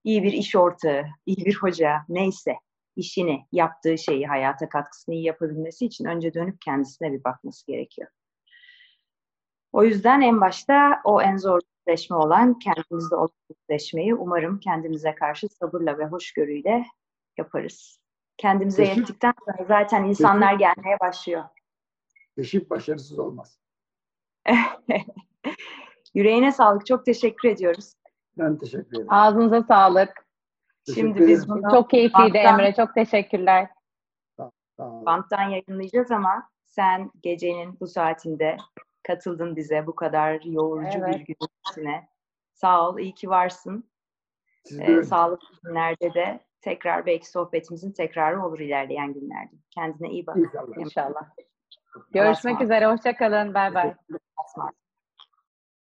[0.04, 2.54] iyi bir iş ortağı, iyi bir hoca, neyse
[2.96, 8.08] işini, yaptığı şeyi, hayata katkısını iyi yapabilmesi için önce dönüp kendisine bir bakması gerekiyor.
[9.72, 15.48] O yüzden en başta o en zor yüzleşme olan kendimizde o yüzleşmeyi umarım kendimize karşı
[15.48, 16.84] sabırla ve hoşgörüyle
[17.38, 18.00] yaparız.
[18.36, 21.44] Kendimize Keşif- yettikten sonra zaten insanlar gelmeye başlıyor.
[22.36, 23.60] Keşif başarısız olmaz.
[26.14, 26.86] Yüreğine sağlık.
[26.86, 27.92] Çok teşekkür ediyoruz.
[28.38, 29.06] Ben teşekkür ederim.
[29.12, 30.26] Ağzınıza sağlık.
[30.86, 31.62] Teşekkür Şimdi biz ederim.
[31.62, 32.74] bunu Çok keyifliydi Banttan- Emre.
[32.74, 33.68] Çok teşekkürler.
[34.78, 38.56] Banttan yayınlayacağız ama sen gecenin bu saatinde
[39.02, 41.18] katıldın bize bu kadar yoğurucu Evet.
[41.18, 41.36] bir gün
[41.70, 42.08] içine.
[42.54, 43.90] Sağ ol, iyi ki varsın.
[44.64, 49.56] Siz Ee, sağlıklı günlerde de tekrar belki sohbetimizin tekrarı olur ilerleyen günlerde.
[49.70, 50.36] Kendine iyi bak.
[50.36, 50.76] İnşallah.
[50.76, 51.22] İnşallah.
[52.10, 52.62] Görüşmek ısmarladık.
[52.64, 52.86] üzere.
[52.86, 53.54] Hoşçakalın.
[53.54, 53.94] Bay bay.
[54.36, 54.70] Asma.